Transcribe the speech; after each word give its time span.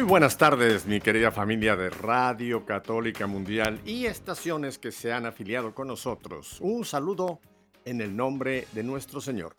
Muy 0.00 0.08
buenas 0.08 0.38
tardes, 0.38 0.86
mi 0.86 0.98
querida 0.98 1.30
familia 1.30 1.76
de 1.76 1.90
Radio 1.90 2.64
Católica 2.64 3.26
Mundial 3.26 3.82
y 3.84 4.06
estaciones 4.06 4.78
que 4.78 4.92
se 4.92 5.12
han 5.12 5.26
afiliado 5.26 5.74
con 5.74 5.88
nosotros. 5.88 6.58
Un 6.62 6.86
saludo 6.86 7.38
en 7.84 8.00
el 8.00 8.16
nombre 8.16 8.66
de 8.72 8.82
nuestro 8.82 9.20
Señor. 9.20 9.58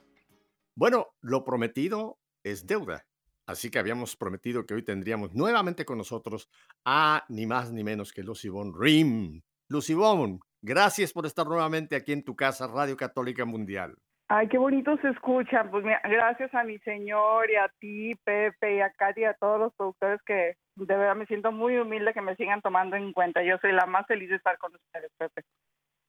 Bueno, 0.75 1.09
lo 1.21 1.45
prometido 1.45 2.17
es 2.43 2.65
deuda. 2.65 3.05
Así 3.45 3.69
que 3.69 3.77
habíamos 3.77 4.15
prometido 4.15 4.65
que 4.65 4.73
hoy 4.73 4.83
tendríamos 4.83 5.35
nuevamente 5.35 5.85
con 5.85 5.99
nosotros 5.99 6.49
a 6.85 7.23
ni 7.29 7.45
más 7.45 7.71
ni 7.71 7.83
menos 7.83 8.11
que 8.11 8.23
Lucibón 8.23 8.73
Rim. 8.73 9.43
Lucibón, 9.67 10.39
gracias 10.63 11.13
por 11.13 11.27
estar 11.27 11.45
nuevamente 11.45 11.95
aquí 11.95 12.13
en 12.13 12.23
tu 12.23 12.35
casa, 12.35 12.65
Radio 12.65 12.97
Católica 12.97 13.45
Mundial. 13.45 13.95
Ay, 14.34 14.48
qué 14.48 14.58
bonito 14.58 14.95
se 15.02 15.09
escucha. 15.09 15.70
Pues 15.70 15.84
mira, 15.84 15.99
gracias 16.05 16.55
a 16.55 16.63
mi 16.63 16.80
señor 16.80 17.52
y 17.52 17.58
a 17.58 17.67
ti, 17.80 18.16
Pepe, 18.23 18.77
y 18.77 18.80
a 18.80 18.90
Katy, 18.90 19.21
y 19.21 19.26
a 19.26 19.34
todos 19.34 19.59
los 19.59 19.73
productores 19.73 20.21
que 20.26 20.55
de 20.76 20.95
verdad 20.95 21.17
me 21.17 21.26
siento 21.26 21.52
muy 21.52 21.77
humilde 21.77 22.13
que 22.13 22.21
me 22.21 22.38
sigan 22.38 22.62
tomando 22.62 22.96
en 22.96 23.12
cuenta. 23.12 23.43
Yo 23.43 23.57
soy 23.57 23.73
la 23.73 23.85
más 23.88 24.07
feliz 24.07 24.29
de 24.29 24.38
estar 24.38 24.57
con 24.57 24.73
ustedes, 24.73 25.12
Pepe. 25.18 25.43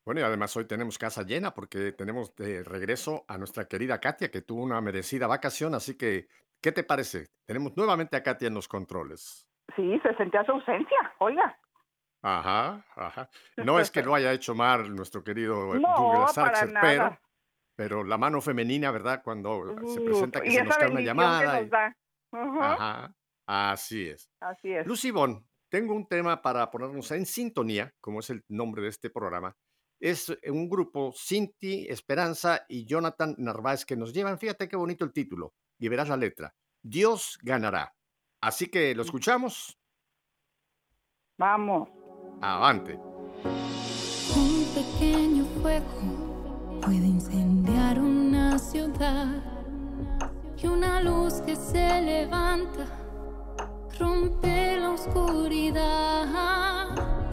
Bueno, 0.04 0.20
y 0.20 0.22
además 0.22 0.56
hoy 0.56 0.66
tenemos 0.66 0.98
casa 0.98 1.22
llena 1.22 1.52
porque 1.52 1.90
tenemos 1.90 2.32
de 2.36 2.62
regreso 2.62 3.24
a 3.26 3.38
nuestra 3.38 3.64
querida 3.64 3.98
Katia, 3.98 4.30
que 4.30 4.42
tuvo 4.42 4.62
una 4.62 4.80
merecida 4.80 5.26
vacación. 5.26 5.74
Así 5.74 5.98
que, 5.98 6.28
¿qué 6.60 6.70
te 6.70 6.84
parece? 6.84 7.26
Tenemos 7.44 7.76
nuevamente 7.76 8.16
a 8.16 8.22
Katia 8.22 8.46
en 8.46 8.54
los 8.54 8.68
controles. 8.68 9.48
Sí, 9.74 9.98
se 10.00 10.14
sentía 10.14 10.44
su 10.44 10.52
ausencia, 10.52 11.12
oiga. 11.18 11.58
Ajá, 12.22 12.86
ajá. 12.94 13.28
No 13.56 13.80
es 13.80 13.90
que 13.90 14.04
lo 14.04 14.14
haya 14.14 14.30
hecho 14.30 14.54
mal 14.54 14.94
nuestro 14.94 15.24
querido 15.24 15.74
No, 15.74 15.88
Douglas 15.96 16.38
Archer, 16.38 16.72
pero. 16.80 17.18
Pero 17.82 18.04
la 18.04 18.16
mano 18.16 18.40
femenina, 18.40 18.92
¿verdad? 18.92 19.22
Cuando 19.24 19.64
se 19.92 19.98
Uh, 19.98 20.04
presenta 20.04 20.40
que 20.40 20.48
y 20.48 20.52
se 20.52 20.56
esa 20.58 20.64
nos 20.66 20.76
cae 20.76 20.90
una 20.92 21.00
llamada. 21.00 21.56
que 21.56 21.62
nos 21.62 21.70
da. 21.70 21.96
Ajá, 22.30 22.72
Ajá, 22.74 23.14
así 23.44 24.08
es. 24.08 24.30
Así 24.38 24.72
es. 24.72 24.86
Lucy 24.86 25.10
Bon, 25.10 25.44
tengo 25.68 25.92
un 25.92 26.06
tema 26.06 26.40
para 26.40 26.70
ponernos 26.70 27.10
en 27.10 27.26
sintonía, 27.26 27.92
como 28.00 28.20
es 28.20 28.30
el 28.30 28.44
nombre 28.48 28.82
de 28.82 28.88
este 28.88 29.10
programa. 29.10 29.56
Es 30.00 30.32
un 30.46 30.68
grupo, 30.68 31.12
Cinti, 31.16 31.88
Esperanza 31.88 32.64
y 32.68 32.84
Jonathan 32.86 33.34
Narváez, 33.38 33.84
que 33.84 33.96
nos 33.96 34.12
llevan, 34.12 34.38
fíjate 34.38 34.68
qué 34.68 34.76
bonito 34.76 35.04
el 35.04 35.12
título, 35.12 35.52
y 35.80 35.88
verás 35.88 36.08
la 36.08 36.16
letra. 36.16 36.54
Dios 36.84 37.36
ganará. 37.42 37.92
Así 38.40 38.68
que 38.68 38.94
lo 38.94 39.02
escuchamos. 39.02 39.76
Vamos. 41.36 41.88
Avante. 42.40 42.94
Un 42.94 44.64
pequeño 44.72 45.44
fuego 45.60 46.21
puede 46.82 47.06
incendiar 47.06 48.00
una 48.00 48.58
ciudad 48.58 49.28
y 50.60 50.66
una 50.66 51.00
luz 51.00 51.34
que 51.46 51.54
se 51.54 52.02
levanta 52.02 52.86
rompe 53.98 54.76
la 54.78 54.90
oscuridad. 54.90 56.26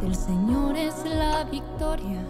Del 0.02 0.16
Señor 0.16 0.78
es 0.78 1.04
la 1.04 1.44
victoria, 1.46 2.24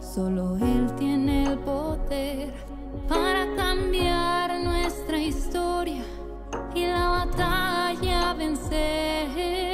solo 0.00 0.56
Él 0.56 0.90
tiene 0.96 1.44
el 1.44 1.58
poder 1.58 2.54
para 3.08 3.46
cambiar 3.54 4.60
nuestra 4.60 5.18
historia 5.18 6.02
y 6.74 6.86
la 6.86 7.08
batalla 7.08 8.32
vencer. 8.34 9.73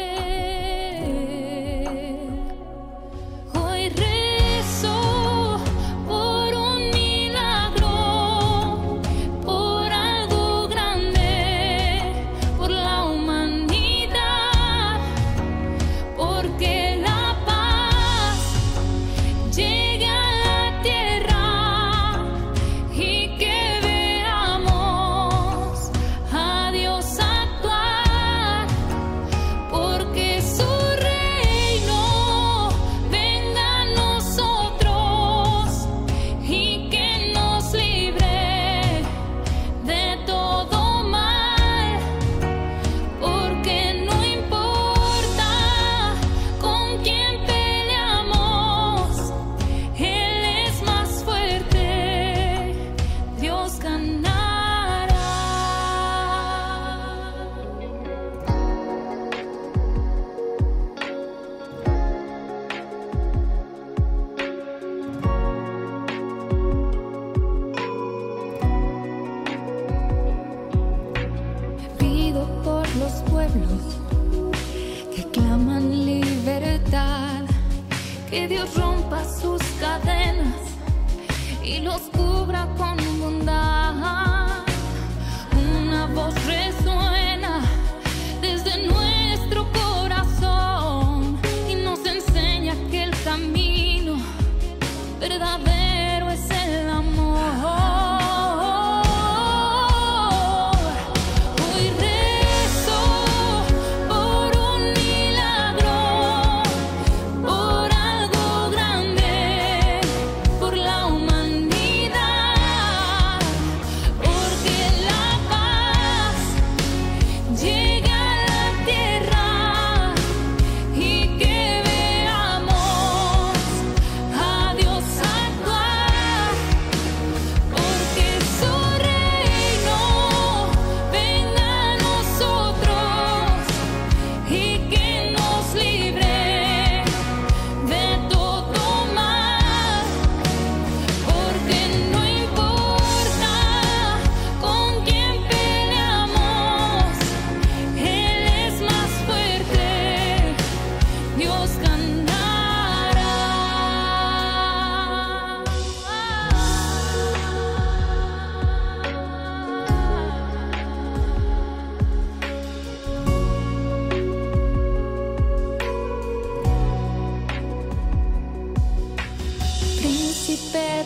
Que 75.14 75.24
claman 75.32 76.04
libertad, 76.04 77.44
que 78.30 78.46
Dios 78.48 78.74
rompa 78.76 79.24
sus 79.24 79.62
cadenas 79.80 80.54
y 81.64 81.80
los 81.80 81.99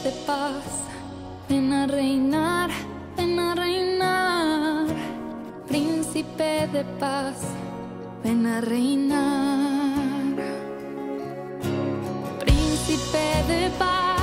de 0.04 0.10
paz. 0.26 0.84
Ven 1.48 1.72
a 1.72 1.86
reinar, 1.86 2.70
ven 3.16 3.38
a 3.38 3.54
reinar. 3.54 4.86
Príncipe 5.66 6.68
de 6.72 6.84
paz, 7.00 7.38
ven 8.22 8.46
a 8.46 8.60
reinar. 8.60 10.36
Príncipe 12.38 13.26
de 13.48 13.70
paz. 13.78 14.13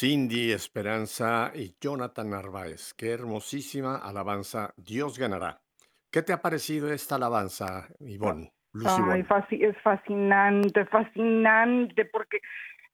Cindy 0.00 0.50
Esperanza 0.50 1.52
y 1.54 1.74
Jonathan 1.78 2.30
Narváez. 2.30 2.94
Qué 2.94 3.10
hermosísima 3.12 3.98
alabanza. 3.98 4.72
Dios 4.78 5.18
ganará. 5.18 5.60
¿Qué 6.10 6.22
te 6.22 6.32
ha 6.32 6.40
parecido 6.40 6.90
esta 6.90 7.16
alabanza, 7.16 7.86
Ivonne? 8.00 8.50
Ay, 8.82 8.94
Ivonne? 8.98 9.26
fasci- 9.26 9.62
es 9.62 9.76
fascinante, 9.82 10.86
fascinante, 10.86 12.06
porque 12.06 12.38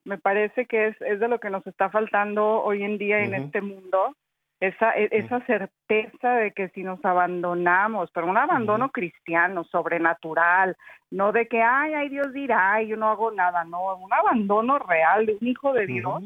me 0.03 0.19
parece 0.19 0.67
que 0.67 0.89
es, 0.89 1.01
es 1.01 1.21
de 1.21 1.29
lo 1.29 1.39
que 1.39 1.49
nos 1.49 1.65
está 1.69 1.91
faltando 1.91 2.45
hoy 2.65 2.83
en 2.83 2.99
día 2.99 3.21
en 3.23 3.35
Ujú. 3.35 3.45
este 3.45 3.61
mundo, 3.61 4.17
esa, 4.59 4.91
e- 4.97 5.09
esa 5.13 5.47
certeza 5.47 6.31
de 6.35 6.51
que 6.55 6.71
si 6.71 6.83
nos 6.83 7.05
abandonamos, 7.05 8.11
pero 8.11 8.27
un 8.27 8.37
abandono 8.37 8.91
cristiano, 8.91 9.63
sobrenatural, 9.63 10.77
no 11.13 11.31
de 11.31 11.47
que, 11.47 11.63
ay, 11.63 11.95
ay, 11.95 12.09
Dios 12.09 12.33
dirá, 12.33 12.73
ay, 12.73 12.89
yo 12.89 12.97
no 12.97 13.09
hago 13.09 13.31
nada, 13.31 13.63
no, 13.63 13.95
un 13.95 14.13
abandono 14.13 14.81
real 14.81 15.25
de 15.27 15.37
un 15.41 15.47
hijo 15.47 15.73
de 15.73 15.87
Dios. 15.87 16.21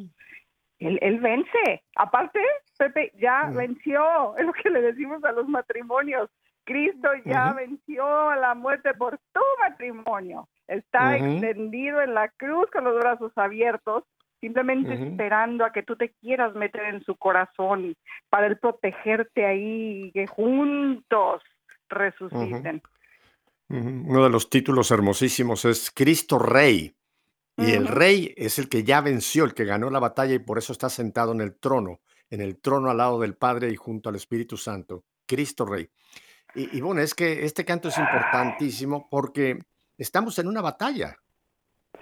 Él, 0.81 0.99
él 1.03 1.21
vence. 1.21 1.83
Aparte, 1.97 2.41
Pepe 2.79 3.13
ya 3.21 3.47
Ujú. 3.49 3.59
venció, 3.59 4.37
es 4.39 4.47
lo 4.47 4.53
que 4.53 4.71
le 4.71 4.83
decimos 4.83 5.23
a 5.25 5.33
los 5.33 5.49
matrimonios. 5.49 6.31
Cristo 6.65 7.09
ya 7.25 7.53
venció 7.53 8.05
a 8.31 8.37
la 8.37 8.55
muerte 8.55 8.95
por 8.95 9.19
tu 9.33 9.41
matrimonio. 9.61 10.49
Está 10.69 11.17
extendido 11.17 12.01
en 12.01 12.15
la 12.15 12.29
cruz 12.29 12.71
con 12.71 12.85
los 12.85 12.97
brazos 13.01 13.33
abiertos, 13.37 14.05
simplemente 14.41 14.95
esperando 14.95 15.65
a 15.65 15.73
que 15.73 15.83
tú 15.83 15.97
te 15.97 16.11
quieras 16.21 16.55
meter 16.55 16.85
en 16.95 17.03
su 17.03 17.17
corazón 17.17 17.97
para 18.29 18.47
él 18.47 18.57
protegerte 18.59 19.45
ahí 19.47 20.05
y 20.05 20.13
que 20.13 20.29
juntos 20.29 21.43
resuciten. 21.89 22.83
Uno 23.69 24.25
de 24.25 24.31
los 24.31 24.49
títulos 24.49 24.91
hermosísimos 24.91 25.65
es 25.65 25.91
Cristo 25.91 26.39
Rey. 26.39 26.95
Y 27.61 27.73
el 27.73 27.87
rey 27.87 28.33
es 28.37 28.59
el 28.59 28.69
que 28.69 28.85
ya 28.85 29.01
venció, 29.01 29.45
el 29.45 29.55
que 29.55 29.65
ganó 29.65 29.91
la 29.91 29.99
batalla 29.99 30.35
y 30.35 30.39
por 30.39 30.59
eso 30.59 30.73
está 30.73 30.89
sentado 30.89 31.33
en 31.33 31.41
el 31.41 31.55
trono, 31.57 32.01
en 32.31 32.41
el 32.41 32.59
trono 32.61 32.91
al 32.91 32.97
lado 32.99 33.21
del 33.21 33.37
Padre 33.37 33.71
y 33.71 33.77
junto 33.77 34.09
al 34.09 34.17
Espíritu 34.17 34.57
Santo. 34.57 35.05
Cristo 35.27 35.65
Rey. 35.65 35.89
Y, 36.55 36.77
y 36.77 36.81
bueno, 36.81 37.01
es 37.01 37.15
que 37.15 37.45
este 37.45 37.65
canto 37.65 37.89
es 37.89 37.99
importantísimo 37.99 39.09
porque 39.11 39.59
estamos 39.97 40.39
en 40.39 40.49
una 40.49 40.61
batalla. 40.61 41.17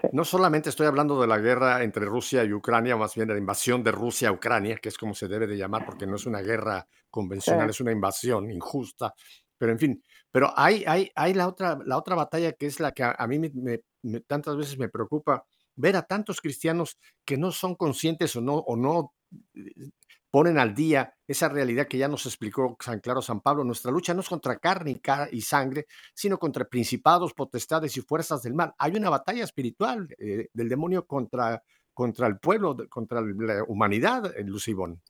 Sí. 0.01 0.09
No 0.13 0.25
solamente 0.25 0.69
estoy 0.69 0.87
hablando 0.87 1.21
de 1.21 1.27
la 1.27 1.39
guerra 1.39 1.83
entre 1.83 2.05
Rusia 2.05 2.45
y 2.45 2.53
Ucrania, 2.53 2.97
más 2.97 3.15
bien 3.15 3.27
de 3.29 3.35
la 3.35 3.41
invasión 3.41 3.83
de 3.83 3.91
Rusia 3.91 4.29
a 4.29 4.33
Ucrania, 4.33 4.77
que 4.77 4.89
es 4.91 4.99
como 4.99 5.15
se 5.15 5.29
debe 5.29 5.47
de 5.47 5.57
llamar, 5.57 5.85
porque 5.85 6.07
no 6.07 6.17
es 6.17 6.27
una 6.27 6.41
guerra 6.41 6.87
convencional, 7.11 7.69
Sí. 7.69 7.71
es 7.71 7.81
una 7.81 7.93
invasión 7.93 8.51
injusta. 8.51 9.15
Pero 9.57 9.73
en 9.73 9.79
fin, 9.79 10.03
pero 10.31 10.53
hay, 10.57 10.85
hay, 10.87 11.11
hay 11.17 11.35
la, 11.35 11.49
otra, 11.49 11.79
la 11.85 11.97
otra 11.97 12.15
batalla 12.15 12.53
que 12.53 12.67
es 12.67 12.79
la 12.81 12.93
que 12.93 13.03
a, 13.03 13.17
a 13.19 13.27
mí 13.27 13.39
me, 13.41 13.51
me- 13.55 13.81
tantas 14.27 14.57
veces 14.57 14.79
me 14.79 14.89
preocupa, 14.89 15.45
ver 15.77 15.97
a 15.97 16.03
tantos 16.03 16.41
cristianos 16.41 16.99
que 17.25 17.37
no 17.37 17.53
son 17.53 17.75
conscientes 17.75 18.35
o 18.37 18.41
no, 18.41 18.55
o 18.55 18.77
no 18.77 19.13
eh, 19.55 19.91
ponen 20.31 20.59
al 20.59 20.75
día 20.75 21.15
esa 21.27 21.49
realidad 21.49 21.87
que 21.87 21.99
ya 21.99 22.09
nos 22.09 22.27
explicó 22.27 22.77
San 22.81 23.01
Claro 23.01 23.23
San 23.23 23.41
Pablo. 23.41 23.65
Nuestra 23.65 23.91
lucha 23.91 24.15
no 24.15 24.21
es 24.21 24.29
contra 24.29 24.59
carne 24.59 25.01
y, 25.33 25.41
sangre, 25.41 25.87
sino 26.15 26.39
contra 26.39 26.65
principados, 26.65 27.35
potestades 27.35 27.97
y 27.97 28.01
fuerzas 28.01 28.43
del 28.43 28.55
mal. 28.55 28.75
Hay 28.79 28.93
una 28.97 29.11
batalla 29.11 29.45
espiritual 29.45 30.09
eh, 30.19 30.49
del 30.53 30.69
demonio 30.69 31.07
contra, 31.07 31.63
contra 31.95 32.27
el 32.27 32.39
pueblo, 32.39 32.77
contra 32.89 33.21
la 33.21 33.65
humanidad, 33.65 34.37
eh, 34.37 34.45
Lucibón. 34.45 35.01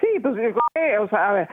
Sí, 0.00 0.20
pues 0.20 0.34
o 1.00 1.08
sea, 1.08 1.30
a 1.30 1.32
ver, 1.32 1.48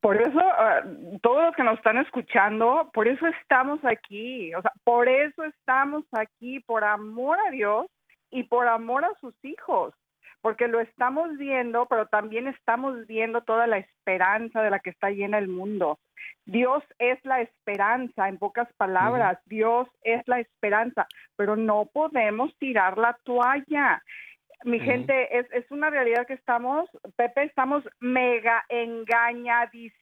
por 0.00 0.20
eso 0.20 0.40
ah, 0.40 0.82
todos 1.22 1.44
los 1.44 1.56
que 1.56 1.64
nos 1.64 1.78
están 1.78 1.98
escuchando, 1.98 2.90
por 2.92 3.08
eso 3.08 3.26
estamos 3.26 3.80
aquí, 3.84 4.54
o 4.54 4.62
sea, 4.62 4.72
por 4.84 5.08
eso 5.08 5.44
estamos 5.44 6.04
aquí, 6.12 6.60
por 6.60 6.84
amor 6.84 7.38
a 7.46 7.50
Dios 7.50 7.86
y 8.30 8.44
por 8.44 8.66
amor 8.68 9.04
a 9.04 9.14
sus 9.20 9.34
hijos, 9.44 9.94
porque 10.40 10.68
lo 10.68 10.80
estamos 10.80 11.36
viendo, 11.36 11.86
pero 11.86 12.06
también 12.06 12.48
estamos 12.48 13.06
viendo 13.06 13.42
toda 13.42 13.66
la 13.66 13.78
esperanza 13.78 14.62
de 14.62 14.70
la 14.70 14.80
que 14.80 14.90
está 14.90 15.10
llena 15.10 15.38
el 15.38 15.48
mundo. 15.48 15.98
Dios 16.44 16.82
es 16.98 17.24
la 17.24 17.40
esperanza, 17.40 18.28
en 18.28 18.38
pocas 18.38 18.72
palabras, 18.74 19.38
Dios 19.46 19.88
es 20.02 20.26
la 20.26 20.40
esperanza, 20.40 21.06
pero 21.36 21.56
no 21.56 21.86
podemos 21.92 22.56
tirar 22.58 22.98
la 22.98 23.16
toalla 23.24 24.02
mi 24.64 24.80
gente, 24.80 25.38
es, 25.38 25.46
es 25.52 25.70
una 25.70 25.90
realidad 25.90 26.26
que 26.26 26.34
estamos, 26.34 26.88
Pepe, 27.16 27.44
estamos 27.44 27.84
mega 28.00 28.64
engañadísimos. 28.68 29.92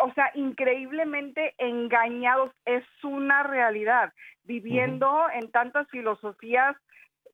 O 0.00 0.12
sea, 0.14 0.30
increíblemente 0.34 1.54
engañados. 1.58 2.52
Es 2.64 2.84
una 3.02 3.42
realidad. 3.42 4.12
Viviendo 4.44 5.26
en 5.32 5.50
tantas 5.50 5.88
filosofías, 5.90 6.76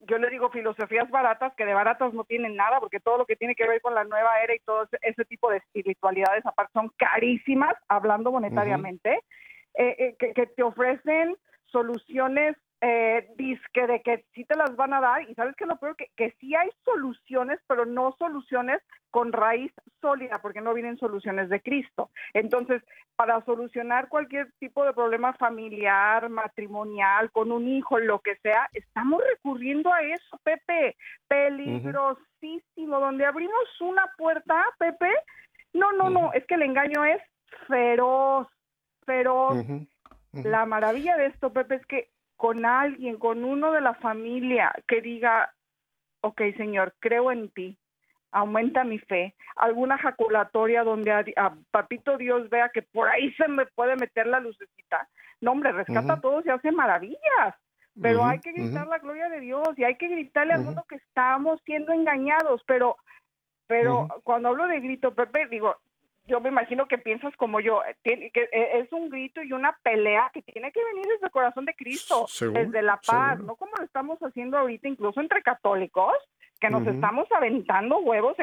yo 0.00 0.18
le 0.18 0.30
digo 0.30 0.50
filosofías 0.50 1.08
baratas, 1.10 1.54
que 1.56 1.64
de 1.64 1.74
baratas 1.74 2.12
no 2.12 2.24
tienen 2.24 2.56
nada, 2.56 2.80
porque 2.80 3.00
todo 3.00 3.18
lo 3.18 3.26
que 3.26 3.36
tiene 3.36 3.54
que 3.54 3.68
ver 3.68 3.80
con 3.80 3.94
la 3.94 4.04
nueva 4.04 4.40
era 4.42 4.54
y 4.54 4.60
todo 4.60 4.84
ese, 4.84 4.98
ese 5.02 5.24
tipo 5.24 5.50
de 5.50 5.58
espiritualidades, 5.58 6.44
aparte, 6.44 6.72
son 6.72 6.90
carísimas, 6.96 7.74
hablando 7.88 8.32
monetariamente, 8.32 9.20
eh, 9.74 9.96
eh, 9.98 10.16
que, 10.18 10.32
que 10.32 10.46
te 10.46 10.62
ofrecen 10.62 11.36
soluciones 11.66 12.56
eh, 12.84 13.28
disque 13.36 13.86
de 13.86 14.02
que 14.02 14.24
sí 14.34 14.44
te 14.44 14.56
las 14.56 14.74
van 14.74 14.92
a 14.92 15.00
dar 15.00 15.22
y 15.22 15.34
sabes 15.36 15.54
que 15.54 15.66
lo 15.66 15.76
peor 15.76 15.94
que, 15.94 16.10
que 16.16 16.34
sí 16.40 16.52
hay 16.56 16.68
soluciones 16.84 17.60
pero 17.68 17.86
no 17.86 18.16
soluciones 18.18 18.82
con 19.12 19.32
raíz 19.32 19.72
sólida 20.00 20.40
porque 20.42 20.60
no 20.60 20.74
vienen 20.74 20.98
soluciones 20.98 21.48
de 21.48 21.62
Cristo. 21.62 22.10
Entonces 22.34 22.82
para 23.14 23.40
solucionar 23.44 24.08
cualquier 24.08 24.50
tipo 24.58 24.84
de 24.84 24.92
problema 24.92 25.32
familiar 25.34 26.28
matrimonial 26.28 27.30
con 27.30 27.52
un 27.52 27.68
hijo 27.68 28.00
lo 28.00 28.18
que 28.18 28.34
sea 28.38 28.68
estamos 28.72 29.22
recurriendo 29.32 29.92
a 29.92 30.02
eso 30.02 30.40
Pepe. 30.42 30.96
Peligrosísimo. 31.28 32.98
Donde 32.98 33.26
abrimos 33.26 33.80
una 33.80 34.10
puerta 34.18 34.60
Pepe 34.78 35.12
no 35.72 35.92
no 35.92 36.10
no 36.10 36.32
es 36.32 36.44
que 36.46 36.56
el 36.56 36.62
engaño 36.62 37.04
es 37.04 37.22
feroz 37.68 38.48
feroz. 39.04 39.64
La 40.32 40.64
maravilla 40.64 41.16
de 41.18 41.26
esto, 41.26 41.52
Pepe, 41.52 41.74
es 41.74 41.86
que 41.86 42.08
con 42.42 42.66
alguien, 42.66 43.18
con 43.18 43.44
uno 43.44 43.70
de 43.70 43.80
la 43.80 43.94
familia 43.94 44.72
que 44.88 45.00
diga, 45.00 45.54
ok, 46.22 46.40
Señor, 46.56 46.92
creo 46.98 47.30
en 47.30 47.48
ti, 47.50 47.78
aumenta 48.32 48.82
mi 48.82 48.98
fe, 48.98 49.36
alguna 49.54 49.96
jaculatoria 49.96 50.82
donde 50.82 51.12
a, 51.12 51.24
a 51.36 51.54
papito 51.70 52.16
Dios 52.16 52.50
vea 52.50 52.70
que 52.70 52.82
por 52.82 53.08
ahí 53.08 53.32
se 53.34 53.46
me 53.46 53.64
puede 53.66 53.94
meter 53.94 54.26
la 54.26 54.40
lucecita. 54.40 55.08
No, 55.40 55.52
hombre, 55.52 55.70
rescata 55.70 56.14
a 56.14 56.20
todos 56.20 56.44
y 56.44 56.50
hace 56.50 56.72
maravillas. 56.72 57.54
Pero 58.00 58.24
hay 58.24 58.40
que 58.40 58.50
gritar 58.50 58.88
la 58.88 58.98
gloria 58.98 59.28
de 59.28 59.38
Dios 59.38 59.68
y 59.76 59.84
hay 59.84 59.94
que 59.94 60.08
gritarle 60.08 60.54
al 60.54 60.64
mundo 60.64 60.84
que 60.88 60.96
estamos 60.96 61.60
siendo 61.64 61.92
engañados. 61.92 62.60
Pero, 62.66 62.96
pero 63.68 64.08
cuando 64.24 64.48
hablo 64.48 64.66
de 64.66 64.80
grito, 64.80 65.14
Pepe, 65.14 65.46
digo, 65.46 65.76
yo 66.26 66.40
me 66.40 66.48
imagino 66.50 66.86
que 66.86 66.98
piensas 66.98 67.34
como 67.36 67.60
yo, 67.60 67.82
eh, 67.84 67.96
que 68.04 68.48
eh, 68.52 68.78
es 68.80 68.92
un 68.92 69.08
grito 69.08 69.42
y 69.42 69.52
una 69.52 69.76
pelea 69.82 70.30
que 70.32 70.42
tiene 70.42 70.70
que 70.72 70.82
venir 70.84 71.06
desde 71.06 71.26
el 71.26 71.32
corazón 71.32 71.64
de 71.64 71.74
Cristo, 71.74 72.26
Seguro, 72.28 72.60
desde 72.60 72.82
la 72.82 72.96
paz, 72.96 73.30
seguro. 73.36 73.46
no 73.46 73.56
como 73.56 73.72
lo 73.76 73.84
estamos 73.84 74.18
haciendo 74.20 74.56
ahorita, 74.58 74.88
incluso 74.88 75.20
entre 75.20 75.42
católicos, 75.42 76.12
que 76.60 76.70
nos 76.70 76.86
estamos 76.86 77.26
aventando 77.32 77.98
huevos 77.98 78.36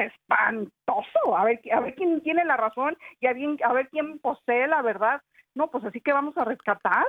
espantoso, 0.44 1.36
a 1.36 1.44
ver, 1.44 1.60
a 1.72 1.80
ver 1.80 1.94
quién 1.94 2.20
tiene 2.20 2.44
la 2.44 2.56
razón 2.56 2.96
y 3.18 3.26
a, 3.26 3.32
bien- 3.32 3.56
a 3.64 3.72
ver 3.72 3.88
quién 3.88 4.18
posee 4.18 4.66
la 4.66 4.82
verdad. 4.82 5.22
No, 5.54 5.70
pues 5.70 5.84
así 5.84 6.00
que 6.00 6.12
vamos 6.12 6.36
a 6.36 6.44
rescatar. 6.44 7.06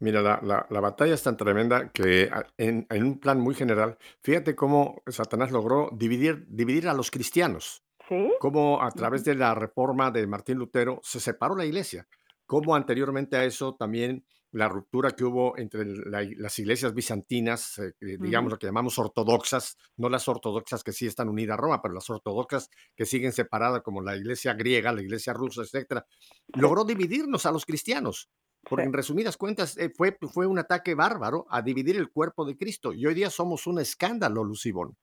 Mira, 0.00 0.20
la, 0.22 0.40
la- 0.42 0.66
la 0.70 0.80
batalla 0.80 1.14
es 1.14 1.22
tan 1.22 1.36
tremenda 1.36 1.90
que 1.92 2.28
en, 2.58 2.84
en 2.90 3.04
un 3.04 3.20
plan 3.20 3.38
muy 3.40 3.54
general, 3.54 3.96
fíjate 4.22 4.56
cómo 4.56 5.02
Satanás 5.06 5.52
logró 5.52 5.88
dividir, 5.92 6.44
dividir 6.48 6.88
a 6.88 6.94
los 6.94 7.12
cristianos, 7.12 7.83
Sí, 8.08 8.30
cómo 8.38 8.82
a 8.82 8.90
través 8.90 9.24
de 9.24 9.34
la 9.34 9.54
reforma 9.54 10.10
de 10.10 10.26
Martín 10.26 10.58
Lutero 10.58 11.00
se 11.02 11.20
separó 11.20 11.56
la 11.56 11.64
iglesia, 11.64 12.06
cómo 12.46 12.74
anteriormente 12.74 13.36
a 13.36 13.44
eso 13.44 13.74
también 13.76 14.24
la 14.52 14.68
ruptura 14.68 15.10
que 15.12 15.24
hubo 15.24 15.58
entre 15.58 15.84
la- 15.84 16.22
las 16.36 16.58
iglesias 16.60 16.94
bizantinas, 16.94 17.76
eh, 17.78 17.92
digamos 18.20 18.52
lo 18.52 18.58
que 18.58 18.66
llamamos 18.66 18.98
ortodoxas, 19.00 19.76
no 19.96 20.08
las 20.08 20.28
ortodoxas 20.28 20.84
que 20.84 20.92
sí 20.92 21.06
están 21.06 21.28
unidas 21.28 21.54
a 21.54 21.60
Roma, 21.60 21.82
pero 21.82 21.92
las 21.94 22.08
ortodoxas 22.08 22.68
que 22.94 23.04
siguen 23.04 23.32
separadas 23.32 23.82
como 23.82 24.00
la 24.00 24.16
iglesia 24.16 24.54
griega, 24.54 24.92
la 24.92 25.02
iglesia 25.02 25.32
rusa, 25.32 25.62
etcétera, 25.62 26.06
logró 26.54 26.84
dividirnos 26.84 27.46
a 27.46 27.50
los 27.52 27.66
cristianos. 27.66 28.30
Porque 28.62 28.84
en 28.84 28.92
resumidas 28.92 29.36
cuentas 29.36 29.76
eh, 29.76 29.90
fue, 29.94 30.16
fue 30.32 30.46
un 30.46 30.58
ataque 30.58 30.94
bárbaro 30.94 31.46
a 31.50 31.60
dividir 31.60 31.96
el 31.96 32.10
cuerpo 32.10 32.44
de 32.46 32.56
Cristo. 32.56 32.92
Y 32.92 33.04
hoy 33.06 33.14
día 33.14 33.30
somos 33.30 33.66
un 33.66 33.78
escándalo, 33.80 34.44
Lucibón. 34.44 34.96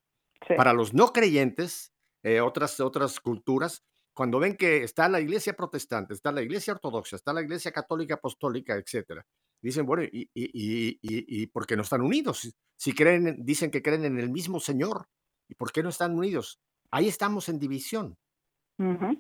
sí. 0.48 0.53
Para 0.55 0.74
los 0.74 0.93
no 0.93 1.12
creyentes, 1.13 1.91
eh, 2.23 2.41
otras, 2.41 2.79
otras 2.79 3.19
culturas, 3.19 3.83
cuando 4.13 4.39
ven 4.39 4.57
que 4.57 4.83
está 4.83 5.07
la 5.09 5.19
iglesia 5.21 5.53
protestante, 5.53 6.13
está 6.13 6.31
la 6.31 6.41
iglesia 6.41 6.73
ortodoxa, 6.73 7.15
está 7.15 7.33
la 7.33 7.41
iglesia 7.41 7.71
católica 7.71 8.15
apostólica, 8.15 8.75
etcétera, 8.75 9.25
dicen, 9.61 9.85
bueno, 9.85 10.03
¿y, 10.03 10.29
y, 10.33 10.45
y, 10.53 10.99
y, 11.01 11.47
por 11.47 11.65
qué 11.65 11.75
no 11.75 11.83
están 11.83 12.01
unidos? 12.01 12.53
Si- 12.77 12.93
creen, 12.93 13.27
en- 13.27 13.45
dicen 13.45 13.71
que 13.71 13.81
creen 13.81 14.05
en 14.05 14.19
el 14.19 14.29
mismo 14.29 14.59
Señor, 14.59 15.07
¿y 15.47 15.55
por 15.55 15.71
qué 15.71 15.81
no 15.83 15.89
están 15.89 16.15
unidos? 16.17 16.59
Ahí 16.91 17.07
estamos 17.07 17.47
en 17.49 17.59
división. 17.59 18.17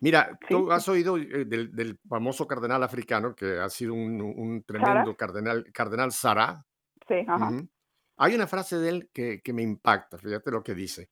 Mira, 0.01 0.37
Sí, 0.41 0.47
tú 0.49 0.65
sí. 0.67 0.71
has 0.71 0.87
oído 0.89 1.17
eh, 1.17 1.45
del, 1.45 1.71
del 1.75 1.99
famoso 2.09 2.47
cardenal 2.47 2.81
africano, 2.83 3.35
que 3.35 3.59
ha 3.59 3.69
sido 3.69 3.93
un, 3.93 4.19
un 4.21 4.63
tremendo 4.63 5.15
cardenal, 5.15 5.71
cardenal 5.71 6.11
Sara. 6.11 6.65
Sí, 7.07 7.15
ajá. 7.27 7.49
Ujú. 7.49 7.69
Hay 8.17 8.35
una 8.35 8.47
frase 8.47 8.77
de 8.77 8.89
él 8.89 9.09
que, 9.13 9.41
que 9.41 9.53
me 9.53 9.61
impacta, 9.63 10.17
fíjate 10.17 10.51
lo 10.51 10.63
que 10.63 10.73
dice. 10.75 11.09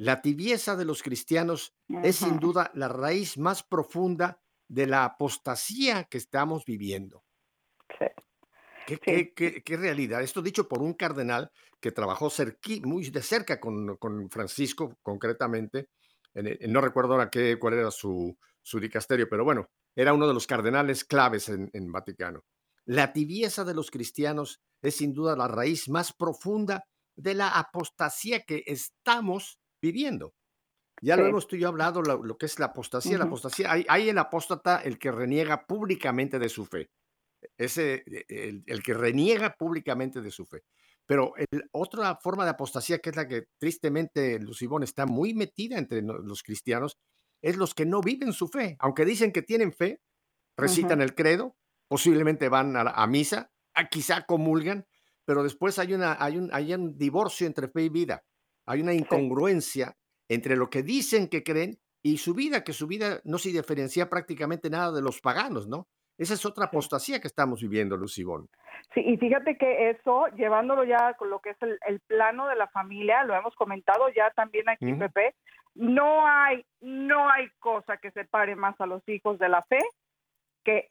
La 0.00 0.22
tibieza 0.22 0.76
de 0.76 0.86
los 0.86 1.02
cristianos 1.02 1.74
es 2.02 2.16
sin 2.16 2.38
duda 2.38 2.70
la 2.72 2.88
raíz 2.88 3.36
más 3.36 3.62
profunda 3.62 4.40
de 4.66 4.86
la 4.86 5.04
apostasía 5.04 6.04
que 6.04 6.16
estamos 6.16 6.64
viviendo. 6.64 7.22
Sí. 7.98 8.06
¿Qué, 8.86 8.94
Sí. 8.94 9.00
qué- 9.02 9.34
qué- 9.34 9.62
qué 9.62 9.76
realidad? 9.76 10.22
Esto 10.22 10.40
dicho 10.40 10.66
por 10.66 10.80
un 10.80 10.94
cardenal 10.94 11.50
que 11.80 11.92
trabajó 11.92 12.30
muy 12.82 13.10
de 13.10 13.20
cerca 13.20 13.60
con, 13.60 13.98
con 13.98 14.30
Francisco, 14.30 14.96
concretamente. 15.02 15.90
En 16.32 16.46
el- 16.46 16.72
no 16.72 16.80
recuerdo 16.80 17.12
ahora 17.12 17.28
qué, 17.28 17.58
cuál 17.58 17.74
era 17.74 17.90
su, 17.90 18.38
su 18.62 18.80
dicasterio, 18.80 19.28
pero 19.28 19.44
bueno, 19.44 19.68
era 19.94 20.14
uno 20.14 20.26
de 20.26 20.32
los 20.32 20.46
cardenales 20.46 21.04
claves 21.04 21.50
en, 21.50 21.68
en 21.74 21.92
Vaticano. 21.92 22.42
La 22.86 23.12
tibieza 23.12 23.64
de 23.66 23.74
los 23.74 23.90
cristianos 23.90 24.62
es 24.80 24.96
sin 24.96 25.12
duda 25.12 25.36
la 25.36 25.46
raíz 25.46 25.90
más 25.90 26.14
profunda 26.14 26.86
de 27.16 27.34
la 27.34 27.50
apostasía 27.50 28.44
que 28.46 28.62
estamos 28.66 29.59
viviendo. 29.80 30.34
Ya 31.02 31.16
lo 31.16 31.24
Sí. 31.24 31.28
hemos 31.30 31.46
tú 31.48 31.56
y 31.56 31.60
yo 31.60 31.68
hablado, 31.68 32.02
lo, 32.02 32.22
lo 32.22 32.36
que 32.36 32.46
es 32.46 32.58
la 32.58 32.66
apostasía. 32.66 33.16
La 33.18 33.24
apostasía, 33.24 33.72
hay, 33.72 33.86
hay 33.88 34.08
el 34.10 34.18
apóstata, 34.18 34.78
el 34.82 34.98
que 34.98 35.10
reniega 35.10 35.66
públicamente 35.66 36.38
de 36.38 36.48
su 36.48 36.66
fe 36.66 36.90
ese, 37.56 38.02
eh, 38.06 38.24
el, 38.28 38.62
el 38.66 38.82
que 38.82 38.92
reniega 38.92 39.54
públicamente 39.58 40.20
de 40.20 40.30
su 40.30 40.44
fe. 40.44 40.62
Pero 41.06 41.32
el- 41.36 41.64
otra 41.72 42.16
forma 42.16 42.44
de 42.44 42.50
apostasía, 42.50 42.98
que 42.98 43.10
es 43.10 43.16
la 43.16 43.26
que 43.26 43.44
tristemente 43.58 44.38
Lucibón 44.38 44.82
está 44.82 45.06
muy 45.06 45.32
metida 45.34 45.78
entre 45.78 46.02
los 46.02 46.42
cristianos, 46.42 46.98
es 47.42 47.56
los 47.56 47.74
que 47.74 47.86
no 47.86 48.02
viven 48.02 48.34
su 48.34 48.48
fe. 48.48 48.76
Aunque 48.78 49.06
dicen 49.06 49.32
que 49.32 49.40
tienen 49.42 49.72
fe, 49.72 50.00
recitan 50.56 51.00
el 51.00 51.14
credo, 51.14 51.56
posiblemente 51.88 52.50
van 52.50 52.76
a, 52.76 53.06
misa, 53.06 53.50
a- 53.74 53.88
quizá 53.88 54.26
comulgan, 54.26 54.84
pero 55.24 55.42
después 55.42 55.78
hay, 55.78 55.94
una, 55.94 56.22
hay, 56.22 56.36
un, 56.36 56.50
hay 56.52 56.74
un 56.74 56.98
divorcio 56.98 57.46
entre 57.46 57.68
fe 57.68 57.84
y 57.84 57.88
vida. 57.88 58.22
Hay 58.70 58.80
una 58.80 58.94
incongruencia 58.94 59.96
entre 60.28 60.54
lo 60.54 60.70
que 60.70 60.84
dicen 60.84 61.28
que 61.28 61.42
creen 61.42 61.78
y 62.04 62.18
su 62.18 62.34
vida, 62.34 62.62
que 62.62 62.72
su 62.72 62.86
vida 62.86 63.20
no 63.24 63.36
se 63.38 63.50
diferencia 63.50 64.08
prácticamente 64.08 64.70
nada 64.70 64.92
de 64.92 65.02
los 65.02 65.20
paganos, 65.20 65.66
¿no? 65.66 65.88
Esa 66.16 66.34
es 66.34 66.46
otra 66.46 66.66
apostasía 66.66 67.20
que 67.20 67.26
estamos 67.26 67.60
viviendo, 67.62 67.96
Lucibón. 67.96 68.48
Sí, 68.94 69.00
y 69.04 69.16
fíjate 69.16 69.56
que 69.56 69.90
eso, 69.90 70.28
llevándolo 70.36 70.84
ya 70.84 71.14
con 71.14 71.30
lo 71.30 71.40
que 71.40 71.50
es 71.50 71.62
el, 71.62 71.80
el 71.88 71.98
plano 72.00 72.46
de 72.46 72.54
la 72.54 72.68
familia, 72.68 73.24
lo 73.24 73.34
hemos 73.34 73.56
comentado 73.56 74.08
ya 74.14 74.30
también 74.36 74.68
aquí. 74.68 74.92
Pepe, 74.92 75.34
no 75.74 76.28
hay, 76.28 76.64
no 76.80 77.28
hay 77.28 77.48
cosa 77.58 77.96
que 77.96 78.12
separe 78.12 78.54
más 78.54 78.80
a 78.80 78.86
los 78.86 79.02
hijos 79.08 79.38
de 79.40 79.48
la 79.48 79.62
fe 79.62 79.80
que 80.62 80.90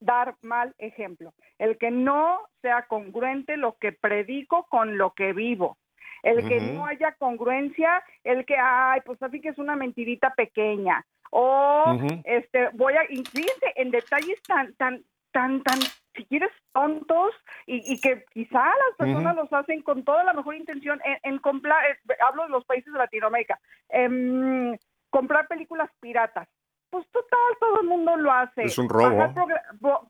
dar 0.00 0.34
mal 0.40 0.74
ejemplo. 0.78 1.32
El 1.58 1.78
que 1.78 1.92
no 1.92 2.40
sea 2.60 2.86
congruente 2.88 3.56
lo 3.56 3.76
que 3.76 3.92
predico 3.92 4.66
con 4.68 4.98
lo 4.98 5.12
que 5.12 5.32
vivo. 5.32 5.78
El 6.22 6.46
que 6.48 6.60
no 6.60 6.86
haya 6.86 7.12
congruencia, 7.12 8.02
el 8.24 8.44
que, 8.44 8.56
ay, 8.56 9.00
pues 9.04 9.22
así 9.22 9.40
que 9.40 9.50
es 9.50 9.58
una 9.58 9.76
mentirita 9.76 10.34
pequeña. 10.34 11.04
O, 11.30 11.96
este, 12.24 12.68
voy 12.72 12.94
a, 12.94 13.04
y 13.08 13.24
fíjense 13.24 13.72
en 13.76 13.90
detalles 13.90 14.42
tan, 14.42 14.74
tan, 14.74 15.04
tan, 15.32 15.62
tan, 15.62 15.78
si 16.14 16.24
quieres, 16.24 16.50
tontos 16.72 17.32
y, 17.66 17.94
y 17.94 18.00
que 18.00 18.24
quizá 18.32 18.64
las 18.64 18.96
personas 18.98 19.36
los 19.36 19.52
hacen 19.52 19.82
con 19.82 20.04
toda 20.04 20.24
la 20.24 20.32
mejor 20.32 20.56
intención 20.56 21.00
en, 21.04 21.18
en 21.22 21.38
comprar, 21.38 21.84
eh, 21.86 22.16
hablo 22.26 22.44
de 22.44 22.50
los 22.50 22.64
países 22.64 22.92
de 22.92 22.98
Latinoamérica, 22.98 23.60
em, 23.88 24.76
comprar 25.10 25.46
películas 25.46 25.90
piratas. 26.00 26.48
Pues 26.90 27.06
total, 27.12 27.38
todo 27.60 27.80
el 27.82 27.86
mundo 27.86 28.16
lo 28.16 28.32
hace. 28.32 28.64
Es 28.64 28.76
un 28.78 28.88
robo. 28.88 29.16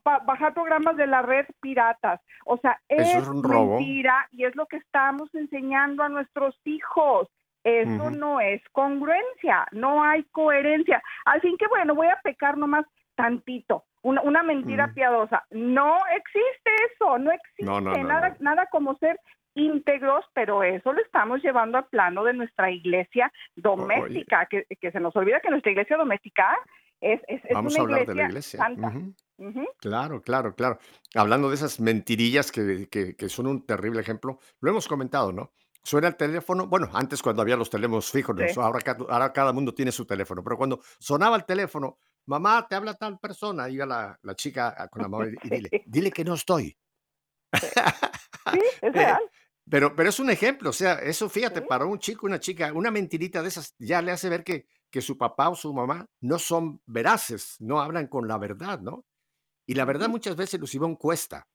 Bajar, 0.01 0.53
programas 0.53 0.97
de 0.97 1.07
la 1.07 1.21
red 1.21 1.45
piratas. 1.61 2.19
O 2.45 2.57
sea, 2.57 2.79
Eso 2.89 3.17
es, 3.19 3.23
es 3.23 3.27
un 3.27 3.43
robo. 3.43 3.75
mentira 3.77 4.27
y 4.31 4.45
es 4.45 4.55
lo 4.55 4.65
que 4.65 4.77
estamos 4.77 5.33
enseñando 5.35 6.03
a 6.03 6.09
nuestros 6.09 6.59
hijos. 6.65 7.29
Eso 7.63 8.09
no 8.09 8.41
es 8.41 8.59
congruencia, 8.71 9.67
no 9.71 10.03
hay 10.03 10.23
coherencia. 10.31 11.03
Así 11.25 11.55
que 11.59 11.67
bueno, 11.67 11.93
voy 11.93 12.07
a 12.07 12.19
pecar 12.23 12.57
nomás 12.57 12.85
tantito, 13.13 13.83
una, 14.01 14.21
una 14.23 14.41
mentira 14.41 14.91
piadosa. 14.95 15.43
No 15.51 15.97
existe 16.15 16.71
eso, 16.91 17.19
no 17.19 17.31
existe 17.31 17.63
No, 17.63 17.79
no, 17.79 17.91
no, 17.95 18.03
nada, 18.03 18.29
no. 18.29 18.35
nada 18.39 18.65
como 18.71 18.95
ser 18.97 19.19
íntegros, 19.55 20.25
pero 20.33 20.63
eso 20.63 20.93
lo 20.93 21.01
estamos 21.01 21.41
llevando 21.43 21.77
al 21.77 21.87
plano 21.87 22.23
de 22.23 22.33
nuestra 22.33 22.71
iglesia 22.71 23.31
doméstica, 23.55 24.47
que, 24.49 24.65
que 24.79 24.91
se 24.91 24.99
nos 24.99 25.15
olvida 25.15 25.39
que 25.41 25.49
nuestra 25.49 25.71
iglesia 25.71 25.97
doméstica 25.97 26.55
es, 27.01 27.19
es, 27.27 27.43
es 27.45 27.53
Vamos 27.53 27.75
a 27.77 27.81
hablar 27.81 28.01
iglesia, 28.01 28.13
de 28.13 28.21
la 28.21 28.29
iglesia. 28.29 28.59
santa. 28.59 28.93
Claro, 29.79 30.21
claro, 30.21 30.55
claro. 30.55 30.77
Hablando 31.15 31.49
de 31.49 31.55
esas 31.55 31.79
mentirillas 31.79 32.51
que, 32.51 32.87
que- 32.89 33.15
que 33.15 33.29
son 33.29 33.47
un 33.47 33.65
terrible 33.65 33.99
ejemplo, 34.01 34.39
lo 34.59 34.69
hemos 34.69 34.87
comentado, 34.87 35.31
¿no? 35.31 35.51
Suena 35.83 36.07
el 36.09 36.15
teléfono, 36.15 36.67
bueno, 36.67 36.89
antes 36.93 37.23
cuando 37.23 37.41
había 37.41 37.55
los 37.57 37.69
teléfonos 37.71 38.11
fijos, 38.11 38.35
Sí. 38.53 38.59
ahora, 38.59 38.79
ahora 39.09 39.33
cada 39.33 39.51
mundo 39.51 39.73
tiene 39.73 39.91
su 39.91 40.05
teléfono, 40.05 40.43
pero 40.43 40.55
cuando 40.57 40.79
sonaba 40.99 41.35
el 41.37 41.45
teléfono, 41.45 41.97
mamá, 42.27 42.67
te 42.69 42.75
habla 42.75 42.93
tal 42.93 43.17
persona, 43.17 43.67
iba 43.67 43.87
la, 43.87 44.15
la 44.21 44.35
chica 44.35 44.75
ah, 44.77 44.87
con 44.89 45.01
la 45.01 45.07
mamá 45.07 45.25
y, 45.25 45.49
dile, 45.49 45.69
dile 45.87 46.11
que 46.11 46.23
no 46.23 46.35
estoy. 46.35 46.77
Sí, 47.53 48.61
es 48.81 48.81
Eh, 48.83 48.91
real. 48.91 49.21
Pero, 49.71 49.95
pero 49.95 50.09
es 50.09 50.19
un 50.19 50.29
ejemplo, 50.29 50.69
o 50.69 50.73
sea, 50.73 50.95
eso 50.95 51.29
fíjate, 51.29 51.61
Sí. 51.61 51.65
para 51.69 51.85
un 51.85 51.97
chico, 51.97 52.25
una 52.27 52.39
chica, 52.41 52.73
una 52.73 52.91
mentirita 52.91 53.41
de 53.41 53.47
esas 53.47 53.73
ya 53.79 54.01
le 54.01 54.11
hace 54.11 54.27
ver 54.29 54.43
que, 54.43 54.67
que 54.91 55.01
su 55.01 55.17
papá 55.17 55.47
o 55.49 55.55
su 55.55 55.73
mamá 55.73 56.05
no 56.19 56.39
son 56.39 56.81
veraces, 56.85 57.55
no 57.59 57.79
hablan 57.79 58.07
con 58.07 58.27
la 58.27 58.37
verdad, 58.37 58.81
¿no? 58.81 59.05
Y 59.65 59.75
la 59.75 59.85
verdad 59.85 60.09
muchas 60.09 60.35
veces, 60.35 60.59
Lucibón, 60.59 60.95
cuesta. 60.97 61.47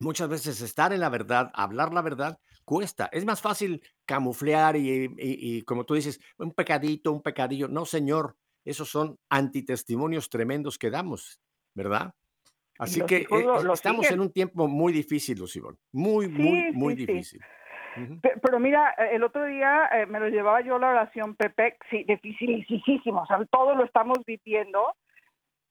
Muchas 0.00 0.28
veces 0.28 0.62
estar 0.62 0.92
en 0.92 1.00
la 1.00 1.10
verdad, 1.10 1.50
hablar 1.54 1.92
la 1.94 2.02
verdad, 2.02 2.38
cuesta. 2.64 3.10
Es 3.12 3.24
más 3.24 3.40
fácil 3.40 3.82
camuflear 4.06 4.76
y, 4.76 5.04
y- 5.04 5.58
y, 5.58 5.62
como 5.62 5.84
tú 5.84 5.94
dices, 5.94 6.20
un 6.38 6.52
pecadito, 6.52 7.12
un 7.12 7.22
pecadillo. 7.22 7.68
No, 7.68 7.84
señor, 7.86 8.36
esos 8.64 8.90
son 8.90 9.18
antitestimonios 9.30 10.30
tremendos 10.30 10.78
que 10.78 10.90
damos, 10.90 11.40
¿verdad? 11.74 12.14
Así 12.78 13.00
los 13.00 13.08
que 13.08 13.16
eh, 13.18 13.26
lo- 13.30 13.56
eh, 13.56 13.72
estamos 13.74 14.06
siguen. 14.06 14.20
en 14.20 14.20
un 14.26 14.32
tiempo 14.32 14.66
muy 14.68 14.92
difícil, 14.92 15.38
Lucibón. 15.38 15.76
Muy, 15.92 16.28
muy, 16.28 16.62
Sí, 16.62 16.72
muy 16.72 16.94
sí. 16.96 17.06
difícil. 17.06 17.40
Pero 18.42 18.58
mira, 18.58 18.94
eh, 18.98 19.10
el 19.12 19.22
otro 19.22 19.44
día 19.44 19.88
eh, 19.92 20.06
me 20.06 20.18
lo 20.18 20.28
llevaba 20.28 20.62
yo 20.62 20.78
la 20.78 20.88
oración, 20.88 21.34
Pepe, 21.36 21.76
sí, 21.90 22.04
dificilísimo, 22.04 23.20
o 23.22 23.26
sea, 23.26 23.44
todo 23.50 23.74
lo 23.74 23.84
estamos 23.84 24.18
viviendo, 24.26 24.94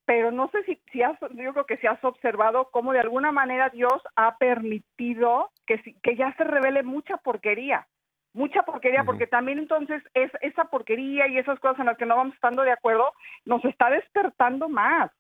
pero 0.06 0.32
no 0.32 0.48
sé 0.52 0.64
si, 0.66 0.80
si 0.92 1.02
has, 1.02 1.18
yo 1.20 1.52
creo 1.54 1.66
que 1.66 1.78
si 1.78 1.88
has 1.88 2.04
observado 2.04 2.70
cómo 2.72 2.94
de 2.94 3.00
alguna 3.00 3.32
manera 3.32 3.70
Dios 3.70 3.94
ha 4.16 4.38
permitido 4.38 5.50
que, 5.66 5.82
que 6.04 6.16
ya 6.16 6.32
se 6.38 6.44
revele 6.44 6.84
mucha 6.84 7.18
porquería, 7.18 7.88
mucha 8.34 8.62
porquería, 8.64 9.04
porque 9.04 9.26
también 9.26 9.58
entonces 9.58 10.04
es, 10.14 10.32
esa 10.42 10.66
porquería 10.66 11.28
y 11.28 11.40
esas 11.40 11.60
cosas 11.60 11.80
en 11.80 11.88
las 11.88 11.98
que 11.98 12.06
no 12.06 12.16
vamos 12.18 12.36
estando 12.36 12.62
de 12.62 12.72
acuerdo 12.72 13.12
nos 13.46 13.66
está 13.66 13.90
despertando 13.90 14.70
más. 14.70 15.12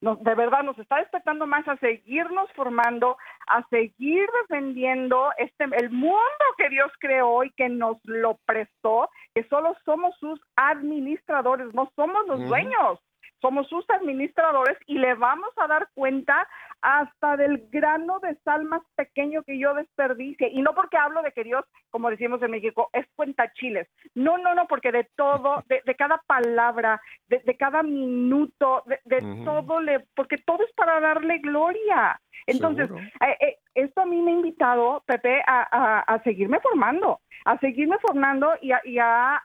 Nos, 0.00 0.22
de 0.22 0.34
verdad 0.34 0.62
nos 0.62 0.78
está 0.78 0.96
despertando 0.96 1.46
más 1.46 1.66
a 1.68 1.76
seguirnos 1.76 2.50
formando, 2.52 3.18
a 3.46 3.62
seguir 3.68 4.26
defendiendo 4.42 5.30
este 5.36 5.64
el 5.76 5.90
mundo 5.90 6.44
que 6.56 6.70
Dios 6.70 6.90
creó 6.98 7.44
y 7.44 7.50
que 7.50 7.68
nos 7.68 7.98
lo 8.04 8.38
prestó, 8.46 9.10
que 9.34 9.44
solo 9.48 9.76
somos 9.84 10.16
sus 10.18 10.40
administradores, 10.56 11.74
no 11.74 11.92
somos 11.96 12.26
los 12.26 12.48
dueños, 12.48 12.98
somos 13.40 13.68
sus 13.68 13.88
administradores 13.90 14.76
y 14.86 14.98
le 14.98 15.14
vamos 15.14 15.50
a 15.56 15.66
dar 15.66 15.88
cuenta 15.94 16.46
hasta 16.82 17.36
del 17.36 17.68
grano 17.70 18.18
de 18.20 18.34
sal 18.44 18.64
más 18.64 18.82
pequeño 18.94 19.42
que 19.42 19.58
yo 19.58 19.74
desperdicie. 19.74 20.48
Y 20.50 20.62
no 20.62 20.74
porque 20.74 20.96
hablo 20.96 21.22
de 21.22 21.32
que 21.32 21.44
Dios, 21.44 21.64
como 21.90 22.10
decimos 22.10 22.42
en 22.42 22.50
México, 22.52 22.88
es 22.92 23.06
cuenta 23.16 23.52
chiles. 23.54 23.88
No, 24.14 24.38
no, 24.38 24.54
no, 24.54 24.66
porque 24.66 24.92
de 24.92 25.04
todo, 25.16 25.62
de, 25.68 25.82
de 25.84 25.94
cada 25.94 26.18
palabra, 26.26 27.00
de, 27.28 27.38
de 27.40 27.56
cada 27.56 27.82
minuto, 27.82 28.82
de, 28.86 29.00
todo, 29.44 29.80
le, 29.80 30.00
porque 30.14 30.38
todo 30.38 30.62
es 30.64 30.72
para 30.74 31.00
darle 31.00 31.38
gloria. 31.38 32.20
Entonces, 32.46 32.88
eh, 33.20 33.36
eh, 33.40 33.58
esto 33.74 34.00
a 34.02 34.06
mí 34.06 34.20
me 34.22 34.30
ha 34.32 34.34
invitado, 34.34 35.02
Pepe, 35.06 35.42
a, 35.46 35.68
a- 35.70 36.00
a 36.00 36.22
seguirme 36.22 36.60
formando, 36.60 37.20
a 37.44 37.58
seguirme 37.58 37.98
formando 37.98 38.52
y 38.60 38.72
a, 38.72 38.80
y 38.84 38.98
a 38.98 39.42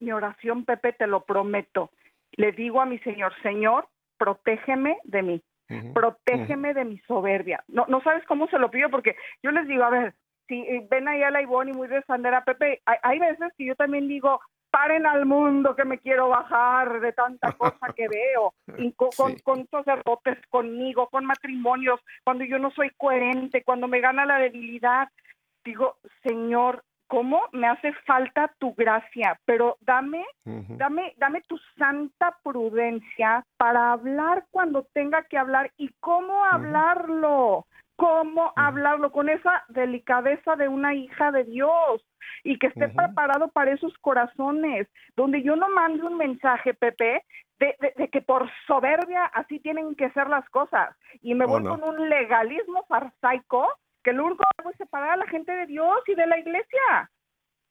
mi 0.00 0.12
oración, 0.12 0.64
Pepe, 0.64 0.92
te 0.92 1.06
lo 1.06 1.20
prometo. 1.24 1.90
Le 2.36 2.52
digo 2.52 2.80
a 2.80 2.86
mi 2.86 2.98
Señor, 3.00 3.32
Señor, 3.42 3.88
protégeme 4.18 4.98
de 5.04 5.22
mí, 5.22 5.42
protégeme 5.92 6.74
de 6.74 6.84
mi 6.84 6.98
soberbia. 7.00 7.62
No, 7.68 7.84
no 7.88 8.00
sabes 8.02 8.24
cómo 8.26 8.46
se 8.48 8.58
lo 8.58 8.70
pido, 8.70 8.88
porque 8.90 9.16
yo 9.42 9.50
les 9.50 9.66
digo, 9.66 9.84
a 9.84 9.90
ver, 9.90 10.14
si 10.48 10.60
eh, 10.60 10.86
ven 10.90 11.08
ahí 11.08 11.22
a 11.22 11.30
la 11.30 11.42
Ivonne 11.42 11.70
y 11.72 11.74
muy 11.74 11.88
de 11.88 12.02
Sandera, 12.02 12.44
Pepe, 12.44 12.80
hay, 12.86 12.98
hay 13.02 13.18
veces 13.18 13.52
que 13.56 13.64
yo 13.66 13.74
también 13.76 14.08
digo, 14.08 14.40
paren 14.70 15.06
al 15.06 15.26
mundo 15.26 15.76
que 15.76 15.84
me 15.84 15.98
quiero 15.98 16.28
bajar 16.30 17.00
de 17.00 17.12
tanta 17.12 17.52
cosa 17.52 17.92
que 17.94 18.08
veo, 18.08 18.54
y 18.78 18.92
co- 18.92 19.10
con, 19.16 19.36
Sí. 19.36 19.42
con 19.42 19.66
sacerdotes 19.68 20.38
conmigo, 20.48 21.08
con 21.08 21.24
matrimonios, 21.26 22.00
cuando 22.24 22.44
yo 22.44 22.58
no 22.58 22.70
soy 22.70 22.90
coherente, 22.96 23.62
cuando 23.64 23.86
me 23.88 24.00
gana 24.00 24.24
la 24.24 24.38
debilidad, 24.38 25.08
digo, 25.64 25.96
Señor, 26.22 26.82
¿cómo 27.12 27.42
me 27.52 27.66
hace 27.68 27.92
falta 28.06 28.50
tu 28.58 28.72
gracia? 28.74 29.38
Pero 29.44 29.76
dame. 29.82 30.24
Dame, 30.46 31.12
dame 31.18 31.42
tu 31.42 31.58
santa 31.78 32.38
prudencia 32.42 33.44
para 33.58 33.92
hablar 33.92 34.46
cuando 34.50 34.84
tenga 34.94 35.22
que 35.24 35.36
hablar 35.36 35.70
y 35.76 35.90
cómo 36.00 36.42
hablarlo, 36.46 37.66
cómo 37.96 38.52
hablarlo 38.56 39.12
con 39.12 39.28
esa 39.28 39.62
delicadeza 39.68 40.56
de 40.56 40.68
una 40.68 40.94
hija 40.94 41.30
de 41.32 41.44
Dios 41.44 42.02
y 42.44 42.58
que 42.58 42.68
esté 42.68 42.88
preparado 42.88 43.48
para 43.48 43.72
esos 43.72 43.92
corazones, 43.98 44.88
donde 45.14 45.42
yo 45.42 45.54
no 45.54 45.68
mande 45.68 46.02
un 46.02 46.16
mensaje, 46.16 46.72
Pepe, 46.74 47.22
de, 47.60 47.76
de- 47.80 47.92
de 47.96 48.08
que 48.08 48.22
por 48.22 48.50
soberbia 48.66 49.24
así 49.26 49.60
tienen 49.60 49.94
que 49.94 50.10
ser 50.12 50.28
las 50.28 50.48
cosas 50.48 50.96
y 51.20 51.34
me 51.34 51.44
Oh, 51.44 51.48
voy 51.48 51.62
no. 51.62 51.78
con 51.78 51.84
un 51.88 52.08
legalismo 52.08 52.84
farsaico 52.88 53.68
que 54.02 54.12
lo 54.12 54.24
único 54.26 54.42
que 54.44 54.62
hago 54.62 54.70
es 54.70 54.76
separar 54.76 55.10
a 55.10 55.16
la 55.16 55.26
gente 55.26 55.52
de 55.52 55.66
Dios 55.66 55.98
y 56.06 56.14
de 56.14 56.26
la 56.26 56.38
iglesia. 56.38 57.10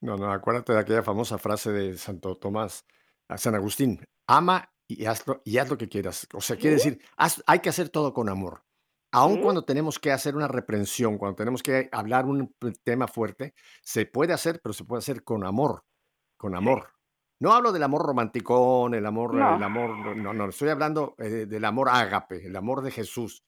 No, 0.02 0.18
no, 0.18 0.32
acuérdate 0.32 0.74
de 0.74 0.80
aquella 0.80 1.04
famosa 1.04 1.38
frase 1.38 1.72
de 1.72 1.98
Santo 1.98 2.36
Tomás, 2.38 2.86
a 3.30 3.38
San 3.38 3.56
Agustín, 3.56 4.04
ama 4.28 4.72
y 4.88 5.06
haz 5.06 5.26
lo 5.28 5.78
que 5.78 5.88
quieras. 5.88 6.28
O 6.34 6.42
sea, 6.42 6.58
quiere 6.58 6.76
decir, 6.78 7.00
haz- 7.18 7.44
hay 7.48 7.60
que 7.60 7.70
hacer 7.70 7.90
todo 7.90 8.14
con 8.14 8.28
amor. 8.30 8.64
Aun 9.14 9.36
Sí. 9.36 9.42
cuando 9.42 9.64
tenemos 9.66 10.00
que 10.00 10.12
hacer 10.12 10.36
una 10.36 10.48
reprensión, 10.48 11.18
cuando 11.18 11.36
tenemos 11.36 11.62
que 11.62 11.90
hablar 11.92 12.26
un 12.26 12.56
tema 12.84 13.08
fuerte, 13.08 13.54
se 13.82 14.06
puede 14.06 14.34
hacer, 14.34 14.60
pero 14.64 14.74
se 14.74 14.86
puede 14.86 15.00
hacer 15.00 15.24
con 15.24 15.46
amor, 15.46 15.84
con 16.38 16.56
amor. 16.56 16.94
No 17.40 17.54
hablo 17.54 17.72
del 17.72 17.84
amor 17.84 18.04
romanticón, 18.06 18.94
el 18.94 19.06
amor, 19.06 19.34
No. 19.34 19.58
el 19.58 19.64
amor, 19.64 20.16
no, 20.16 20.34
no, 20.34 20.50
estoy 20.50 20.70
hablando 20.70 21.16
eh, 21.18 21.46
del 21.48 21.66
amor 21.66 21.90
ágape, 21.90 22.46
el 22.46 22.56
amor 22.56 22.82
de 22.84 22.92
Jesús. 22.92 23.44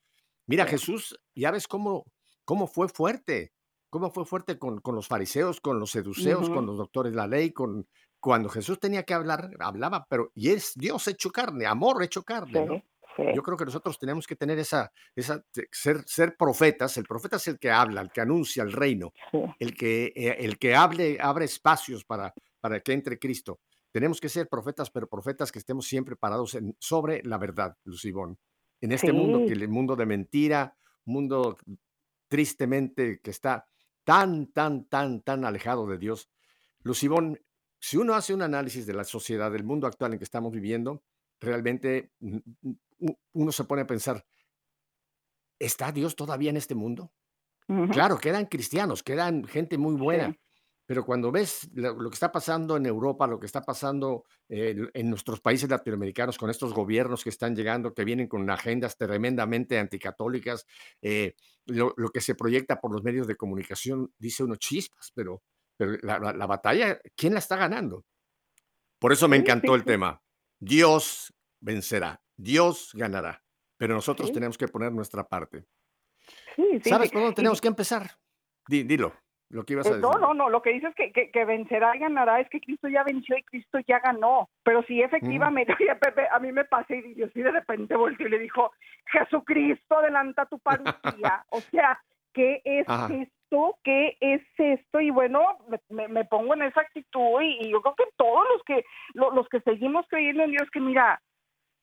Mira. 0.48 0.66
Jesús, 0.66 1.18
ya 1.36 1.52
ves 1.52 1.68
cómo, 1.68 2.04
cómo 2.46 2.68
fue 2.68 2.88
fuerte, 2.90 3.54
cómo 3.90 4.10
fue 4.12 4.26
fuerte 4.26 4.58
con, 4.58 4.80
con 4.82 4.96
los 4.96 5.08
fariseos, 5.08 5.62
con 5.62 5.80
los 5.80 5.92
seduceos, 5.92 6.50
con 6.50 6.66
los 6.66 6.78
doctores 6.78 7.12
de 7.14 7.18
la 7.18 7.28
ley, 7.28 7.52
con 7.52 7.88
cuando 8.20 8.48
Jesús 8.50 8.80
tenía 8.80 9.04
que 9.04 9.14
hablar, 9.14 9.52
hablaba, 9.60 10.06
pero 10.10 10.32
y 10.34 10.50
es 10.50 10.72
Dios 10.76 11.08
hecho 11.10 11.30
carne, 11.30 11.66
amor 11.66 12.02
hecho 12.04 12.24
carne, 12.24 12.66
¿no? 12.66 12.82
Sí. 13.18 13.24
Yo 13.36 13.44
creo 13.44 13.56
que 13.58 13.66
nosotros 13.66 14.00
tenemos 14.00 14.26
que 14.26 14.36
tener 14.36 14.58
esa, 14.58 14.92
esa 15.16 15.44
ser, 15.72 16.04
ser 16.08 16.36
profetas. 16.36 16.98
El 16.98 17.04
profeta 17.04 17.36
es 17.36 17.48
el 17.48 17.60
que 17.60 17.70
habla, 17.70 18.02
el 18.02 18.10
que 18.12 18.22
anuncia 18.22 18.64
el 18.64 18.72
reino, 18.72 19.12
sí. 19.32 19.40
el 19.60 19.76
que, 19.76 20.14
eh, 20.16 20.38
el 20.40 20.58
que 20.58 20.74
hable, 20.74 21.20
abre 21.22 21.46
espacios 21.46 22.06
para, 22.06 22.34
para 22.60 22.80
que 22.80 22.94
entre 22.94 23.20
Cristo. 23.20 23.60
Tenemos 23.92 24.20
que 24.20 24.30
ser 24.30 24.48
profetas, 24.50 24.90
pero 24.90 25.08
profetas 25.08 25.52
que 25.52 25.60
estemos 25.60 25.86
siempre 25.86 26.16
parados 26.16 26.56
en- 26.56 26.76
sobre 26.80 27.22
la 27.24 27.38
verdad, 27.38 27.76
Lucibón. 27.84 28.40
En 28.82 28.92
este 28.94 29.14
mundo, 29.14 29.46
que 29.46 29.54
el 29.54 29.68
mundo 29.70 29.96
de 29.96 30.06
mentira, 30.08 30.76
mundo 31.06 31.58
tristemente 32.34 33.20
que 33.22 33.30
está 33.30 33.68
tan, 34.04 34.48
tan, 34.48 34.86
tan, 34.86 35.22
tan 35.22 35.46
alejado 35.46 35.86
de 35.86 36.00
Dios. 36.00 36.32
Lucibón, 36.82 37.40
si 37.80 37.98
uno 37.98 38.16
hace 38.16 38.34
un 38.34 38.42
análisis 38.42 38.88
de 38.88 38.96
la 38.96 39.04
sociedad, 39.04 39.52
del 39.52 39.64
mundo 39.64 39.86
actual 39.86 40.14
en 40.14 40.18
que 40.18 40.24
estamos 40.24 40.52
viviendo, 40.52 41.04
realmente 41.40 42.12
mm, 42.22 42.38
mm, 42.62 43.12
uno 43.34 43.52
se 43.52 43.66
pone 43.66 43.84
a 43.84 43.86
pensar, 43.86 44.26
¿está 45.60 45.92
Dios 45.92 46.16
todavía 46.16 46.50
en 46.50 46.58
este 46.58 46.74
mundo? 46.74 47.14
Ujú. 47.68 47.90
Claro, 47.90 48.18
quedan 48.18 48.48
cristianos, 48.48 49.04
quedan 49.04 49.44
gente 49.46 49.78
muy 49.78 49.94
buena, 49.94 50.32
Sí. 50.32 50.40
Pero 50.86 51.06
cuando 51.06 51.32
ves 51.32 51.70
lo, 51.74 51.94
lo 51.94 52.10
que 52.10 52.16
está 52.16 52.32
pasando 52.32 52.76
en 52.78 52.86
Europa, 52.86 53.26
lo 53.28 53.40
que 53.40 53.46
está 53.46 53.62
pasando 53.62 54.26
eh, 54.50 54.76
en 54.94 55.10
nuestros 55.10 55.40
países 55.42 55.70
latinoamericanos 55.70 56.38
con 56.38 56.50
estos 56.50 56.74
gobiernos 56.74 57.24
que 57.24 57.30
están 57.30 57.56
llegando, 57.56 57.94
que 57.94 58.04
vienen 58.04 58.28
con 58.28 58.50
agendas 58.50 58.98
tremendamente 58.98 59.80
anticatólicas, 59.80 60.66
eh, 61.02 61.36
lo, 61.66 61.94
lo 61.98 62.10
que 62.10 62.22
se 62.22 62.36
proyecta 62.36 62.80
por 62.82 62.92
los 62.92 63.04
medios 63.04 63.28
de 63.28 63.36
comunicación, 63.36 64.14
dice 64.18 64.44
uno 64.44 64.56
chispas, 64.58 65.12
pero, 65.16 65.42
pero 65.78 65.98
la, 66.02 66.20
la- 66.20 66.34
la 66.34 66.46
batalla, 66.46 67.00
¿quién 67.16 67.34
la 67.34 67.40
está 67.40 67.56
ganando? 67.56 68.06
Por 69.00 69.12
eso 69.14 69.28
me 69.28 69.38
encantó 69.38 69.76
el 69.76 69.84
tema. 69.84 70.22
Dios 70.60 71.34
vencerá, 71.60 72.22
Dios 72.38 72.92
ganará, 72.94 73.44
pero 73.78 73.94
nosotros 73.96 74.28
Sí. 74.30 74.34
tenemos 74.34 74.58
que 74.58 74.68
poner 74.68 74.92
nuestra 74.92 75.28
parte. 75.28 75.66
Sí, 76.56 76.80
sí, 76.84 76.90
¿Sabes 76.90 77.12
por 77.12 77.22
dónde 77.22 77.36
tenemos 77.36 77.60
que 77.60 77.68
empezar? 77.68 78.18
Di- 78.68 78.84
dilo, 78.84 79.14
lo 79.50 79.64
que 79.64 79.74
ibas 79.74 79.86
a 79.86 79.90
Eh, 79.90 79.94
decir. 79.98 80.10
No, 80.10 80.18
no, 80.20 80.34
no, 80.34 80.50
lo 80.50 80.62
que 80.62 80.72
dices 80.74 80.94
que, 80.96 81.12
que, 81.12 81.30
que 81.32 81.46
vencerá 81.46 81.96
y 81.96 82.00
ganará 82.00 82.40
es 82.40 82.50
que 82.50 82.60
Cristo 82.62 82.88
ya 82.88 83.04
venció 83.04 83.38
y 83.38 83.44
Cristo 83.44 83.80
ya 83.88 84.00
ganó. 84.00 84.50
Pero 84.64 84.84
sí, 84.84 85.02
efectivamente, 85.02 85.76
oye, 85.80 85.96
Pepe, 85.96 86.28
a 86.32 86.40
mí 86.40 86.52
me 86.52 86.66
pasé 86.66 86.98
y 86.98 87.14
Dios 87.14 87.32
y 87.36 87.42
de 87.42 87.52
repente 87.52 87.96
volteó 87.96 88.28
y 88.28 88.32
le 88.32 88.40
dijo, 88.40 88.72
Jesucristo, 89.12 89.98
adelanta 90.00 90.46
tu 90.46 90.60
parucía. 90.60 91.44
o 91.50 91.62
sea, 91.72 92.00
¿qué 92.34 92.62
es 92.66 92.88
Ajá. 92.90 93.14
esto? 93.14 93.78
¿Qué 93.84 94.18
es 94.20 94.42
esto? 94.58 95.00
Y 95.00 95.12
bueno, 95.12 95.42
me 95.90 96.26
pongo 96.26 96.56
en 96.56 96.64
esa 96.64 96.82
actitud 96.82 97.42
y, 97.42 97.68
y 97.68 97.72
yo 97.72 97.82
creo 97.82 97.96
que 97.96 98.06
todos 98.18 98.46
los 98.54 98.64
que, 98.64 98.84
lo- 99.14 99.32
los 99.32 99.48
que 99.50 99.60
seguimos 99.62 100.08
creyendo 100.10 100.44
en 100.44 100.52
Dios, 100.52 100.70
que 100.72 100.80
mira, 100.80 101.22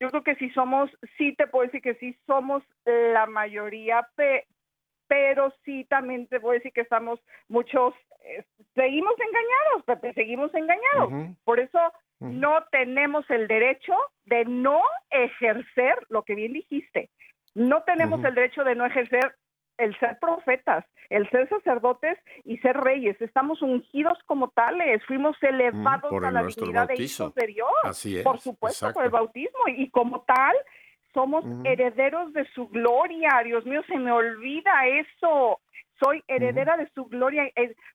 yo 0.01 0.09
creo 0.11 0.25
que 0.25 0.35
sí 0.37 0.51
somos, 0.51 0.91
sí 1.19 1.35
te 1.37 1.47
puedo 1.47 1.67
decir 1.67 1.83
que 1.83 1.95
sí 1.97 2.17
somos 2.27 2.65
la 2.85 3.27
mayoría, 3.27 4.05
pe- 4.17 4.47
pero 5.11 5.53
sí 5.65 5.85
también 5.87 6.29
te 6.29 6.39
voy 6.39 6.51
a 6.51 6.59
decir 6.59 6.73
que 6.73 6.83
estamos 6.83 7.19
muchos, 7.49 7.95
eh, 8.23 8.45
seguimos 8.77 9.15
engañados, 9.19 9.85
Pepe, 9.85 10.15
seguimos 10.15 10.55
engañados. 10.55 11.37
Por 11.43 11.59
eso 11.59 11.81
no 12.21 12.63
tenemos 12.71 13.29
el 13.29 13.49
derecho 13.49 13.93
de 14.27 14.45
no 14.45 14.81
ejercer 15.11 15.97
lo 16.11 16.23
que 16.23 16.37
bien 16.37 16.53
dijiste. 16.53 17.11
No 17.57 17.83
tenemos 17.83 18.23
el 18.23 18.37
derecho 18.37 18.63
de 18.63 18.77
no 18.77 18.87
ejercer 18.87 19.35
el 19.79 19.99
ser 19.99 20.17
profetas, 20.21 20.85
el 21.09 21.29
ser 21.31 21.49
sacerdotes 21.49 22.17
y 22.45 22.59
ser 22.59 22.77
reyes. 22.77 23.21
Estamos 23.21 23.63
ungidos 23.63 24.17
como 24.27 24.51
tales, 24.51 25.05
fuimos 25.07 25.37
elevados 25.43 26.09
por 26.09 26.25
a 26.25 26.29
el 26.29 26.35
la 26.35 26.43
dignidad 26.45 26.87
de 26.87 27.03
hijos 27.03 27.35
de 27.35 27.47
Dios. 27.49 27.71
Así 27.83 28.19
es. 28.19 28.23
Por 28.23 28.39
supuesto, 28.39 28.93
por 28.93 29.03
el 29.03 29.11
bautismo. 29.11 29.59
Y, 29.67 29.83
y 29.83 29.91
como 29.91 30.21
tal, 30.21 30.55
somos 31.13 31.45
Ujú. 31.45 31.63
herederos 31.65 32.33
de 32.33 32.45
su 32.55 32.69
gloria. 32.69 33.31
Dios 33.45 33.65
mío, 33.67 33.83
se 33.87 33.99
me 33.99 34.13
olvida 34.13 34.87
eso. 34.87 35.61
Soy 36.03 36.23
heredera 36.29 36.77
de 36.79 36.89
su 36.95 37.05
gloria. 37.07 37.51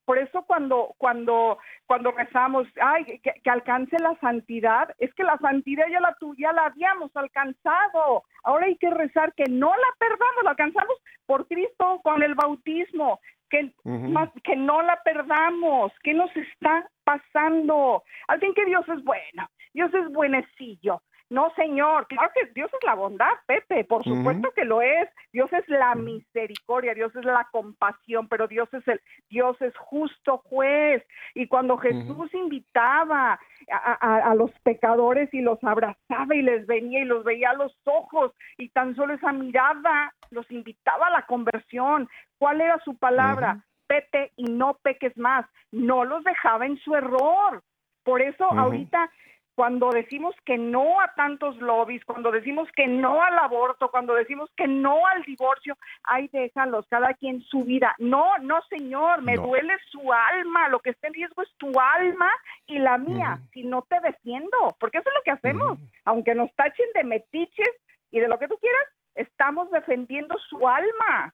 Por 0.05 0.19
eso 0.19 0.43
cuando, 0.45 0.93
cuando, 0.99 1.57
cuando 1.87 2.11
rezamos, 2.11 2.67
ay, 2.79 3.03
que, 3.19 3.33
que 3.43 3.49
alcance 3.49 3.97
la 3.99 4.15
santidad, 4.19 4.93
es 4.99 5.11
que 5.15 5.23
la 5.23 5.37
santidad 5.39 5.87
ya 5.91 5.99
la 5.99 6.15
tuya 6.19 6.53
la 6.53 6.67
habíamos 6.67 7.09
alcanzado. 7.15 8.23
Ahora 8.43 8.67
hay 8.67 8.75
que 8.77 8.91
rezar 8.91 9.33
que 9.33 9.45
no 9.49 9.69
la 9.69 9.87
perdamos, 9.97 10.43
la 10.43 10.51
alcanzamos 10.51 10.97
por 11.25 11.47
Cristo 11.47 11.99
con 12.03 12.21
el 12.21 12.35
bautismo. 12.35 13.19
que, 13.49 13.71
más, 13.83 14.29
que 14.43 14.55
no 14.55 14.81
la 14.81 15.01
perdamos. 15.03 15.91
¿Qué 16.03 16.13
nos 16.13 16.29
está 16.35 16.87
pasando? 17.03 18.03
Al 18.27 18.39
fin 18.39 18.53
que 18.53 18.65
Dios 18.65 18.87
es 18.89 19.03
bueno, 19.03 19.47
Dios 19.73 19.93
es 19.93 20.11
buenecillo. 20.11 21.01
No, 21.35 21.51
Señor, 21.55 22.07
claro 22.07 22.31
que 22.33 22.45
Dios 22.53 22.71
es 22.73 22.83
la 22.85 22.95
bondad, 22.95 23.33
Pepe, 23.45 23.83
por 23.83 24.03
supuesto 24.17 24.51
que 24.55 24.63
lo 24.65 24.81
es. 24.81 25.09
Dios 25.33 25.51
es 25.53 25.67
la 25.67 25.93
misericordia, 25.95 26.93
Dios 26.93 27.13
es 27.15 27.25
la 27.25 27.45
compasión, 27.51 28.27
pero 28.29 28.47
Dios 28.47 28.69
es 28.73 28.87
el 28.87 29.01
Dios 29.29 29.61
es 29.61 29.75
justo 29.77 30.37
juez. 30.49 31.03
Y 31.33 31.47
cuando 31.47 31.75
Jesús 31.77 32.33
invitaba 32.33 33.37
a, 33.71 33.77
a- 34.07 34.31
a 34.31 34.35
los 34.35 34.51
pecadores 34.63 35.33
y 35.33 35.41
los 35.41 35.61
abrazaba 35.63 36.33
y 36.35 36.41
les 36.41 36.65
venía 36.67 37.01
y 37.01 37.05
los 37.05 37.23
veía 37.23 37.49
a 37.51 37.55
los 37.63 37.75
ojos 37.85 38.31
y 38.57 38.69
tan 38.69 38.95
solo 38.95 39.13
esa 39.13 39.31
mirada 39.33 40.13
los 40.31 40.49
invitaba 40.51 41.07
a 41.07 41.11
la 41.17 41.25
conversión. 41.25 42.07
¿Cuál 42.37 42.61
era 42.61 42.79
su 42.85 42.95
palabra? 42.97 43.51
Ujú. 43.53 43.61
Vete 43.89 44.31
y 44.37 44.45
no 44.45 44.75
peques 44.81 45.15
más. 45.17 45.45
No 45.71 46.05
los 46.05 46.23
dejaba 46.23 46.65
en 46.65 46.77
su 46.77 46.95
error. 46.95 47.61
Por 48.03 48.21
eso 48.21 48.45
ahorita 48.59 49.09
cuando 49.55 49.89
decimos 49.89 50.35
que 50.45 50.57
no 50.57 50.99
a 50.99 51.13
tantos 51.15 51.55
lobbies, 51.57 52.03
cuando 52.05 52.29
decimos 52.29 52.67
que 52.75 52.87
no 52.87 53.23
al 53.23 53.39
aborto, 53.39 53.89
cuando 53.89 54.13
decimos 54.13 54.49
que 54.57 54.67
no 54.67 55.07
al 55.07 55.23
divorcio, 55.23 55.77
ay, 56.03 56.27
déjalos, 56.33 56.85
cada 56.89 57.13
quien 57.13 57.41
su 57.43 57.63
vida. 57.63 57.95
No, 57.97 58.37
no, 58.39 58.61
señor, 58.69 59.21
me 59.21 59.35
No. 59.35 59.43
duele 59.43 59.73
su 59.91 60.11
alma, 60.11 60.67
lo 60.69 60.79
que 60.79 60.89
está 60.89 61.07
en 61.07 61.13
riesgo 61.13 61.41
es 61.41 61.49
tu 61.57 61.71
alma 61.79 62.29
y 62.67 62.79
la 62.79 62.97
mía, 62.97 63.39
si 63.53 63.63
no 63.63 63.81
te 63.83 63.99
defiendo, 64.01 64.75
porque 64.79 64.97
eso 64.97 65.09
es 65.09 65.15
lo 65.15 65.21
que 65.23 65.31
hacemos, 65.31 65.79
aunque 66.03 66.35
nos 66.35 66.53
tachen 66.55 66.87
de 66.93 67.03
metiches 67.05 67.71
y 68.11 68.19
de 68.19 68.27
lo 68.27 68.37
que 68.37 68.47
tú 68.49 68.57
quieras, 68.57 68.83
estamos 69.15 69.71
defendiendo 69.71 70.35
su 70.49 70.67
alma. 70.67 71.33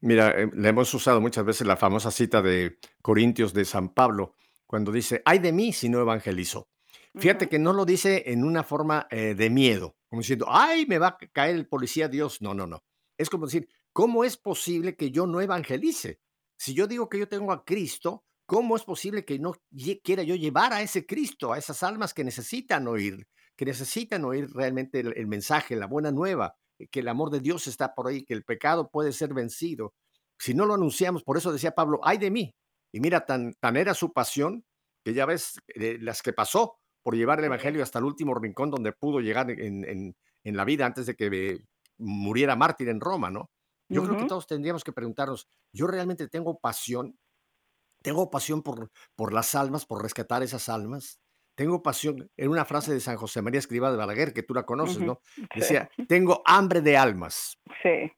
Mira, 0.00 0.30
eh, 0.30 0.48
le 0.54 0.68
hemos 0.68 0.92
usado 0.94 1.20
muchas 1.20 1.44
veces 1.44 1.66
la 1.66 1.76
famosa 1.76 2.10
cita 2.10 2.40
de 2.40 2.78
Corintios 3.02 3.52
de 3.52 3.64
San 3.64 3.90
Pablo, 3.92 4.34
cuando 4.66 4.90
dice, 4.92 5.20
ay 5.26 5.40
de 5.40 5.52
mí 5.52 5.72
si 5.72 5.88
no 5.90 6.00
evangelizo. 6.00 6.68
Fíjate 7.18 7.44
Ujú. 7.44 7.50
que 7.50 7.58
no 7.58 7.72
lo 7.72 7.84
dice 7.84 8.24
en 8.26 8.44
una 8.44 8.64
forma 8.64 9.06
eh, 9.10 9.34
de 9.34 9.50
miedo, 9.50 9.96
como 10.08 10.22
diciendo, 10.22 10.46
ay, 10.48 10.86
me 10.86 10.98
va 10.98 11.08
a 11.08 11.18
caer 11.32 11.56
el 11.56 11.68
policía 11.68 12.08
Dios. 12.08 12.40
No, 12.42 12.54
no, 12.54 12.66
no. 12.66 12.82
Es 13.18 13.30
como 13.30 13.46
decir, 13.46 13.68
¿cómo 13.92 14.24
es 14.24 14.36
posible 14.36 14.96
que 14.96 15.10
yo 15.10 15.26
no 15.26 15.40
evangelice? 15.40 16.20
Si 16.58 16.74
yo 16.74 16.86
digo 16.86 17.08
que 17.08 17.18
yo 17.18 17.28
tengo 17.28 17.52
a 17.52 17.64
Cristo, 17.64 18.24
¿cómo 18.46 18.76
es 18.76 18.84
posible 18.84 19.24
que 19.24 19.38
no 19.38 19.54
quiera 20.02 20.22
yo 20.22 20.34
llevar 20.34 20.72
a 20.72 20.82
ese 20.82 21.06
Cristo, 21.06 21.52
a 21.52 21.58
esas 21.58 21.82
almas 21.82 22.14
que 22.14 22.24
necesitan 22.24 22.88
oír, 22.88 23.26
que 23.56 23.64
necesitan 23.66 24.24
oír 24.24 24.48
realmente 24.52 25.00
el, 25.00 25.12
el 25.16 25.26
mensaje, 25.26 25.76
la 25.76 25.86
buena 25.86 26.10
nueva, 26.10 26.56
eh, 26.78 26.88
que 26.88 27.00
el 27.00 27.08
amor 27.08 27.30
de 27.30 27.40
Dios 27.40 27.66
está 27.66 27.94
por 27.94 28.08
ahí, 28.08 28.24
que 28.24 28.34
el 28.34 28.44
pecado 28.44 28.90
puede 28.90 29.12
ser 29.12 29.34
vencido? 29.34 29.94
Si 30.38 30.54
no 30.54 30.66
lo 30.66 30.74
anunciamos, 30.74 31.22
por 31.22 31.36
eso 31.36 31.52
decía 31.52 31.72
Pablo, 31.72 32.00
ay 32.02 32.18
de 32.18 32.30
mí. 32.30 32.54
Y 32.92 33.00
mira, 33.00 33.24
tan, 33.26 33.54
tan 33.60 33.76
era 33.76 33.94
su 33.94 34.12
pasión 34.12 34.64
que 35.04 35.14
ya 35.14 35.26
ves 35.26 35.54
eh, 35.68 35.98
las 36.00 36.22
que 36.22 36.32
pasó 36.32 36.78
por 37.02 37.16
llevar 37.16 37.38
el 37.38 37.44
Sí. 37.44 37.46
evangelio 37.46 37.82
hasta 37.82 37.98
el 37.98 38.04
último 38.04 38.34
rincón 38.34 38.70
donde 38.70 38.92
pudo 38.92 39.20
llegar 39.20 39.50
en, 39.50 39.84
en- 39.84 40.16
en 40.44 40.56
la 40.56 40.64
vida 40.64 40.86
antes 40.86 41.06
de 41.06 41.14
que 41.14 41.64
muriera 41.98 42.56
mártir 42.56 42.88
en 42.88 43.00
Roma, 43.00 43.30
¿no? 43.30 43.50
Yo 43.88 44.02
creo 44.04 44.16
que 44.16 44.24
todos 44.24 44.46
tendríamos 44.46 44.82
que 44.84 44.92
preguntarnos, 44.92 45.46
¿yo 45.72 45.86
realmente 45.86 46.26
tengo 46.28 46.58
pasión? 46.58 47.18
¿Tengo 48.02 48.30
pasión 48.30 48.62
por, 48.62 48.90
por 49.14 49.32
las 49.32 49.54
almas, 49.54 49.84
por 49.86 50.02
rescatar 50.02 50.42
esas 50.42 50.68
almas? 50.68 51.20
Tengo 51.54 51.82
pasión, 51.82 52.30
en 52.36 52.48
una 52.50 52.64
frase 52.64 52.92
de 52.94 53.00
San 53.00 53.16
José 53.16 53.42
María 53.42 53.58
Escrivá 53.58 53.90
de 53.90 53.98
Balaguer, 53.98 54.32
que 54.32 54.42
tú 54.42 54.54
la 54.54 54.64
conoces, 54.64 54.96
Ujú. 54.96 55.06
¿no? 55.06 55.20
Sí. 55.34 55.42
Decía, 55.84 55.90
tengo 56.08 56.42
hambre 56.46 56.80
de 56.80 56.96
almas. 56.96 57.58
Sí. 57.82 58.10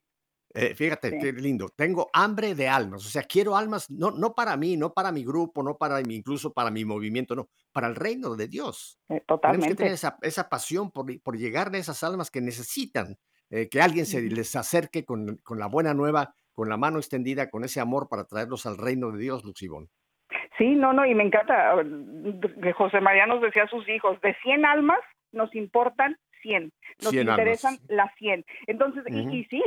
Eh, 0.54 0.74
fíjate, 0.74 1.10
Sí. 1.10 1.18
qué 1.20 1.32
lindo. 1.32 1.68
Tengo 1.68 2.08
hambre 2.12 2.54
de 2.54 2.68
almas. 2.68 3.04
O 3.04 3.08
sea, 3.08 3.24
quiero 3.24 3.56
almas, 3.56 3.90
no, 3.90 4.12
no 4.12 4.34
para 4.34 4.56
mí, 4.56 4.76
no 4.76 4.92
para 4.92 5.10
mi 5.10 5.24
grupo, 5.24 5.62
no 5.64 5.76
para 5.76 6.00
mi, 6.02 6.14
incluso 6.14 6.52
para 6.52 6.70
mi 6.70 6.84
movimiento, 6.84 7.34
no, 7.34 7.48
para 7.72 7.88
el 7.88 7.96
reino 7.96 8.36
de 8.36 8.46
Dios. 8.46 8.98
Eh, 9.08 9.20
Tenemos 9.26 9.66
que 9.66 9.74
tener 9.74 9.92
Totalmente. 9.92 9.92
esa, 9.92 10.16
esa 10.22 10.48
pasión 10.48 10.90
por, 10.92 11.06
por 11.22 11.36
llegar 11.36 11.74
a 11.74 11.78
esas 11.78 12.04
almas 12.04 12.30
que 12.30 12.40
necesitan, 12.40 13.16
eh, 13.50 13.68
que 13.68 13.80
alguien 13.82 14.06
se 14.06 14.22
les 14.22 14.54
acerque 14.54 15.04
con, 15.04 15.38
con 15.42 15.58
la 15.58 15.66
buena 15.66 15.92
nueva, 15.92 16.34
con 16.52 16.68
la 16.68 16.76
mano 16.76 16.98
extendida, 16.98 17.50
con 17.50 17.64
ese 17.64 17.80
amor 17.80 18.08
para 18.08 18.24
traerlos 18.24 18.64
al 18.64 18.78
reino 18.78 19.10
de 19.10 19.18
Dios, 19.18 19.44
Luxibón. 19.44 19.88
Sí, 20.56 20.76
no, 20.76 20.92
no, 20.92 21.04
y 21.04 21.16
me 21.16 21.24
encanta. 21.24 21.74
que 22.62 22.72
José 22.74 23.00
María 23.00 23.26
nos 23.26 23.42
decía 23.42 23.64
a 23.64 23.68
sus 23.68 23.88
hijos, 23.88 24.20
de 24.20 24.36
100 24.44 24.64
almas 24.64 25.00
nos 25.32 25.52
importan 25.56 26.16
100, 26.44 26.70
nos 27.02 27.10
100 27.10 27.28
interesan 27.28 27.74
almas. 27.74 27.90
las 27.90 28.14
100. 28.16 28.44
Entonces, 28.66 29.02
y- 29.32 29.44
sí, 29.46 29.62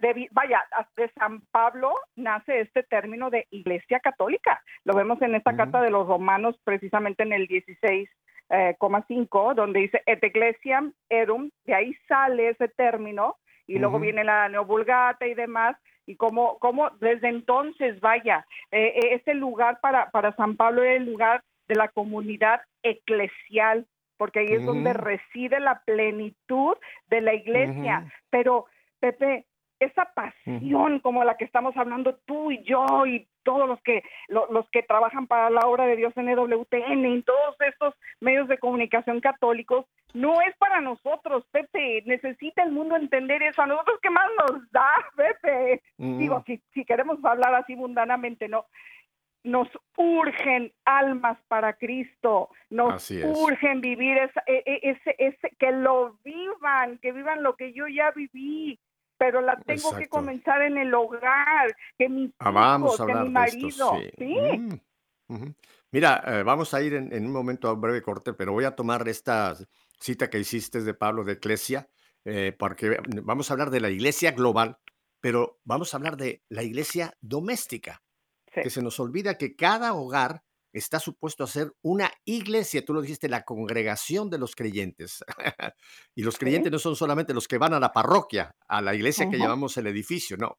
de- 0.00 0.14
de- 0.14 0.28
vaya, 0.30 0.64
de 0.96 1.10
San 1.18 1.40
Pablo 1.50 1.92
nace 2.16 2.60
este 2.60 2.82
término 2.84 3.28
de 3.28 3.46
iglesia 3.50 3.98
católica. 4.00 4.62
Lo 4.84 4.94
vemos 4.94 5.20
en 5.20 5.34
esta 5.34 5.56
carta 5.56 5.82
de 5.82 5.90
los 5.90 6.06
romanos, 6.06 6.56
precisamente 6.64 7.24
en 7.24 7.32
el 7.32 7.48
16,5, 7.48 9.54
donde 9.54 9.80
dice 9.80 10.02
et 10.06 10.22
ecclesiam 10.22 10.92
erum, 11.10 11.50
de 11.64 11.74
ahí 11.74 11.94
sale 12.08 12.50
ese 12.50 12.68
término, 12.68 13.36
y 13.66 13.78
luego 13.78 13.96
viene 14.02 14.24
la 14.24 14.48
neovulgata 14.48 15.26
y 15.26 15.34
demás, 15.34 15.76
y 16.06 16.16
como, 16.16 16.58
como 16.58 16.90
desde 17.00 17.28
entonces, 17.28 18.00
vaya, 18.00 18.46
eh, 18.70 18.92
eh, 18.96 19.14
ese 19.14 19.34
lugar 19.34 19.78
para, 19.80 20.10
para 20.10 20.34
San 20.36 20.56
Pablo 20.56 20.82
era 20.82 20.94
el 20.94 21.04
lugar 21.06 21.42
de 21.68 21.76
la 21.76 21.88
comunidad 21.88 22.60
eclesial, 22.82 23.86
porque 24.22 24.38
ahí 24.38 24.52
es 24.52 24.64
donde 24.64 24.92
reside 24.92 25.58
la 25.58 25.82
plenitud 25.84 26.76
de 27.08 27.20
la 27.20 27.34
iglesia. 27.34 28.06
Pero, 28.30 28.66
Pepe, 29.00 29.46
esa 29.80 30.04
pasión 30.14 31.00
como 31.00 31.24
la 31.24 31.36
que 31.36 31.44
estamos 31.44 31.76
hablando 31.76 32.14
tú 32.24 32.52
y 32.52 32.62
yo 32.62 33.04
y 33.04 33.26
todos 33.42 33.66
los 33.68 33.82
que 33.82 34.04
lo- 34.28 34.46
los 34.52 34.70
que 34.70 34.84
trabajan 34.84 35.26
para 35.26 35.50
la 35.50 35.66
obra 35.66 35.86
de 35.86 35.96
Dios 35.96 36.16
en 36.16 36.28
EWTN 36.28 37.04
y 37.04 37.22
todos 37.22 37.56
estos 37.66 37.92
medios 38.20 38.46
de 38.46 38.58
comunicación 38.58 39.20
católicos 39.20 39.84
no 40.14 40.40
es 40.42 40.56
para 40.58 40.80
nosotros, 40.80 41.44
Pepe. 41.50 42.04
Necesita 42.06 42.62
el 42.62 42.70
mundo 42.70 42.94
entender 42.94 43.42
eso. 43.42 43.60
A 43.60 43.66
nosotros 43.66 43.98
qué 44.00 44.10
más 44.10 44.28
nos 44.38 44.70
da, 44.70 44.88
Pepe. 45.16 45.82
Digo, 46.18 46.44
si, 46.46 46.62
si 46.72 46.84
queremos 46.84 47.18
hablar 47.24 47.52
así 47.56 47.74
mundanamente, 47.74 48.46
no. 48.46 48.66
Nos 49.44 49.68
urgen 49.96 50.72
almas 50.84 51.36
para 51.48 51.72
Cristo, 51.74 52.50
nos 52.70 53.10
urgen 53.10 53.80
vivir 53.80 54.16
esa- 54.18 54.44
e- 54.46 54.62
e- 54.64 54.90
ese, 54.90 55.16
ese, 55.18 55.50
que 55.58 55.72
lo 55.72 56.18
vivan, 56.24 56.98
que 56.98 57.12
vivan 57.12 57.42
lo 57.42 57.56
que 57.56 57.72
yo 57.72 57.88
ya 57.88 58.12
viví, 58.12 58.78
pero 59.18 59.40
la 59.40 59.60
tengo 59.60 59.96
que 59.96 60.08
comenzar 60.08 60.62
en 60.62 60.78
el 60.78 60.94
hogar, 60.94 61.76
que 61.98 62.08
mis 62.08 62.30
Ah, 62.38 62.50
vamos 62.50 62.90
hijos, 62.90 63.00
a 63.00 63.06
que 63.06 63.12
hablar 63.12 63.26
mi 63.30 63.44
esto, 63.44 63.58
marido, 63.58 64.00
sí. 64.00 64.10
sí, 64.18 64.80
Mm. 65.28 65.54
Mira, 65.92 66.22
eh, 66.26 66.42
vamos 66.42 66.74
a 66.74 66.82
ir 66.82 66.94
en, 66.94 67.12
en 67.12 67.24
un 67.26 67.32
momento 67.32 67.68
a 67.68 67.72
un 67.72 67.80
breve 67.80 68.02
corte, 68.02 68.34
pero 68.34 68.52
voy 68.52 68.64
a 68.64 68.76
tomar 68.76 69.06
esta 69.08 69.54
cita 69.98 70.28
que 70.28 70.38
hiciste 70.38 70.82
de 70.82 70.94
Pablo 70.94 71.24
de 71.24 71.34
Eclesia, 71.34 71.88
eh, 72.24 72.54
porque 72.58 72.98
vamos 73.22 73.50
a 73.50 73.54
hablar 73.54 73.70
de 73.70 73.80
la 73.80 73.88
iglesia 73.90 74.32
global, 74.32 74.78
pero 75.20 75.60
vamos 75.64 75.94
a 75.94 75.96
hablar 75.96 76.16
de 76.16 76.42
la 76.48 76.62
iglesia 76.62 77.14
doméstica, 77.20 78.02
sí, 78.54 78.60
que 78.62 78.70
se 78.70 78.82
nos 78.82 78.98
olvida 79.00 79.38
que 79.38 79.56
cada 79.56 79.94
hogar 79.94 80.42
está 80.72 80.98
supuesto 80.98 81.44
a 81.44 81.46
ser 81.46 81.72
una 81.82 82.10
iglesia, 82.24 82.84
tú 82.84 82.94
lo 82.94 83.02
dijiste, 83.02 83.28
la 83.28 83.44
congregación 83.44 84.30
de 84.30 84.38
los 84.38 84.54
creyentes. 84.54 85.22
y 86.14 86.22
los 86.22 86.34
sí, 86.34 86.40
creyentes 86.40 86.72
no 86.72 86.78
son 86.78 86.96
solamente 86.96 87.34
los 87.34 87.46
que 87.46 87.58
van 87.58 87.74
a 87.74 87.80
la 87.80 87.92
parroquia, 87.92 88.56
a 88.68 88.80
la 88.80 88.94
iglesia 88.94 89.28
que 89.28 89.38
llamamos 89.38 89.76
el 89.76 89.86
edificio, 89.86 90.36
no, 90.36 90.56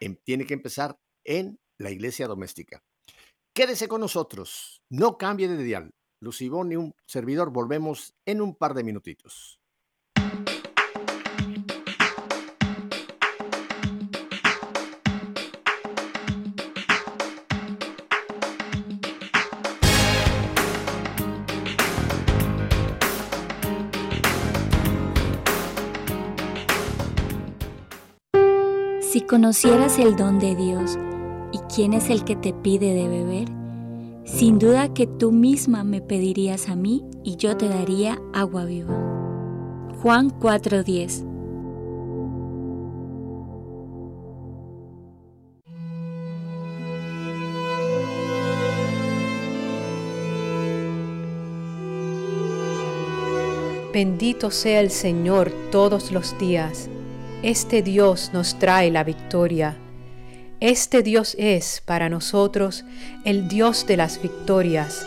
em- 0.00 0.16
tiene 0.24 0.46
que 0.46 0.54
empezar 0.54 0.98
en 1.24 1.58
la 1.78 1.90
iglesia 1.90 2.26
doméstica. 2.26 2.82
Quédese 3.54 3.86
con 3.86 4.00
nosotros, 4.00 4.82
no 4.90 5.18
cambie 5.18 5.48
de 5.48 5.62
dial. 5.62 5.90
Lucibón 6.20 6.70
y 6.72 6.76
un 6.76 6.94
servidor 7.06 7.50
volvemos 7.50 8.14
en 8.24 8.40
un 8.40 8.54
par 8.54 8.74
de 8.74 8.84
minutitos. 8.84 9.61
Si 29.12 29.20
conocieras 29.20 29.98
el 29.98 30.16
don 30.16 30.38
de 30.38 30.56
Dios 30.56 30.98
y 31.52 31.58
quién 31.74 31.92
es 31.92 32.08
el 32.08 32.24
que 32.24 32.34
te 32.34 32.54
pide 32.54 32.94
de 32.94 33.08
beber, 33.08 33.46
sin 34.24 34.58
duda 34.58 34.94
que 34.94 35.06
tú 35.06 35.32
misma 35.32 35.84
me 35.84 36.00
pedirías 36.00 36.70
a 36.70 36.76
mí 36.76 37.04
y 37.22 37.36
yo 37.36 37.54
te 37.58 37.68
daría 37.68 38.18
agua 38.32 38.64
viva. 38.64 38.94
Juan 40.00 40.30
4:10 40.30 41.24
Bendito 53.92 54.50
sea 54.50 54.80
el 54.80 54.90
Señor 54.90 55.52
todos 55.70 56.12
los 56.12 56.38
días. 56.38 56.88
Este 57.42 57.82
Dios 57.82 58.30
nos 58.32 58.56
trae 58.56 58.88
la 58.92 59.02
victoria. 59.02 59.76
Este 60.60 61.02
Dios 61.02 61.34
es 61.40 61.82
para 61.84 62.08
nosotros 62.08 62.84
el 63.24 63.48
Dios 63.48 63.84
de 63.84 63.96
las 63.96 64.22
victorias. 64.22 65.04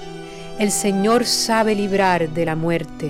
El 0.60 0.70
Señor 0.70 1.24
sabe 1.24 1.76
librar 1.76 2.30
de 2.30 2.46
la 2.46 2.58
muerte. 2.58 3.10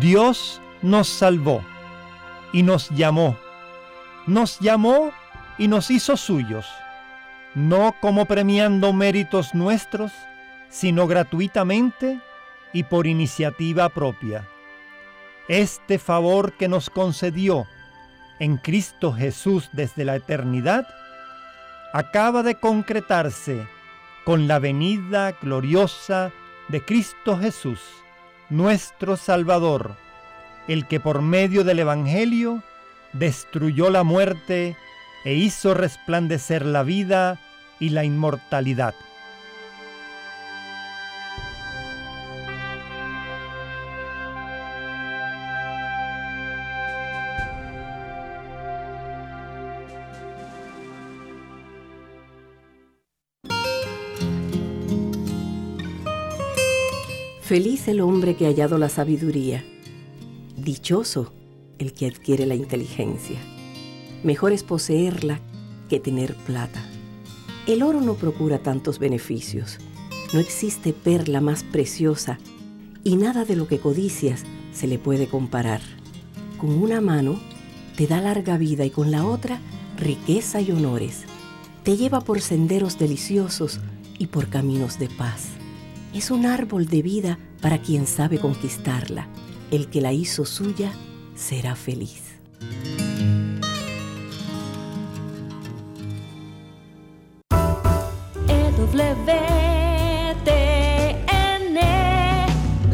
Dios 0.00 0.60
nos 0.80 1.08
salvó 1.08 1.60
y 2.52 2.62
nos 2.62 2.88
llamó. 2.90 3.43
Nos 4.26 4.58
llamó 4.60 5.12
y 5.58 5.68
nos 5.68 5.90
hizo 5.90 6.16
suyos, 6.16 6.66
no 7.54 7.94
como 8.00 8.26
premiando 8.26 8.92
méritos 8.92 9.54
nuestros, 9.54 10.12
sino 10.68 11.06
gratuitamente 11.06 12.20
y 12.72 12.84
por 12.84 13.06
iniciativa 13.06 13.88
propia. 13.88 14.48
Este 15.48 15.98
favor 15.98 16.52
que 16.54 16.68
nos 16.68 16.90
concedió 16.90 17.66
en 18.38 18.56
Cristo 18.56 19.12
Jesús 19.12 19.68
desde 19.72 20.04
la 20.04 20.16
eternidad, 20.16 20.86
acaba 21.92 22.42
de 22.42 22.56
concretarse 22.56 23.66
con 24.24 24.48
la 24.48 24.58
venida 24.58 25.32
gloriosa 25.40 26.32
de 26.68 26.84
Cristo 26.84 27.38
Jesús, 27.38 27.80
nuestro 28.50 29.16
Salvador, 29.16 29.96
el 30.66 30.86
que 30.86 30.98
por 30.98 31.22
medio 31.22 31.62
del 31.62 31.78
Evangelio 31.80 32.62
destruyó 33.14 33.90
la 33.90 34.04
muerte 34.04 34.76
e 35.24 35.34
hizo 35.34 35.72
resplandecer 35.72 36.66
la 36.66 36.82
vida 36.82 37.40
y 37.80 37.90
la 37.90 38.04
inmortalidad. 38.04 38.94
Feliz 57.40 57.88
el 57.88 58.00
hombre 58.00 58.36
que 58.36 58.46
ha 58.46 58.48
hallado 58.48 58.78
la 58.78 58.88
sabiduría. 58.88 59.64
Dichoso 60.56 61.32
el 61.78 61.92
que 61.92 62.06
adquiere 62.06 62.46
la 62.46 62.54
inteligencia. 62.54 63.38
Mejor 64.22 64.52
es 64.52 64.62
poseerla 64.62 65.40
que 65.88 66.00
tener 66.00 66.34
plata. 66.34 66.82
El 67.66 67.82
oro 67.82 68.00
no 68.00 68.14
procura 68.14 68.58
tantos 68.58 68.98
beneficios. 68.98 69.78
No 70.32 70.40
existe 70.40 70.92
perla 70.92 71.40
más 71.40 71.62
preciosa 71.62 72.38
y 73.04 73.16
nada 73.16 73.44
de 73.44 73.56
lo 73.56 73.68
que 73.68 73.78
codicias 73.78 74.44
se 74.72 74.86
le 74.86 74.98
puede 74.98 75.28
comparar. 75.28 75.80
Con 76.58 76.70
una 76.70 77.00
mano 77.00 77.38
te 77.96 78.06
da 78.06 78.20
larga 78.20 78.58
vida 78.58 78.84
y 78.84 78.90
con 78.90 79.10
la 79.10 79.24
otra 79.24 79.60
riqueza 79.96 80.60
y 80.60 80.72
honores. 80.72 81.22
Te 81.82 81.96
lleva 81.96 82.20
por 82.20 82.40
senderos 82.40 82.98
deliciosos 82.98 83.80
y 84.18 84.26
por 84.26 84.48
caminos 84.48 84.98
de 84.98 85.08
paz. 85.08 85.48
Es 86.14 86.30
un 86.30 86.46
árbol 86.46 86.86
de 86.86 87.02
vida 87.02 87.38
para 87.60 87.78
quien 87.78 88.06
sabe 88.06 88.38
conquistarla. 88.38 89.28
El 89.70 89.88
que 89.88 90.00
la 90.00 90.12
hizo 90.12 90.44
suya 90.44 90.92
será 91.34 91.74
feliz. 91.74 92.22
EWTN, 98.48 99.68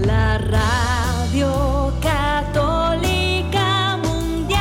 la 0.06 0.38
radio 0.38 1.92
católica 2.02 3.96
mundial. 3.98 4.60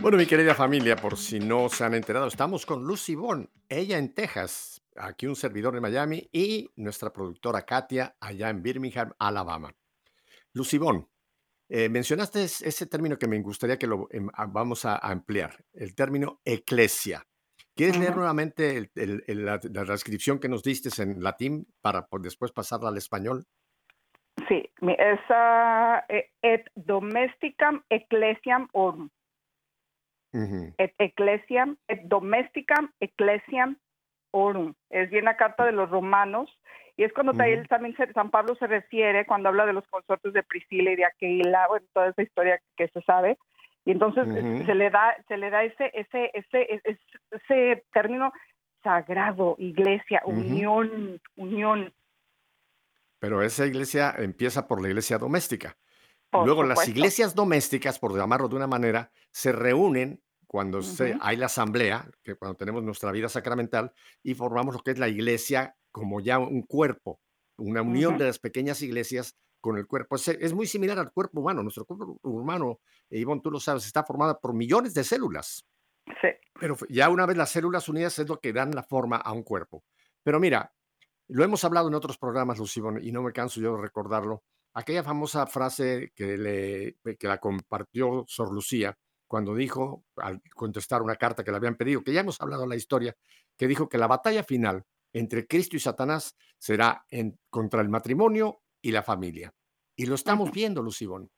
Bueno, 0.00 0.18
mi 0.18 0.26
querida 0.26 0.54
familia, 0.54 0.96
por 0.96 1.16
si 1.16 1.40
no 1.40 1.68
se 1.68 1.84
han 1.84 1.94
enterado, 1.94 2.26
estamos 2.26 2.66
con 2.66 2.84
Lucy 2.84 3.14
Bond, 3.14 3.48
ella 3.68 3.98
en 3.98 4.12
Texas, 4.12 4.83
aquí 4.96 5.26
un 5.26 5.36
servidor 5.36 5.74
en 5.76 5.82
Miami 5.82 6.28
y 6.32 6.70
nuestra 6.76 7.12
productora 7.12 7.62
Katia 7.62 8.16
allá 8.20 8.48
en 8.50 8.62
Birmingham, 8.62 9.12
Alabama. 9.18 9.72
Lucy 10.52 10.78
Bond, 10.78 11.06
eh, 11.68 11.88
mencionaste 11.88 12.44
es- 12.44 12.62
ese 12.62 12.86
término 12.86 13.18
que 13.18 13.26
me 13.26 13.40
gustaría 13.40 13.78
que 13.78 13.86
lo 13.86 14.06
em, 14.10 14.28
vamos 14.48 14.84
a, 14.84 14.94
a 14.94 15.10
ampliar, 15.10 15.64
el 15.72 15.94
término 15.94 16.40
eclesia. 16.44 17.24
¿Quieres 17.76 17.98
leer 17.98 18.14
nuevamente 18.14 18.76
el- 18.76 18.90
el- 18.94 19.24
el- 19.26 19.44
la, 19.44 19.60
la 19.62 19.84
descripción 19.84 20.38
que 20.38 20.48
nos 20.48 20.62
diste 20.62 20.90
en 21.02 21.20
latín 21.22 21.66
para 21.80 22.06
por 22.06 22.22
después 22.22 22.52
pasarla 22.52 22.88
al 22.88 22.96
español? 22.96 23.46
Sí, 24.48 24.70
mi- 24.80 24.96
es 24.98 25.18
ah, 25.30 26.04
e- 26.08 26.30
et 26.42 26.66
domesticam 26.76 27.82
ecclesiam 27.90 28.68
orum. 28.72 29.10
Et 30.78 30.92
ecclesiam, 30.98 31.76
et 31.88 32.00
domesticam 32.08 32.90
ecclesiam 33.00 33.76
orum. 34.34 34.74
Es 34.90 35.08
bien 35.10 35.24
la 35.24 35.36
carta 35.36 35.64
de 35.64 35.72
los 35.72 35.88
romanos. 35.90 36.50
Y 36.96 37.04
es 37.04 37.12
cuando 37.12 37.32
también, 37.34 37.66
también 37.66 37.96
se- 37.96 38.12
San 38.12 38.30
Pablo 38.30 38.54
se 38.56 38.66
refiere 38.66 39.26
cuando 39.26 39.48
habla 39.48 39.66
de 39.66 39.72
los 39.72 39.86
consortes 39.88 40.32
de 40.32 40.42
Priscila 40.42 40.90
y 40.92 40.96
de 40.96 41.04
Aquila, 41.04 41.66
bueno, 41.68 41.86
toda 41.92 42.08
esa 42.08 42.22
historia 42.22 42.60
que 42.76 42.88
se 42.88 43.00
sabe. 43.02 43.38
Y 43.84 43.90
entonces 43.92 44.26
eh, 44.28 44.62
se 44.66 44.74
le 44.74 44.90
da, 44.90 45.16
se 45.28 45.36
le 45.36 45.50
da 45.50 45.62
ese, 45.64 45.90
ese, 45.94 46.30
ese, 46.34 46.80
ese, 46.84 46.98
ese 47.30 47.84
término 47.92 48.32
sagrado, 48.82 49.56
iglesia, 49.58 50.22
unión, 50.24 51.20
unión. 51.36 51.92
Pero 53.18 53.42
esa 53.42 53.66
iglesia 53.66 54.14
empieza 54.18 54.66
por 54.68 54.80
la 54.82 54.88
iglesia 54.88 55.18
doméstica. 55.18 55.76
Por 56.30 56.46
Luego 56.46 56.62
las 56.64 56.88
iglesias 56.88 57.34
domésticas, 57.34 57.98
por 57.98 58.16
llamarlo 58.16 58.48
de 58.48 58.56
una 58.56 58.66
manera, 58.66 59.10
se 59.30 59.52
reúnen 59.52 60.20
cuando 60.54 60.82
se- 60.82 61.10
Ujú. 61.14 61.18
hay 61.20 61.36
la 61.36 61.46
asamblea, 61.46 62.08
que 62.22 62.36
cuando 62.36 62.56
tenemos 62.56 62.84
nuestra 62.84 63.10
vida 63.10 63.28
sacramental, 63.28 63.92
y 64.22 64.34
formamos 64.34 64.72
lo 64.76 64.82
que 64.84 64.92
es 64.92 65.00
la 65.00 65.08
iglesia 65.08 65.76
como 65.90 66.20
ya 66.20 66.38
un 66.38 66.62
cuerpo, 66.62 67.18
una 67.58 67.82
unión 67.82 68.12
Ujú. 68.12 68.20
de 68.20 68.26
las 68.26 68.38
pequeñas 68.38 68.80
iglesias 68.80 69.36
con 69.60 69.78
el 69.78 69.88
cuerpo. 69.88 70.14
Es, 70.14 70.28
es 70.28 70.52
muy 70.52 70.68
similar 70.68 70.96
al 71.00 71.10
cuerpo 71.10 71.40
humano. 71.40 71.64
Nuestro 71.64 71.84
cuerpo 71.84 72.20
humano, 72.22 72.78
eh, 73.10 73.18
Ivonne, 73.18 73.40
tú 73.42 73.50
lo 73.50 73.58
sabes, 73.58 73.84
está 73.84 74.04
formado 74.04 74.38
por 74.40 74.54
millones 74.54 74.94
de 74.94 75.02
células. 75.02 75.66
Sí. 76.06 76.28
Pero 76.60 76.76
ya 76.88 77.08
una 77.08 77.26
vez 77.26 77.36
las 77.36 77.50
células 77.50 77.88
unidas 77.88 78.16
es 78.20 78.28
lo 78.28 78.38
que 78.38 78.52
dan 78.52 78.70
la 78.76 78.84
forma 78.84 79.16
a 79.16 79.32
un 79.32 79.42
cuerpo. 79.42 79.82
Pero 80.22 80.38
mira, 80.38 80.72
lo 81.26 81.42
hemos 81.42 81.64
hablado 81.64 81.88
en 81.88 81.94
otros 81.94 82.16
programas, 82.16 82.58
Lucibón, 82.58 83.02
y 83.02 83.10
no 83.10 83.22
me 83.22 83.32
canso 83.32 83.60
yo 83.60 83.74
de 83.74 83.82
recordarlo. 83.82 84.44
Aquella 84.74 85.02
famosa 85.02 85.48
frase 85.48 86.12
que, 86.14 86.36
le, 86.38 86.96
que 87.16 87.26
la 87.26 87.38
compartió 87.38 88.24
Sor 88.28 88.52
Lucía 88.54 88.96
cuando 89.34 89.56
dijo, 89.56 90.04
al 90.14 90.40
contestar 90.54 91.02
una 91.02 91.16
carta 91.16 91.42
que 91.42 91.50
le 91.50 91.56
habían 91.56 91.74
pedido, 91.74 92.04
que 92.04 92.12
ya 92.12 92.20
hemos 92.20 92.40
hablado 92.40 92.62
de 92.62 92.68
la 92.68 92.76
historia, 92.76 93.16
que 93.58 93.66
dijo 93.66 93.88
que 93.88 93.98
la 93.98 94.06
batalla 94.06 94.44
final 94.44 94.84
entre 95.12 95.48
Cristo 95.48 95.74
y 95.74 95.80
Satanás 95.80 96.36
será 96.56 97.04
en, 97.10 97.36
contra 97.50 97.80
el 97.80 97.88
matrimonio 97.88 98.62
y 98.80 98.92
la 98.92 99.02
familia. 99.02 99.52
Y 99.96 100.06
lo 100.06 100.14
estamos 100.14 100.52
viendo, 100.52 100.84
Lucibón 100.84 101.32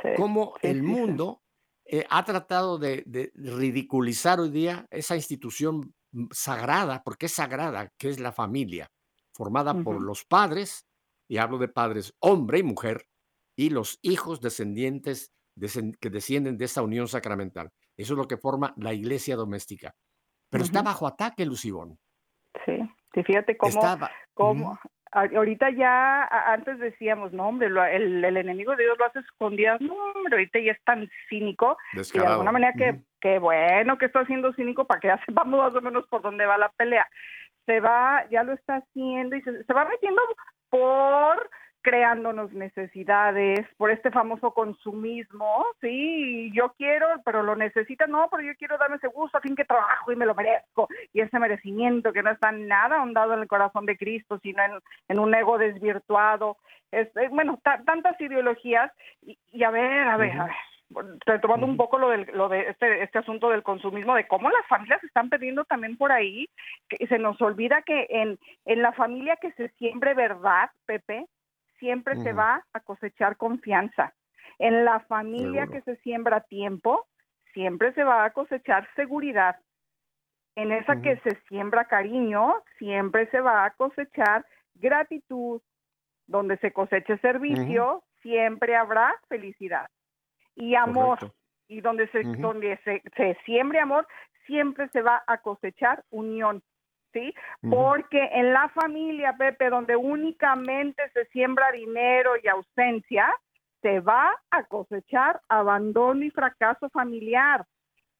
Sí, 0.00 0.10
cómo 0.16 0.54
sí, 0.60 0.68
el 0.68 0.84
mundo 0.84 1.42
eh, 1.84 2.06
ha 2.08 2.24
tratado 2.24 2.78
de, 2.78 3.02
de 3.04 3.32
ridiculizar 3.34 4.38
hoy 4.38 4.50
día 4.50 4.86
esa 4.92 5.16
institución 5.16 5.92
sagrada, 6.30 7.02
porque 7.02 7.26
es 7.26 7.32
sagrada, 7.32 7.92
que 7.98 8.10
es 8.10 8.20
la 8.20 8.30
familia, 8.30 8.92
formada 9.32 9.74
por 9.82 10.00
los 10.00 10.24
padres, 10.24 10.86
y 11.26 11.38
hablo 11.38 11.58
de 11.58 11.66
padres 11.66 12.14
hombre 12.20 12.60
y 12.60 12.62
mujer, 12.62 13.08
y 13.56 13.70
los 13.70 13.98
hijos 14.02 14.40
descendientes 14.40 15.32
que 16.00 16.10
descienden 16.10 16.56
de 16.58 16.64
esa 16.64 16.82
unión 16.82 17.08
sacramental. 17.08 17.70
Eso 17.96 18.14
es 18.14 18.18
lo 18.18 18.26
que 18.28 18.36
forma 18.36 18.74
la 18.76 18.92
iglesia 18.92 19.36
doméstica. 19.36 19.94
Pero 20.50 20.64
está 20.64 20.80
Ujú. 20.80 20.86
bajo 20.86 21.06
ataque, 21.06 21.46
Lucibón. 21.46 21.98
Sí, 22.64 22.78
sí, 23.14 23.22
fíjate 23.24 23.56
cómo, 23.56 23.70
Está 23.70 23.96
ba- 23.96 24.10
cómo 24.34 24.78
ahorita 25.12 25.70
ya 25.70 26.24
antes 26.52 26.78
decíamos, 26.80 27.32
no 27.32 27.46
hombre, 27.46 27.70
lo- 27.70 27.84
el, 27.84 28.24
el 28.24 28.36
enemigo 28.36 28.74
de 28.74 28.82
Dios 28.82 28.98
lo 28.98 29.06
hace 29.06 29.20
escondidas, 29.20 29.80
no 29.80 29.94
hombre, 29.94 30.34
ahorita 30.34 30.58
ya 30.58 30.72
es 30.72 30.82
tan 30.84 31.08
cínico 31.28 31.76
y 31.92 32.18
de 32.18 32.26
alguna 32.26 32.50
manera 32.50 32.72
que, 32.76 32.90
Ujú. 32.90 33.04
que 33.20 33.38
bueno 33.38 33.96
que 33.96 34.06
está 34.06 34.26
siendo 34.26 34.52
cínico 34.54 34.86
para 34.86 34.98
que 35.00 35.06
ya 35.08 35.20
sepamos 35.26 35.60
más 35.60 35.74
o 35.74 35.80
menos 35.80 36.04
por 36.08 36.20
dónde 36.22 36.46
va 36.46 36.58
la 36.58 36.68
pelea. 36.70 37.06
Se 37.66 37.78
va, 37.80 38.28
ya 38.28 38.42
lo 38.42 38.52
está 38.54 38.76
haciendo 38.76 39.36
y 39.36 39.42
se, 39.42 39.62
se 39.64 39.72
va 39.72 39.84
metiendo 39.84 40.20
por 40.68 41.48
creándonos 41.84 42.50
necesidades, 42.54 43.60
por 43.76 43.90
este 43.90 44.10
famoso 44.10 44.52
consumismo, 44.52 45.66
sí, 45.82 46.50
yo 46.54 46.72
quiero, 46.78 47.06
pero 47.26 47.42
lo 47.42 47.54
necesitas, 47.54 48.08
no, 48.08 48.26
pero 48.30 48.42
yo 48.42 48.54
quiero 48.58 48.78
darme 48.78 48.96
ese 48.96 49.08
gusto, 49.08 49.36
a 49.36 49.42
fin 49.42 49.54
que 49.54 49.66
trabajo 49.66 50.10
y 50.10 50.16
me 50.16 50.24
lo 50.24 50.34
merezco, 50.34 50.88
y 51.12 51.20
ese 51.20 51.38
merecimiento 51.38 52.12
que 52.12 52.22
no 52.22 52.30
está 52.30 52.50
nada 52.52 52.96
ahondado 52.96 53.34
en 53.34 53.40
el 53.40 53.48
corazón 53.48 53.84
de 53.84 53.98
Cristo, 53.98 54.40
sino 54.42 54.62
en, 55.08 55.18
un 55.18 55.34
ego 55.34 55.58
desvirtuado, 55.58 56.56
es, 56.90 57.08
bueno, 57.30 57.60
tantas 57.62 58.18
ideologías, 58.18 58.90
y, 59.22 59.62
a 59.62 59.70
ver, 59.70 60.08
a 60.08 60.16
ver, 60.16 60.40
a 60.40 60.44
ver, 60.46 60.54
retomando 61.26 61.66
un 61.66 61.76
poco 61.76 61.98
lo, 61.98 62.08
del, 62.08 62.26
lo 62.32 62.48
de 62.48 62.70
este, 62.70 63.02
este 63.02 63.18
asunto 63.18 63.50
del 63.50 63.62
consumismo, 63.62 64.14
de 64.14 64.26
cómo 64.26 64.48
las 64.48 64.66
familias 64.68 65.04
están 65.04 65.28
perdiendo 65.28 65.66
también 65.66 65.98
por 65.98 66.12
ahí, 66.12 66.48
que 66.88 67.06
se 67.08 67.18
nos 67.18 67.40
olvida 67.42 67.82
que 67.82 68.06
en, 68.08 68.38
en 68.64 68.80
la 68.80 68.92
familia 68.92 69.36
que 69.36 69.52
se 69.52 69.68
siembre 69.70 70.14
verdad, 70.14 70.70
Pepe, 70.86 71.26
siempre 71.78 72.16
se 72.22 72.32
va 72.32 72.64
a 72.72 72.80
cosechar 72.80 73.36
confianza. 73.36 74.14
En 74.58 74.84
la 74.84 75.00
familia 75.00 75.66
que 75.66 75.80
se 75.82 75.96
siembra 75.96 76.40
tiempo, 76.40 77.06
siempre 77.52 77.92
se 77.94 78.04
va 78.04 78.24
a 78.24 78.30
cosechar 78.30 78.88
seguridad. 78.94 79.56
En 80.56 80.70
esa 80.70 81.02
que 81.02 81.16
se 81.18 81.36
siembra 81.48 81.86
cariño, 81.86 82.54
siempre 82.78 83.28
se 83.30 83.40
va 83.40 83.64
a 83.64 83.70
cosechar 83.70 84.46
gratitud. 84.74 85.60
Donde 86.26 86.56
se 86.58 86.72
coseche 86.72 87.18
servicio, 87.18 88.02
siempre 88.22 88.74
habrá 88.76 89.14
felicidad 89.28 89.90
y 90.54 90.74
amor. 90.74 91.18
Y 91.68 91.80
donde 91.80 92.08
se, 92.08 92.22
donde 92.22 92.78
se, 92.84 93.02
se 93.16 93.36
siembre 93.44 93.80
amor, 93.80 94.06
siempre 94.46 94.88
se 94.90 95.02
va 95.02 95.22
a 95.26 95.38
cosechar 95.38 96.04
unión. 96.10 96.62
¿Sí? 97.14 97.34
Porque 97.70 98.28
en 98.32 98.52
la 98.52 98.68
familia, 98.70 99.34
Pepe, 99.38 99.70
donde 99.70 99.96
únicamente 99.96 101.02
se 101.14 101.24
siembra 101.26 101.72
dinero 101.72 102.32
y 102.42 102.48
ausencia, 102.48 103.32
se 103.80 104.00
va 104.00 104.36
a 104.50 104.64
cosechar 104.64 105.40
abandono 105.48 106.24
y 106.24 106.30
fracaso 106.30 106.90
familiar. 106.90 107.64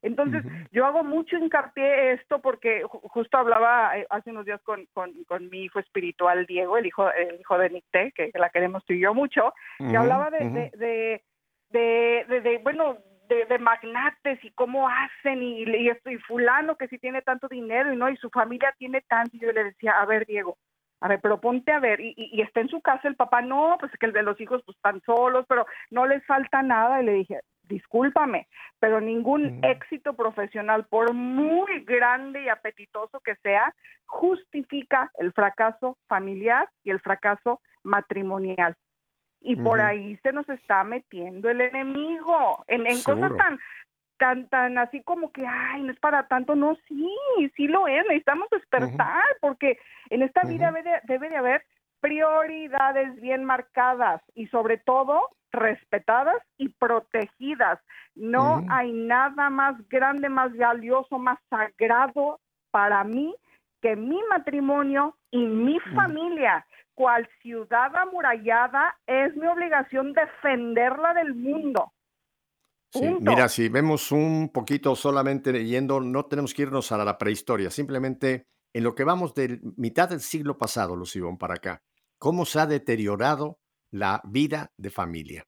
Entonces, 0.00 0.44
yo 0.70 0.86
hago 0.86 1.02
mucho 1.02 1.36
hincapié 1.36 2.12
esto 2.12 2.40
porque 2.40 2.82
justo 2.84 3.38
hablaba 3.38 3.98
eh, 3.98 4.06
hace 4.10 4.30
unos 4.30 4.44
días 4.44 4.60
con, 4.62 4.86
con, 4.92 5.50
mi 5.50 5.64
hijo 5.64 5.78
espiritual, 5.80 6.46
Diego, 6.46 6.78
el 6.78 6.86
hijo, 6.86 7.10
el 7.10 7.40
hijo 7.40 7.58
de 7.58 7.70
Nicté, 7.70 8.12
que 8.12 8.30
la 8.34 8.50
queremos 8.50 8.84
tú 8.84 8.92
y 8.92 9.00
yo 9.00 9.12
mucho, 9.14 9.52
que 9.78 9.96
hablaba 9.96 10.30
de, 10.30 10.70
de 10.76 11.22
de, 11.74 12.40
de, 12.40 12.58
bueno, 12.58 12.98
de, 13.28 13.44
de, 13.46 13.58
magnates 13.58 14.42
y 14.44 14.50
cómo 14.52 14.88
hacen 14.88 15.42
y, 15.42 15.62
y, 15.64 15.88
esto, 15.88 16.10
y 16.10 16.18
fulano 16.18 16.76
que 16.76 16.88
si 16.88 16.98
tiene 16.98 17.22
tanto 17.22 17.48
dinero 17.48 17.92
y 17.92 17.96
no, 17.96 18.08
y 18.08 18.16
su 18.16 18.30
familia 18.30 18.74
tiene 18.78 19.00
tanto. 19.02 19.36
Y 19.36 19.40
yo 19.40 19.52
le 19.52 19.64
decía, 19.64 20.00
a 20.00 20.06
ver, 20.06 20.26
Diego, 20.26 20.58
a 21.00 21.08
ver, 21.08 21.20
pero 21.20 21.40
ponte 21.40 21.72
a 21.72 21.80
ver, 21.80 22.00
y, 22.00 22.14
y, 22.16 22.40
está 22.40 22.60
en 22.60 22.68
su 22.68 22.80
casa 22.80 23.08
el 23.08 23.16
papá, 23.16 23.42
no, 23.42 23.76
pues 23.78 23.92
es 23.92 23.98
que 23.98 24.06
el 24.06 24.12
de 24.12 24.22
los 24.22 24.40
hijos 24.40 24.62
pues 24.64 24.76
están 24.76 25.00
solos, 25.02 25.44
pero 25.48 25.66
no 25.90 26.06
les 26.06 26.24
falta 26.26 26.62
nada. 26.62 27.02
Y 27.02 27.04
le 27.04 27.12
dije, 27.12 27.40
discúlpame, 27.64 28.48
pero 28.78 29.00
ningún 29.00 29.64
éxito 29.64 30.14
profesional, 30.14 30.86
por 30.86 31.12
muy 31.12 31.84
grande 31.84 32.42
y 32.42 32.48
apetitoso 32.48 33.20
que 33.20 33.36
sea, 33.36 33.74
justifica 34.06 35.10
el 35.18 35.32
fracaso 35.32 35.98
familiar 36.06 36.68
y 36.84 36.90
el 36.90 37.00
fracaso 37.00 37.60
matrimonial 37.82 38.76
y 39.44 39.56
por 39.56 39.80
ahí 39.80 40.16
se 40.22 40.32
nos 40.32 40.48
está 40.48 40.82
metiendo 40.84 41.50
el 41.50 41.60
enemigo 41.60 42.64
en, 42.66 42.84
cosas 43.02 43.36
tan 43.36 43.60
tan 44.16 44.48
tan 44.48 44.78
así 44.78 45.02
como 45.02 45.30
que 45.32 45.46
ay 45.46 45.82
no 45.82 45.92
es 45.92 46.00
para 46.00 46.26
tanto 46.26 46.54
no 46.54 46.76
sí 46.88 47.10
sí 47.56 47.68
lo 47.68 47.86
es 47.86 48.02
necesitamos 48.04 48.48
despertar 48.50 49.22
porque 49.40 49.78
en 50.10 50.22
esta 50.22 50.42
vida 50.42 50.72
debe 51.04 51.28
de, 51.28 51.36
haber 51.36 51.62
prioridades 52.00 53.14
bien 53.20 53.44
marcadas 53.44 54.22
y 54.34 54.46
sobre 54.48 54.78
todo 54.78 55.30
respetadas 55.52 56.36
y 56.58 56.68
protegidas. 56.68 57.80
No 58.14 58.62
hay 58.68 58.92
nada 58.92 59.48
más 59.48 59.76
grande 59.88 60.28
más 60.28 60.54
valioso 60.54 61.18
más 61.18 61.38
sagrado 61.48 62.40
para 62.70 63.04
mí 63.04 63.34
que 63.80 63.96
mi 63.96 64.20
matrimonio 64.28 65.16
y 65.30 65.46
mi 65.46 65.80
familia 65.94 66.66
cual 66.94 67.28
ciudad 67.42 67.94
amurallada, 67.96 68.96
es 69.06 69.36
mi 69.36 69.46
obligación 69.46 70.12
defenderla 70.12 71.14
del 71.14 71.34
mundo. 71.34 71.92
mira, 73.20 73.48
si 73.48 73.68
vemos 73.68 74.12
un 74.12 74.50
poquito 74.52 74.94
solamente 74.94 75.64
yendo, 75.64 76.00
no 76.00 76.26
tenemos 76.26 76.54
que 76.54 76.62
irnos 76.62 76.92
a 76.92 77.04
la 77.04 77.18
prehistoria, 77.18 77.70
simplemente 77.70 78.46
en 78.72 78.84
lo 78.84 78.94
que 78.94 79.04
vamos 79.04 79.34
de 79.34 79.60
mitad 79.76 80.08
del 80.08 80.20
siglo 80.20 80.58
pasado, 80.58 80.96
Lucibón, 80.96 81.38
para 81.38 81.54
acá, 81.54 81.82
cómo 82.18 82.44
se 82.44 82.60
ha 82.60 82.66
deteriorado 82.66 83.58
la 83.90 84.20
vida 84.24 84.72
de 84.76 84.90
familia. 84.90 85.46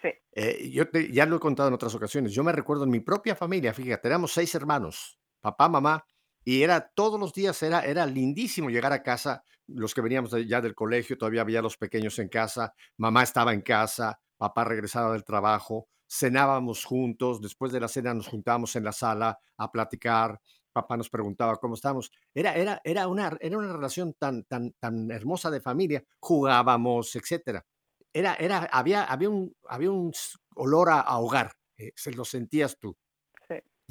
Sí. 0.00 0.08
Eh, 0.32 0.70
yo 0.70 0.84
ya 1.10 1.26
lo 1.26 1.36
he 1.36 1.40
contado 1.40 1.68
en 1.68 1.74
otras 1.74 1.94
ocasiones. 1.94 2.32
Yo 2.32 2.42
me 2.42 2.52
recuerdo 2.52 2.84
en 2.84 2.90
mi 2.90 3.00
propia 3.00 3.34
familia, 3.36 3.72
fíjate, 3.72 4.08
éramos 4.08 4.32
seis 4.32 4.54
hermanos, 4.54 5.18
papá, 5.40 5.68
mamá, 5.68 6.04
y 6.44 6.62
era 6.62 6.90
todos 6.94 7.18
los 7.20 7.32
días, 7.32 7.62
era, 7.62 7.84
era 7.84 8.06
lindísimo 8.06 8.70
llegar 8.70 8.92
a 8.92 9.02
casa 9.02 9.44
los 9.74 9.94
que 9.94 10.00
veníamos 10.00 10.32
ya 10.46 10.60
del 10.60 10.74
colegio, 10.74 11.18
todavía 11.18 11.42
había 11.42 11.62
los 11.62 11.76
pequeños 11.76 12.18
en 12.18 12.28
casa, 12.28 12.74
mamá 12.96 13.22
estaba 13.22 13.52
en 13.52 13.62
casa, 13.62 14.20
papá 14.36 14.64
regresaba 14.64 15.12
del 15.12 15.24
trabajo, 15.24 15.88
cenábamos 16.08 16.84
juntos, 16.84 17.40
después 17.40 17.72
de 17.72 17.80
la 17.80 17.88
cena 17.88 18.12
nos 18.14 18.28
juntábamos 18.28 18.76
en 18.76 18.84
la 18.84 18.92
sala 18.92 19.38
a 19.56 19.70
platicar, 19.70 20.40
papá 20.72 20.96
nos 20.96 21.08
preguntaba 21.08 21.56
cómo 21.56 21.74
estábamos. 21.74 22.10
Era, 22.34 22.54
era, 22.54 22.80
era, 22.84 23.08
una, 23.08 23.36
era 23.40 23.58
una 23.58 23.72
relación 23.72 24.14
tan, 24.14 24.44
tan, 24.44 24.72
tan 24.78 25.10
hermosa 25.10 25.50
de 25.50 25.60
familia, 25.60 26.04
jugábamos, 26.20 27.14
etcétera. 27.16 27.64
Era, 28.12 28.34
era, 28.34 28.68
había, 28.72 29.04
había, 29.04 29.30
un, 29.30 29.54
había 29.68 29.90
un 29.90 30.12
olor 30.56 30.90
a, 30.90 31.18
hogar, 31.18 31.52
eh, 31.76 31.92
se 31.96 32.12
lo 32.12 32.24
sentías 32.24 32.78
tú. 32.78 32.96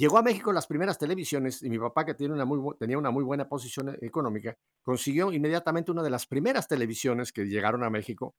Llegó 0.01 0.17
a 0.17 0.23
México 0.23 0.51
las 0.51 0.65
primeras 0.65 0.97
televisiones 0.97 1.61
y 1.61 1.69
mi 1.69 1.77
papá, 1.77 2.03
que 2.03 2.15
tiene 2.15 2.33
una 2.33 2.43
muy, 2.43 2.75
tenía 2.79 2.97
una 2.97 3.11
muy 3.11 3.23
buena 3.23 3.47
posición 3.47 3.89
e, 3.89 4.03
económica, 4.03 4.57
consiguió 4.81 5.31
inmediatamente 5.31 5.91
una 5.91 6.01
de 6.01 6.09
las 6.09 6.25
primeras 6.25 6.67
televisiones 6.67 7.31
que 7.31 7.45
llegaron 7.45 7.83
a 7.83 7.91
México. 7.91 8.33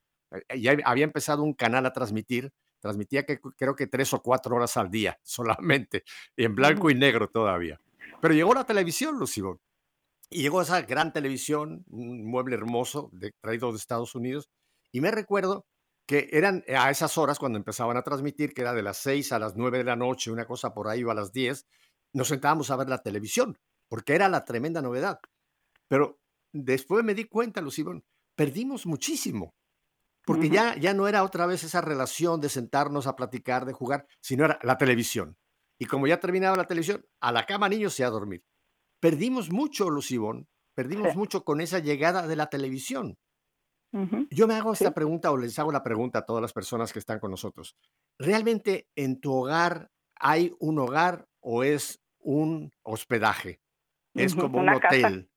Eh, 0.49 0.61
ya 0.61 0.77
había 0.85 1.05
empezado 1.05 1.45
un 1.45 1.55
canal 1.55 1.87
a 1.87 1.93
transmitir, 1.93 2.53
transmitía 2.81 3.25
que, 3.25 3.39
creo 3.57 3.77
que 3.77 3.87
tres 3.87 4.13
o 4.13 4.21
cuatro 4.21 4.57
horas 4.57 4.77
al 4.77 4.91
día 4.91 5.21
solamente, 5.23 6.03
en 6.37 6.57
blanco 6.57 6.91
y 6.91 6.97
negro 6.97 7.29
todavía. 7.29 7.81
Pero 8.21 8.35
llegó 8.35 8.55
la 8.55 8.65
televisión, 8.65 9.17
Lucio. 9.17 9.61
Y 10.31 10.43
llegó 10.43 10.63
esa 10.63 10.83
gran 10.83 11.13
televisión, 11.13 11.85
un 11.91 12.27
mueble 12.29 12.57
hermoso 12.57 13.09
de, 13.13 13.37
traído 13.41 13.71
de 13.71 13.79
Estados 13.79 14.17
Unidos. 14.17 14.51
Y 14.91 15.01
me 15.01 15.13
recuerdo 15.13 15.65
que 16.07 16.29
eran 16.33 16.65
a 16.69 16.91
esas 16.91 17.17
horas 17.19 17.39
cuando 17.39 17.59
empezaban 17.59 17.97
a 17.97 18.03
transmitir, 18.03 18.55
que 18.55 18.63
era 18.63 18.73
de 18.73 18.83
las 18.83 18.99
6 18.99 19.33
a 19.33 19.39
las 19.39 19.57
9 19.57 19.79
de 19.79 19.85
la 19.85 19.97
noche, 19.97 20.31
una 20.31 20.47
cosa 20.47 20.75
por 20.75 20.89
ahí 20.89 21.05
o 21.05 21.11
a 21.11 21.15
las 21.15 21.33
10, 21.33 21.67
nos 22.13 22.29
sentábamos 22.29 22.71
a 22.71 22.77
ver 22.77 22.89
la 22.89 23.03
televisión, 23.03 23.59
porque 23.89 24.15
era 24.15 24.29
la 24.29 24.45
tremenda 24.45 24.83
novedad. 24.83 25.21
Pero 25.89 26.21
después 26.53 27.05
me 27.05 27.15
di 27.15 27.25
cuenta, 27.25 27.61
Lucibón, 27.61 28.05
perdimos 28.35 28.87
muchísimo, 28.87 29.55
porque 30.25 30.49
ya, 30.49 30.77
ya 30.77 30.95
no 30.95 31.09
era 31.09 31.25
otra 31.25 31.47
vez 31.47 31.65
esa 31.65 31.81
relación 31.81 32.41
de 32.41 32.49
sentarnos 32.49 33.07
a 33.07 33.17
platicar, 33.17 33.65
de 33.65 33.73
jugar, 33.73 34.07
sino 34.21 34.45
era 34.45 34.59
la 34.63 34.79
televisión. 34.79 35.37
Y 35.79 35.87
como 35.87 36.07
ya 36.07 36.21
terminaba 36.21 36.57
la 36.57 36.67
televisión, 36.67 37.05
a 37.21 37.33
la 37.33 37.45
cama 37.45 37.69
niños 37.69 37.99
y 37.99 38.05
a 38.05 38.11
dormir. 38.11 38.45
Perdimos 39.01 39.51
mucho, 39.51 39.91
Lucibón, 39.91 40.49
perdimos 40.75 41.17
mucho 41.17 41.45
con 41.45 41.61
esa 41.61 41.81
llegada 41.81 42.27
de 42.29 42.37
la 42.37 42.47
televisión. 42.51 43.19
Yo 44.31 44.47
me 44.47 44.55
hago 44.55 44.73
esta 44.73 44.93
pregunta 44.93 45.31
o 45.31 45.37
les 45.37 45.59
hago 45.59 45.71
la 45.71 45.83
pregunta 45.83 46.21
a 46.21 46.25
todas 46.25 46.41
las 46.41 46.53
personas 46.53 46.93
que 46.93 46.99
están 46.99 47.21
con 47.21 47.31
nosotros. 47.31 47.77
¿Realmente 48.19 48.89
en 48.97 49.21
tu 49.21 49.35
hogar 49.35 49.91
hay 50.19 50.55
un 50.61 50.79
hogar 50.79 51.29
o 51.41 51.63
es 51.63 52.01
un 52.19 52.73
hospedaje? 52.83 53.61
Es 54.15 54.35
como 54.35 54.61
un 54.61 54.69
hotel, 54.71 55.31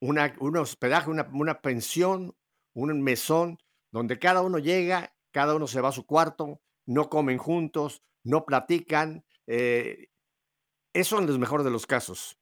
una, 0.00 0.34
un 0.40 0.56
hospedaje, 0.56 1.10
una, 1.10 1.28
una 1.32 1.60
pensión, 1.60 2.34
un 2.74 3.02
mesón 3.02 3.58
donde 3.92 4.18
cada 4.18 4.42
uno 4.42 4.58
llega, 4.58 5.14
cada 5.32 5.54
uno 5.54 5.66
se 5.66 5.80
va 5.80 5.90
a 5.90 5.92
su 5.92 6.06
cuarto, 6.06 6.60
no 6.86 7.08
comen 7.08 7.38
juntos, 7.38 8.02
no 8.24 8.44
platican. 8.44 9.24
Eh, 9.46 10.08
eso 10.92 11.18
en 11.18 11.26
los 11.26 11.38
mejores 11.38 11.64
de 11.64 11.70
los 11.70 11.86
casos. 11.86 12.38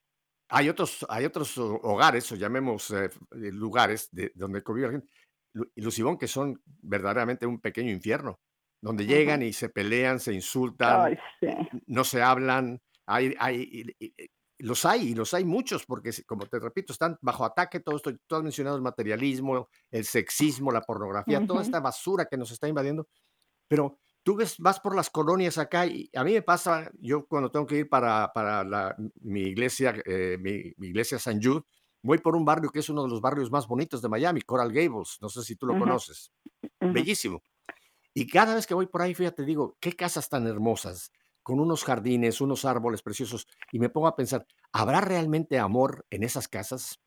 Hay 0.48 0.68
otros, 0.68 1.04
hay 1.08 1.24
otros 1.24 1.56
hogares, 1.58 2.30
o 2.30 2.36
llamemos 2.36 2.90
eh, 2.90 3.10
lugares 3.30 4.08
de, 4.12 4.30
donde 4.34 4.62
conviven 4.62 5.08
Lucibón, 5.76 6.18
que 6.18 6.28
son 6.28 6.60
verdaderamente 6.82 7.46
un 7.46 7.60
pequeño 7.60 7.90
infierno, 7.90 8.40
donde 8.80 9.06
llegan 9.06 9.42
y 9.42 9.52
se 9.52 9.68
pelean, 9.68 10.20
se 10.20 10.34
insultan, 10.34 11.18
no 11.86 12.04
se 12.04 12.22
hablan, 12.22 12.80
hay, 13.06 13.34
hay, 13.38 13.96
los 14.58 14.84
hay, 14.84 15.08
y 15.08 15.14
los 15.14 15.32
hay 15.34 15.44
muchos, 15.44 15.86
porque 15.86 16.10
como 16.26 16.46
te 16.46 16.58
repito, 16.58 16.92
están 16.92 17.16
bajo 17.20 17.44
ataque 17.44 17.80
todo 17.80 17.96
esto, 17.96 18.12
tú 18.26 18.36
has 18.36 18.42
mencionado 18.42 18.76
el 18.76 18.82
materialismo, 18.82 19.68
el 19.90 20.04
sexismo, 20.04 20.70
la 20.70 20.82
pornografía, 20.82 21.46
toda 21.46 21.62
esta 21.62 21.80
basura 21.80 22.26
que 22.26 22.36
nos 22.36 22.50
está 22.50 22.68
invadiendo, 22.68 23.08
pero 23.68 23.98
tú 24.22 24.36
ves, 24.36 24.56
vas 24.58 24.80
por 24.80 24.96
las 24.96 25.10
colonias 25.10 25.58
acá 25.58 25.86
y 25.86 26.10
a 26.14 26.24
mí 26.24 26.32
me 26.32 26.42
pasa, 26.42 26.90
yo 26.98 27.26
cuando 27.26 27.50
tengo 27.50 27.66
que 27.66 27.78
ir 27.78 27.88
para, 27.88 28.32
para 28.34 28.96
mi 29.20 29.42
iglesia, 29.42 29.94
eh, 30.04 30.36
mi, 30.40 30.72
mi, 30.76 30.88
iglesia 30.88 31.18
San 31.18 31.40
Jude, 31.40 31.62
voy 32.04 32.18
por 32.18 32.36
un 32.36 32.44
barrio 32.44 32.70
que 32.70 32.80
es 32.80 32.88
uno 32.88 33.02
de 33.02 33.08
los 33.08 33.20
barrios 33.20 33.50
más 33.50 33.66
bonitos 33.66 34.02
de 34.02 34.08
Miami, 34.08 34.42
Coral 34.42 34.72
Gables. 34.72 35.18
No 35.20 35.28
sé 35.28 35.42
si 35.42 35.56
tú 35.56 35.66
lo 35.66 35.76
conoces. 35.78 36.30
bellísimo. 36.80 37.42
Y 38.14 38.26
cada 38.28 38.54
vez 38.54 38.66
que 38.66 38.74
voy 38.74 38.86
por 38.86 39.02
ahí, 39.02 39.14
fíjate, 39.14 39.44
digo, 39.44 39.76
qué 39.80 39.92
casas 39.94 40.28
tan 40.28 40.46
hermosas, 40.46 41.10
con 41.42 41.60
unos 41.60 41.82
jardines, 41.84 42.40
unos 42.40 42.64
árboles 42.64 43.02
preciosos, 43.02 43.46
y 43.72 43.78
me 43.80 43.88
pongo 43.88 44.06
a 44.06 44.16
pensar, 44.16 44.46
¿habrá 44.72 45.00
realmente 45.00 45.58
amor 45.58 46.06
en 46.10 46.22
esas 46.22 46.46
casas? 46.48 47.00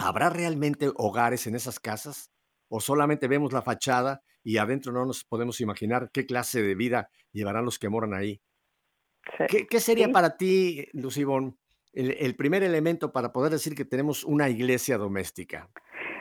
¿Habrá 0.00 0.30
realmente 0.30 0.90
hogares 0.96 1.46
en 1.46 1.54
esas 1.54 1.80
casas? 1.80 2.30
¿O 2.68 2.80
solamente 2.80 3.28
vemos 3.28 3.52
la 3.52 3.62
fachada 3.62 4.22
y 4.42 4.58
adentro 4.58 4.92
no 4.92 5.06
nos 5.06 5.24
podemos 5.24 5.60
imaginar 5.60 6.10
qué 6.12 6.26
clase 6.26 6.62
de 6.62 6.74
vida 6.74 7.10
llevarán 7.32 7.64
los 7.64 7.78
que 7.78 7.88
moran 7.88 8.12
ahí? 8.14 8.42
¿Qué, 9.48 9.66
qué 9.66 9.80
sería 9.80 10.06
Sí. 10.06 10.12
para 10.12 10.36
ti, 10.36 10.86
Lucibón, 10.92 11.58
el, 11.94 12.16
el 12.18 12.36
primer 12.36 12.62
elemento 12.62 13.12
para 13.12 13.32
poder 13.32 13.52
decir 13.52 13.74
que 13.74 13.84
tenemos 13.84 14.24
una 14.24 14.48
iglesia 14.48 14.98
doméstica? 14.98 15.68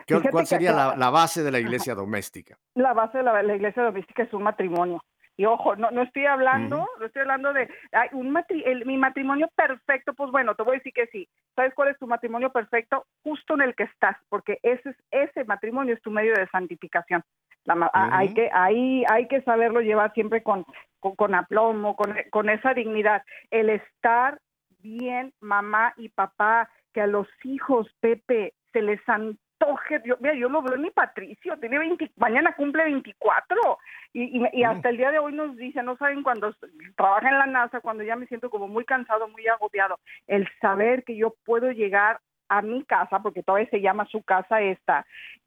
¿Qué- 0.06 0.22
¿Cuál 0.32 0.46
sería 0.46 0.72
la- 0.74 0.88
la, 0.90 0.96
la 0.98 1.10
base 1.10 1.44
de 1.44 1.52
la 1.52 1.60
iglesia 1.60 1.96
doméstica? 1.96 2.58
la 2.76 2.94
base 2.94 3.20
de 3.20 3.24
la, 3.24 3.42
la 3.44 3.56
iglesia 3.56 3.84
doméstica 3.84 4.24
es 4.24 4.34
un 4.34 4.44
matrimonio. 4.44 5.02
Y 5.36 5.46
ojo, 5.46 5.76
no, 5.76 5.90
no 5.90 6.04
estoy 6.04 6.28
hablando, 6.28 6.88
no 7.00 7.06
estoy 7.08 7.22
hablando 7.22 7.54
de 7.54 7.68
ay, 7.92 8.10
un 8.12 8.30
matri- 8.32 8.62
el- 8.68 8.86
mi 8.86 8.98
matrimonio 8.98 9.50
perfecto, 9.56 10.14
pues 10.14 10.30
bueno, 10.30 10.54
te 10.54 10.62
voy 10.62 10.76
a 10.76 10.78
decir 10.78 10.94
que 10.94 11.08
sí. 11.08 11.28
¿Sabes 11.56 11.74
cuál 11.74 11.90
es 11.90 11.98
tu 11.98 12.06
matrimonio 12.06 12.52
perfecto? 12.52 13.06
Justo 13.24 13.56
en 13.56 13.62
el 13.62 13.74
que 13.76 13.84
estás, 13.84 14.16
porque 14.30 14.60
ese 14.62 14.90
es, 14.92 14.96
ese 15.10 15.44
matrimonio 15.46 15.96
es 15.96 16.02
tu 16.04 16.12
medio 16.12 16.34
de 16.36 16.48
santificación. 16.50 17.24
La 17.66 17.90
hay 17.94 18.34
que 18.34 18.50
ahí 18.54 19.06
hay 19.10 19.28
que 19.30 19.42
saberlo 19.42 19.80
llevar 19.80 20.14
siempre 20.14 20.44
con 20.44 20.66
con, 21.00 21.16
con 21.16 21.34
aplomo, 21.34 21.96
con, 21.96 22.14
con 22.30 22.50
esa 22.50 22.74
dignidad. 22.74 23.24
El 23.50 23.70
estar 23.70 24.38
bien, 24.84 25.34
mamá 25.40 25.94
y 25.98 26.10
papá, 26.10 26.70
que 26.94 27.02
a 27.02 27.08
los 27.08 27.28
hijos, 27.44 27.88
Pepe, 28.00 28.54
se 28.72 28.82
les 28.82 29.00
antoje. 29.08 30.02
Yo, 30.06 30.18
mira, 30.20 30.36
yo 30.36 30.50
lo 30.50 30.62
veo 30.62 30.76
en 30.76 30.82
mi 30.82 30.92
Patricio, 30.92 31.58
tiene 31.58 31.80
20, 31.80 32.12
mañana 32.18 32.54
cumple 32.56 32.84
24 32.84 33.80
y, 34.12 34.24
y, 34.24 34.50
y 34.52 34.64
hasta 34.64 34.90
el 34.90 34.98
día 34.98 35.10
de 35.10 35.20
hoy 35.20 35.34
nos 35.34 35.56
dice, 35.56 35.82
no 35.82 35.96
saben 35.98 36.22
cuando 36.22 36.54
trabaja 36.98 37.30
en 37.30 37.40
la 37.40 37.46
NASA, 37.46 37.80
cuando 37.80 38.04
ya 38.04 38.18
me 38.18 38.28
siento 38.28 38.50
como 38.50 38.68
muy 38.68 38.84
cansado, 38.84 39.28
muy 39.30 39.48
agobiado, 39.48 40.00
el 40.28 40.48
saber 40.60 41.04
que 41.06 41.16
yo 41.16 41.34
puedo 41.46 41.72
llegar 41.72 42.20
a 42.50 42.62
mi 42.62 42.84
casa, 42.84 43.20
porque 43.20 43.42
todavía 43.42 43.70
se 43.70 43.82
llama 43.82 44.06
su 44.12 44.22
casa 44.22 44.62
esta, 44.62 45.06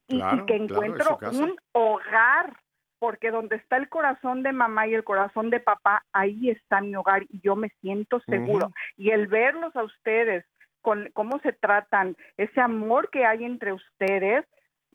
y, 0.09 0.21
que 0.47 0.57
encuentro 0.57 1.19
un 1.33 1.55
hogar 1.73 2.55
porque 2.99 3.31
donde 3.31 3.57
está 3.57 3.77
el 3.77 3.89
corazón 3.89 4.43
de 4.43 4.53
mamá 4.53 4.87
y 4.87 4.95
el 4.95 5.05
corazón 5.05 5.51
de 5.51 5.61
papá, 5.61 6.05
ahí 6.13 6.51
está 6.51 6.81
mi 6.81 6.97
hogar 6.97 7.25
y 7.29 7.41
yo 7.41 7.57
me 7.57 7.69
siento 7.81 8.21
seguro. 8.21 8.73
Y 8.97 9.11
el 9.11 9.27
verlos 9.27 9.75
a 9.77 9.83
ustedes, 9.83 10.45
con 10.81 11.11
cómo 11.13 11.39
se 11.41 11.53
tratan, 11.53 12.17
ese 12.37 12.61
amor 12.61 13.11
que 13.11 13.27
hay 13.27 13.45
entre 13.45 13.73
ustedes, 13.73 14.45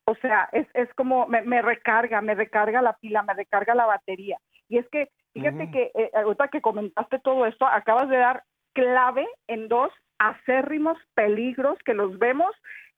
o 0.06 0.16
sea, 0.16 0.50
es, 0.52 0.68
es 0.74 0.92
como 0.96 1.28
me, 1.28 1.42
me 1.42 1.62
recarga, 1.62 2.22
me 2.22 2.34
recarga 2.34 2.82
la 2.82 2.94
pila, 2.94 3.24
me 3.24 3.34
recarga 3.34 3.76
la 3.76 3.86
batería. 3.86 4.38
Y 4.68 4.78
es 4.78 4.88
que, 4.90 5.10
fíjate 5.34 5.70
que 5.72 5.92
eh, 5.94 6.12
ahorita 6.14 6.48
que 6.48 6.62
comentaste 6.62 7.20
todo 7.20 7.46
esto, 7.46 7.66
acabas 7.66 8.10
de 8.10 8.18
dar 8.18 8.44
clave 8.74 9.28
en 9.48 9.68
dos 9.68 9.92
acérrimos 10.22 10.98
peligros 11.16 11.78
que 11.84 11.96
los 11.96 12.18
vemos 12.20 12.52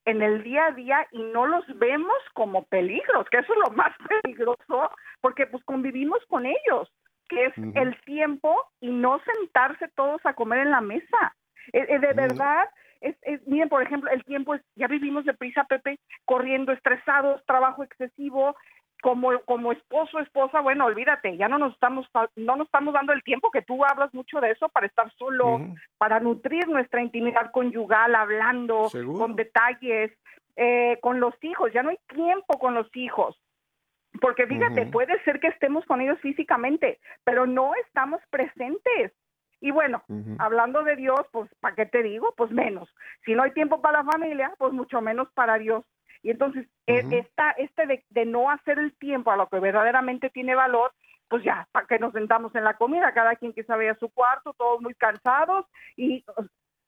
en 0.06 0.22
el 0.22 0.42
día 0.42 0.66
a 0.66 0.70
día 0.72 1.06
y 1.12 1.22
no 1.22 1.46
los 1.46 1.64
vemos 1.78 2.16
como 2.34 2.64
peligros, 2.64 3.28
que 3.30 3.38
eso 3.38 3.52
es 3.52 3.58
lo 3.58 3.70
más 3.74 3.92
peligroso, 4.22 4.90
porque 5.20 5.46
pues 5.46 5.64
convivimos 5.64 6.24
con 6.26 6.46
ellos, 6.46 6.92
que 7.28 7.46
es 7.46 7.54
el 7.76 7.98
tiempo 8.02 8.54
y 8.80 8.90
no 8.90 9.20
sentarse 9.20 9.88
todos 9.96 10.20
a 10.26 10.34
comer 10.34 10.60
en 10.60 10.70
la 10.70 10.80
mesa. 10.80 11.34
Eh, 11.72 11.86
eh, 11.88 11.98
de 11.98 12.12
verdad, 12.12 12.68
es, 13.00 13.16
es- 13.22 13.46
miren, 13.46 13.68
por 13.70 13.82
ejemplo, 13.82 14.10
el 14.10 14.22
tiempo 14.24 14.54
es, 14.54 14.62
ya 14.76 14.86
vivimos 14.88 15.24
deprisa, 15.24 15.64
Pepe, 15.64 15.98
corriendo, 16.26 16.72
estresados, 16.72 17.42
trabajo 17.46 17.82
excesivo, 17.82 18.54
como, 19.04 19.38
como 19.40 19.70
esposo, 19.70 20.18
esposa, 20.18 20.62
bueno, 20.62 20.86
olvídate, 20.86 21.36
ya 21.36 21.46
no 21.46 21.58
nos 21.58 21.74
estamos, 21.74 22.08
no 22.36 22.56
nos 22.56 22.64
estamos 22.68 22.94
dando 22.94 23.12
el 23.12 23.22
tiempo 23.22 23.50
que 23.50 23.60
tú 23.60 23.84
hablas 23.84 24.14
mucho 24.14 24.40
de 24.40 24.52
eso 24.52 24.70
para 24.70 24.86
estar 24.86 25.12
solo, 25.16 25.60
para 25.98 26.20
nutrir 26.20 26.66
nuestra 26.68 27.02
intimidad 27.02 27.50
conyugal, 27.50 28.14
hablando, 28.14 28.88
Seguro. 28.88 29.18
con 29.18 29.36
detalles, 29.36 30.10
eh, 30.56 30.98
con 31.02 31.20
los 31.20 31.34
hijos, 31.42 31.70
ya 31.74 31.82
no 31.82 31.90
hay 31.90 31.98
tiempo 32.14 32.58
con 32.58 32.72
los 32.72 32.88
hijos. 32.96 33.38
Porque 34.22 34.46
fíjate, 34.46 34.86
puede 34.86 35.22
ser 35.24 35.38
que 35.38 35.48
estemos 35.48 35.84
con 35.84 36.00
ellos 36.00 36.18
físicamente, 36.20 36.98
pero 37.24 37.46
no 37.46 37.74
estamos 37.86 38.22
presentes. 38.30 39.12
Y 39.60 39.70
bueno, 39.70 40.02
hablando 40.38 40.82
de 40.82 40.96
Dios, 40.96 41.20
pues, 41.30 41.50
¿para 41.60 41.74
qué 41.74 41.84
te 41.84 42.02
digo? 42.02 42.32
Pues 42.38 42.50
menos. 42.50 42.88
Si 43.26 43.34
no 43.34 43.42
hay 43.42 43.50
tiempo 43.50 43.82
para 43.82 44.02
la 44.02 44.10
familia, 44.10 44.54
pues 44.56 44.72
mucho 44.72 45.02
menos 45.02 45.28
para 45.34 45.58
Dios. 45.58 45.84
Y 46.24 46.30
entonces, 46.30 46.66
e- 46.86 47.04
Ujú. 47.04 47.14
esta, 47.16 47.50
este 47.52 47.86
de, 47.86 48.04
de 48.08 48.24
no 48.24 48.50
hacer 48.50 48.78
el 48.80 48.96
tiempo 48.96 49.30
a 49.30 49.36
lo 49.36 49.46
que 49.48 49.60
verdaderamente 49.60 50.30
tiene 50.30 50.54
valor, 50.56 50.92
pues 51.28 51.44
ya, 51.44 51.68
para 51.70 51.86
que 51.86 51.98
nos 51.98 52.12
sentamos 52.14 52.54
en 52.54 52.64
la 52.64 52.74
comida, 52.74 53.12
cada 53.14 53.36
quien 53.36 53.52
que 53.52 53.62
se 53.62 53.72
vaya 53.74 53.92
a 53.92 53.98
su 53.98 54.08
cuarto, 54.08 54.54
todos 54.54 54.80
muy 54.80 54.94
cansados, 54.94 55.66
y 55.96 56.24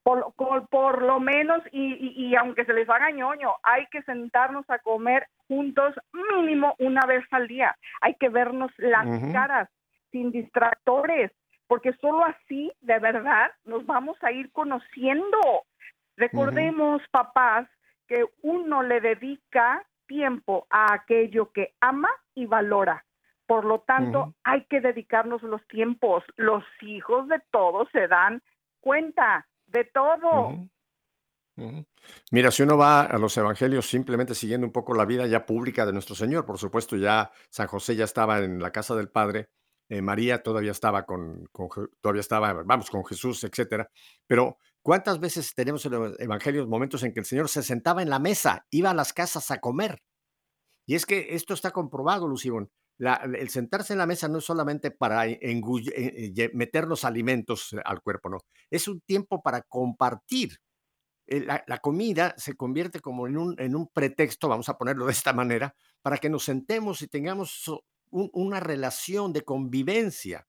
por, 0.03 0.19
lo- 0.19 0.31
por, 0.33 0.67
por 0.69 1.03
lo 1.03 1.21
menos, 1.21 1.63
y, 1.71 1.95
y, 1.95 2.29
y 2.29 2.35
aunque 2.37 2.65
se 2.65 2.73
les 2.73 2.89
haga 2.89 3.11
ñoño, 3.11 3.53
hay 3.63 3.87
que 3.91 4.03
sentarnos 4.03 4.65
a 4.71 4.79
comer 4.79 5.27
juntos 5.49 5.95
mínimo 6.13 6.75
una 6.79 7.05
vez 7.07 7.25
al 7.31 7.47
día. 7.47 7.77
Hay 8.01 8.15
que 8.15 8.29
vernos 8.31 8.73
las 8.79 9.07
Ujú. 9.07 9.33
caras, 9.33 9.69
sin 10.13 10.31
distractores, 10.33 11.31
porque 11.67 11.93
solo 12.01 12.25
así, 12.25 12.73
de 12.81 12.99
verdad, 13.01 13.51
nos 13.65 13.85
vamos 13.85 14.17
a 14.23 14.33
ir 14.33 14.51
conociendo. 14.53 15.39
Recordemos, 16.17 17.03
papás, 17.11 17.69
que 18.07 18.25
uno 18.43 18.83
le 18.83 19.01
dedica 19.01 19.85
tiempo 20.07 20.67
a 20.71 20.93
aquello 20.95 21.53
que 21.53 21.75
ama 21.81 22.11
y 22.35 22.47
valora. 22.47 23.05
Por 23.47 23.65
lo 23.65 23.81
tanto, 23.81 24.35
hay 24.43 24.65
que 24.65 24.81
dedicarnos 24.81 25.43
los 25.43 25.65
tiempos. 25.69 26.25
Los 26.37 26.65
hijos 26.83 27.29
de 27.29 27.41
todos 27.51 27.89
se 27.93 28.09
dan 28.09 28.43
cuenta 28.81 29.47
de 29.67 29.85
todo. 29.85 30.69
Mira, 32.31 32.51
si 32.51 32.63
uno 32.63 32.77
va 32.77 33.03
a 33.03 33.19
los 33.19 33.37
evangelios 33.37 33.87
simplemente 33.87 34.35
siguiendo 34.35 34.67
un 34.67 34.73
poco 34.73 34.95
la 34.95 35.05
vida 35.05 35.27
ya 35.27 35.47
pública 35.47 35.87
de 35.87 35.93
nuestro 35.93 36.15
Señor, 36.15 36.45
por 36.45 36.59
supuesto, 36.59 36.97
ya 36.97 37.31
San 37.49 37.69
José 37.69 37.97
ya 37.97 38.05
estaba 38.05 38.41
en 38.41 38.61
la 38.61 38.73
casa 38.73 38.95
del 38.95 39.09
Padre, 39.09 39.49
eh, 39.89 40.03
María 40.03 40.43
todavía 40.43 40.73
estaba 40.73 41.05
con, 41.05 41.47
con 41.53 41.69
todavía 42.01 42.21
estaba, 42.21 42.53
vamos, 42.65 42.91
con 42.91 43.05
Jesús, 43.05 43.45
etcétera. 43.45 43.89
Pero 44.27 44.59
¿cuántas 44.83 45.21
veces 45.21 45.55
tenemos 45.55 45.85
en 45.87 45.93
los 45.93 46.21
evangelios 46.21 46.67
momentos 46.69 47.03
en 47.03 47.13
que 47.13 47.21
el 47.21 47.27
Señor 47.27 47.49
se 47.49 47.63
sentaba 47.63 48.03
en 48.03 48.11
la 48.11 48.19
mesa, 48.19 48.67
iba 48.71 48.91
a 48.91 48.95
las 48.95 49.13
casas 49.13 49.51
a 49.51 49.59
comer? 49.61 50.01
Y 50.87 50.95
es 50.95 51.07
que 51.07 51.35
esto 51.35 51.55
está 51.55 51.71
comprobado, 51.73 52.29
Lucibón. 52.29 52.71
El 52.99 53.51
sentarse 53.51 53.93
en 53.93 53.99
la 53.99 54.07
mesa 54.07 54.29
no 54.29 54.39
es 54.39 54.45
solamente 54.45 54.91
para 54.91 55.27
engull- 55.27 55.93
eh, 55.95 56.15
eh, 56.17 56.33
ye- 56.33 56.51
meter 56.55 56.87
los 56.87 57.05
alimentos 57.05 57.75
al 57.85 58.01
cuerpo, 58.01 58.31
no. 58.31 58.39
Es 58.71 58.89
un 58.89 59.01
tiempo 59.03 59.43
para 59.43 59.63
compartir. 59.63 60.57
Eh, 61.29 61.41
La, 61.41 61.63
la 61.67 61.79
comida 61.79 62.35
se 62.39 62.55
convierte 62.55 63.01
como 63.01 63.27
en 63.27 63.37
un, 63.37 63.57
en 63.61 63.77
un 63.77 63.89
pretexto, 63.89 64.49
vamos 64.49 64.69
a 64.69 64.79
ponerlo 64.79 65.07
de 65.07 65.13
esta 65.13 65.33
manera, 65.33 65.75
para 66.03 66.19
que 66.19 66.31
nos 66.31 66.45
sentemos 66.45 67.03
y 67.03 67.09
tengamos 67.09 67.65
un- 68.17 68.31
una 68.33 68.61
relación 68.61 69.33
de 69.33 69.43
convivencia. 69.43 70.47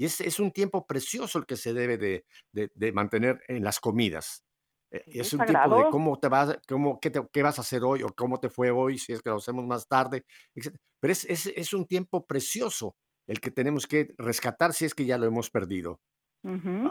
Y 0.00 0.04
es, 0.04 0.20
es 0.20 0.38
un 0.38 0.52
tiempo 0.52 0.86
precioso 0.86 1.38
el 1.38 1.46
que 1.46 1.56
se 1.56 1.72
debe 1.74 1.98
de, 1.98 2.24
de- 2.54 2.70
de 2.74 2.92
mantener 2.92 3.40
en 3.48 3.64
las 3.64 3.80
comidas. 3.80 4.44
Eh, 4.92 5.02
Es 5.06 5.32
un 5.32 5.40
tiempo 5.40 5.52
de 5.52 5.68
sagrado. 5.68 5.90
cómo 5.90 6.18
te 6.20 6.28
vas, 6.28 6.58
cómo, 6.68 6.98
qué, 7.00 7.10
te- 7.10 7.26
qué 7.32 7.42
vas 7.42 7.58
a 7.58 7.62
hacer 7.62 7.82
hoy 7.84 8.02
o 8.04 8.08
cómo 8.14 8.38
te 8.38 8.48
fue 8.48 8.70
hoy, 8.70 8.98
si 8.98 9.12
es 9.12 9.20
que 9.22 9.30
lo 9.30 9.36
hacemos 9.36 9.66
más 9.66 9.86
tarde, 9.88 10.24
etc. 10.54 10.76
Pero 11.00 11.12
es, 11.12 11.24
es, 11.24 11.46
es 11.46 11.72
un 11.72 11.86
tiempo 11.86 12.24
precioso 12.26 12.94
el 13.28 13.40
que 13.40 13.50
tenemos 13.50 13.86
que 13.86 14.14
rescatar 14.16 14.72
si 14.72 14.84
es 14.84 14.94
que 14.94 15.04
ya 15.04 15.18
lo 15.18 15.26
hemos 15.26 15.50
perdido. 15.50 16.00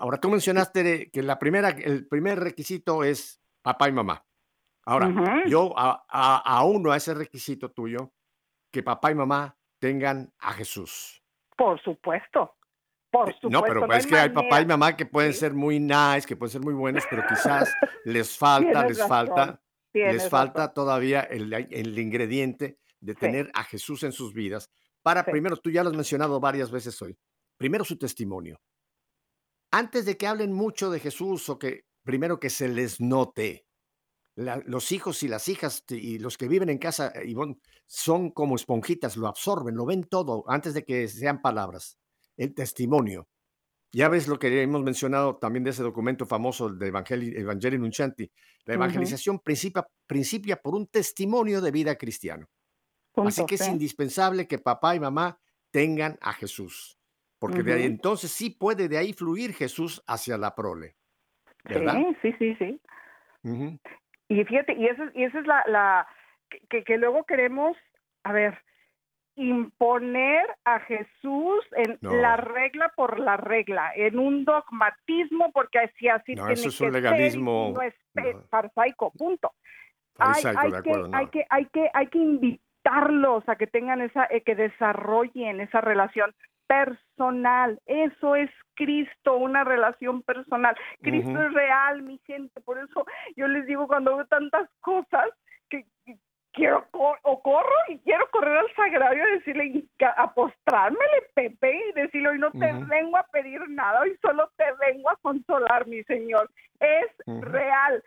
Ahora, 0.01 0.19
tú 0.19 0.29
mencionaste 0.29 0.83
de 0.83 1.09
que 1.09 1.23
la 1.23 1.39
primera, 1.39 1.69
el 1.69 2.05
primer 2.07 2.39
requisito 2.39 3.03
es 3.03 3.39
papá 3.63 3.87
y 3.89 3.93
mamá. 3.93 4.23
Ahora, 4.85 5.07
yo 5.49 5.73
a- 5.79 6.05
a- 6.09 6.57
aúno 6.59 6.91
a 6.91 6.97
ese 6.97 7.13
requisito 7.13 7.71
tuyo 7.71 8.11
que 8.73 8.83
papá 8.83 9.11
y 9.11 9.15
mamá 9.15 9.57
tengan 9.79 10.33
a 10.39 10.53
Jesús. 10.53 11.23
Por 11.57 11.81
supuesto. 11.81 12.55
Por 13.09 13.33
supuesto. 13.33 13.49
No, 13.49 13.61
pero 13.63 13.87
no 13.87 13.93
es 13.93 14.05
que 14.05 14.15
hay 14.17 14.29
papá 14.29 14.61
y 14.61 14.65
mamá 14.65 14.95
que 14.95 15.05
pueden 15.05 15.33
ser 15.33 15.53
muy 15.53 15.79
nice, 15.79 16.23
que 16.27 16.35
pueden 16.35 16.51
ser 16.51 16.61
muy 16.61 16.73
buenos, 16.73 17.03
pero 17.09 17.23
quizás 17.27 17.73
les 18.05 18.37
falta, 18.37 18.85
les 18.85 18.97
razón, 18.97 19.09
falta, 19.09 19.61
les 19.93 20.29
falta 20.29 20.73
todavía 20.73 21.21
el, 21.21 21.51
el 21.53 21.97
ingrediente 21.97 22.79
de 22.99 23.13
Sí. 23.13 23.19
tener 23.19 23.49
a 23.53 23.63
Jesús 23.63 24.03
en 24.03 24.11
sus 24.11 24.33
vidas. 24.33 24.69
Para 25.01 25.23
Sí. 25.23 25.31
primero, 25.31 25.55
tú 25.57 25.69
ya 25.69 25.83
lo 25.83 25.89
has 25.89 25.95
mencionado 25.95 26.39
varias 26.39 26.69
veces 26.71 27.01
hoy, 27.01 27.17
primero 27.57 27.85
su 27.85 27.97
testimonio. 27.97 28.59
Antes 29.71 30.05
de 30.05 30.17
que 30.17 30.27
hablen 30.27 30.53
mucho 30.53 30.89
de 30.89 30.99
Jesús 30.99 31.47
o 31.49 31.59
que 31.59 31.85
primero 32.03 32.39
que 32.39 32.49
se 32.49 32.67
les 32.67 32.99
note, 33.01 33.66
la- 34.37 34.61
los 34.65 34.91
hijos 34.93 35.23
y 35.23 35.27
las 35.27 35.49
hijas 35.49 35.83
y 35.89 36.19
los 36.19 36.37
que 36.37 36.47
viven 36.47 36.69
en 36.69 36.77
casa, 36.77 37.11
eh, 37.15 37.27
Ivonne, 37.27 37.57
son 37.87 38.31
como 38.31 38.55
esponjitas, 38.55 39.17
lo 39.17 39.27
absorben, 39.27 39.75
lo 39.75 39.85
ven 39.85 40.03
todo 40.05 40.45
antes 40.47 40.73
de 40.75 40.83
que 40.85 41.07
sean 41.09 41.41
palabras. 41.41 41.97
El 42.37 42.53
testimonio. 42.53 43.27
Ya 43.93 44.09
ves 44.09 44.27
lo 44.27 44.37
que 44.39 44.61
hemos 44.61 44.83
mencionado 44.83 45.37
también 45.37 45.63
de 45.63 45.71
ese 45.71 45.83
documento 45.83 46.25
famoso 46.25 46.69
de 46.69 46.87
Evangeli 46.87 47.35
Evangelii 47.37 47.79
Nuncianti. 47.79 48.31
La 48.65 48.75
evangelización 48.75 49.39
principia, 49.39 49.87
principia 50.07 50.57
por 50.61 50.75
un 50.75 50.87
testimonio 50.87 51.61
de 51.61 51.71
vida 51.71 51.95
cristiano. 51.97 52.47
Así 53.27 53.45
que 53.45 53.55
es 53.55 53.67
indispensable 53.67 54.47
que 54.47 54.59
papá 54.59 54.95
y 54.95 54.99
mamá 54.99 55.39
tengan 55.71 56.17
a 56.21 56.33
Jesús, 56.33 56.99
porque 57.39 57.63
de 57.63 57.73
ahí 57.73 57.85
entonces 57.85 58.31
sí 58.31 58.51
puede 58.51 58.87
de 58.89 58.97
ahí 58.99 59.13
fluir 59.13 59.53
Jesús 59.53 60.03
hacia 60.07 60.37
la 60.37 60.53
prole, 60.55 60.97
¿verdad? 61.65 61.95
Sí, 62.21 62.33
sí, 62.33 62.33
sí, 62.39 62.55
sí. 62.59 62.81
Y 64.29 64.43
fíjate, 64.43 64.73
y 64.73 64.87
esa, 64.87 65.09
y 65.13 65.23
esa 65.23 65.39
es 65.39 65.47
la, 65.47 65.63
la 65.67 66.07
que, 66.69 66.83
que 66.83 66.97
luego 66.97 67.23
queremos, 67.25 67.77
a 68.23 68.31
ver, 68.33 68.57
imponer 69.35 70.45
a 70.65 70.79
Jesús 70.81 71.63
en 71.75 71.97
No. 72.01 72.15
la 72.15 72.37
regla 72.37 72.91
por 72.95 73.19
la 73.19 73.37
regla, 73.37 73.91
en 73.95 74.17
un 74.17 74.43
dogmatismo, 74.45 75.51
porque 75.51 75.79
así 75.79 76.09
así 76.09 76.33
No, 76.35 76.45
tiene 76.47 76.53
eso 76.53 76.69
es 76.69 76.77
que 76.77 76.83
un 76.85 76.91
ser 76.91 77.01
legalismo, 77.01 77.71
no 77.75 77.81
es 77.81 77.93
no. 78.15 78.41
farsaico, 78.49 79.11
punto. 79.11 79.53
Hay, 80.17 80.41
Farisaico, 80.41 80.59
hay 80.59 80.71
de 80.71 80.81
que, 80.81 80.89
acuerdo, 80.89 81.09
hay 81.13 81.27
que, 81.27 81.45
hay 81.49 81.65
que, 81.67 81.89
hay 81.93 82.07
que 82.07 82.59
invitarlos 82.87 83.47
a 83.47 83.55
que 83.55 83.67
tengan 83.67 84.01
esa, 84.01 84.25
eh, 84.29 84.41
que 84.41 84.55
desarrollen 84.55 85.61
esa 85.61 85.81
relación 85.81 86.33
personal. 86.67 87.79
Eso 87.85 88.35
es 88.35 88.49
Cristo, 88.75 89.37
una 89.37 89.63
relación 89.63 90.21
personal. 90.23 90.75
Cristo 91.01 91.31
Ujú. 91.31 91.41
es 91.41 91.53
real, 91.53 92.01
mi 92.01 92.19
gente. 92.25 92.59
Por 92.61 92.77
eso 92.77 93.05
yo 93.35 93.47
les 93.47 93.65
digo 93.65 93.87
cuando 93.87 94.15
veo 94.17 94.25
tantas 94.27 94.69
cosas 94.81 95.29
que, 95.69 95.85
que 96.05 96.17
quiero 96.51 96.85
cor- 96.91 97.19
o 97.23 97.41
corro 97.41 97.69
y 97.87 97.99
quiero 97.99 98.29
correr 98.31 98.57
al 98.57 98.73
sagrario 98.75 99.27
y 99.27 99.31
decirle 99.31 99.65
y 99.65 99.89
ca- 99.97 100.15
a 100.17 100.33
postrármele 100.33 101.23
Pepe 101.33 101.81
y 101.89 101.93
decirle 101.93 102.29
hoy 102.29 102.39
no 102.39 102.51
te 102.51 102.73
Ujú. 102.73 102.87
vengo 102.87 103.17
a 103.17 103.23
pedir 103.31 103.61
nada, 103.69 104.01
hoy 104.01 104.17
solo 104.21 104.49
te 104.57 104.65
vengo 104.85 105.09
a 105.09 105.15
consolar, 105.17 105.87
mi 105.87 106.03
Señor. 106.03 106.49
Es 106.79 107.07
Ujú. 107.25 107.41
real. 107.41 108.03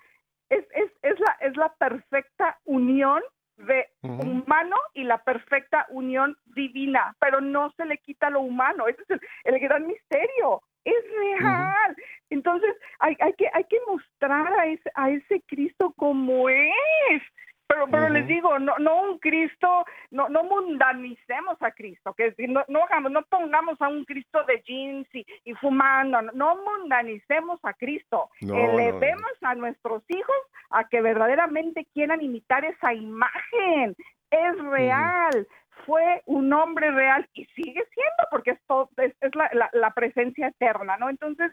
Es, 0.50 0.64
es, 0.74 0.90
es 1.02 1.18
la 1.20 1.36
es 1.40 1.56
la 1.56 1.72
perfecta 1.74 2.58
unión 2.64 3.22
de 3.66 3.88
humano 4.02 4.76
y 4.94 5.04
la 5.04 5.18
perfecta 5.18 5.86
unión 5.90 6.36
divina, 6.46 7.16
pero 7.20 7.40
no 7.40 7.70
se 7.76 7.84
le 7.84 7.98
quita 7.98 8.30
lo 8.30 8.40
humano, 8.40 8.88
ese 8.88 9.02
es 9.02 9.11
el, 9.11 9.20
el 9.44 9.61
gran 9.61 9.86
misterio, 9.86 10.62
es 10.84 11.04
real. 11.18 11.96
Entonces 12.30 12.74
hay, 13.00 13.16
hay 13.20 13.32
que 13.34 13.48
hay 13.52 13.64
que 13.64 13.78
mostrar 13.86 14.52
a 14.58 14.66
ese, 14.66 14.90
a 14.94 15.11
ese 15.11 15.42
Cristo 15.46 15.92
como 15.96 16.48
es. 16.48 17.22
Pero, 17.70 17.86
pero 17.86 18.08
les 18.08 18.26
digo, 18.26 18.58
no, 18.58 18.76
no 18.78 19.00
un 19.02 19.18
Cristo, 19.20 19.84
no, 20.10 20.28
no 20.28 20.42
mundanicemos 20.42 21.56
a 21.62 21.70
Cristo, 21.70 22.12
que 22.14 22.26
es 22.26 22.36
decir, 22.36 22.52
no, 22.52 22.64
no 22.66 22.80
no 23.08 23.22
pongamos 23.22 23.80
a 23.80 23.86
un 23.86 24.04
Cristo 24.04 24.42
de 24.48 24.60
jeans 24.66 25.06
y, 25.14 25.24
y 25.44 25.54
fumando, 25.54 26.20
no, 26.20 26.32
no 26.32 26.56
mundanicemos 26.56 27.60
a 27.62 27.72
Cristo, 27.74 28.28
elevemos 28.40 29.32
a 29.42 29.54
nuestros 29.54 30.02
hijos 30.08 30.36
a 30.70 30.88
que 30.88 31.00
verdaderamente 31.00 31.86
quieran 31.94 32.20
imitar 32.22 32.64
esa 32.64 32.92
imagen. 32.92 33.94
Es 34.32 34.58
real, 34.58 35.46
fue 35.86 36.22
un 36.26 36.52
hombre 36.52 36.90
real 36.90 37.28
y 37.34 37.44
sigue 37.46 37.82
siendo 37.92 38.22
porque 38.30 38.50
es, 38.52 38.60
todo- 38.66 38.90
es, 38.98 39.14
es 39.20 39.34
la, 39.34 39.50
la- 39.52 39.70
la 39.72 39.90
presencia 39.92 40.48
eterna, 40.48 40.96
¿no? 40.96 41.08
Entonces, 41.10 41.52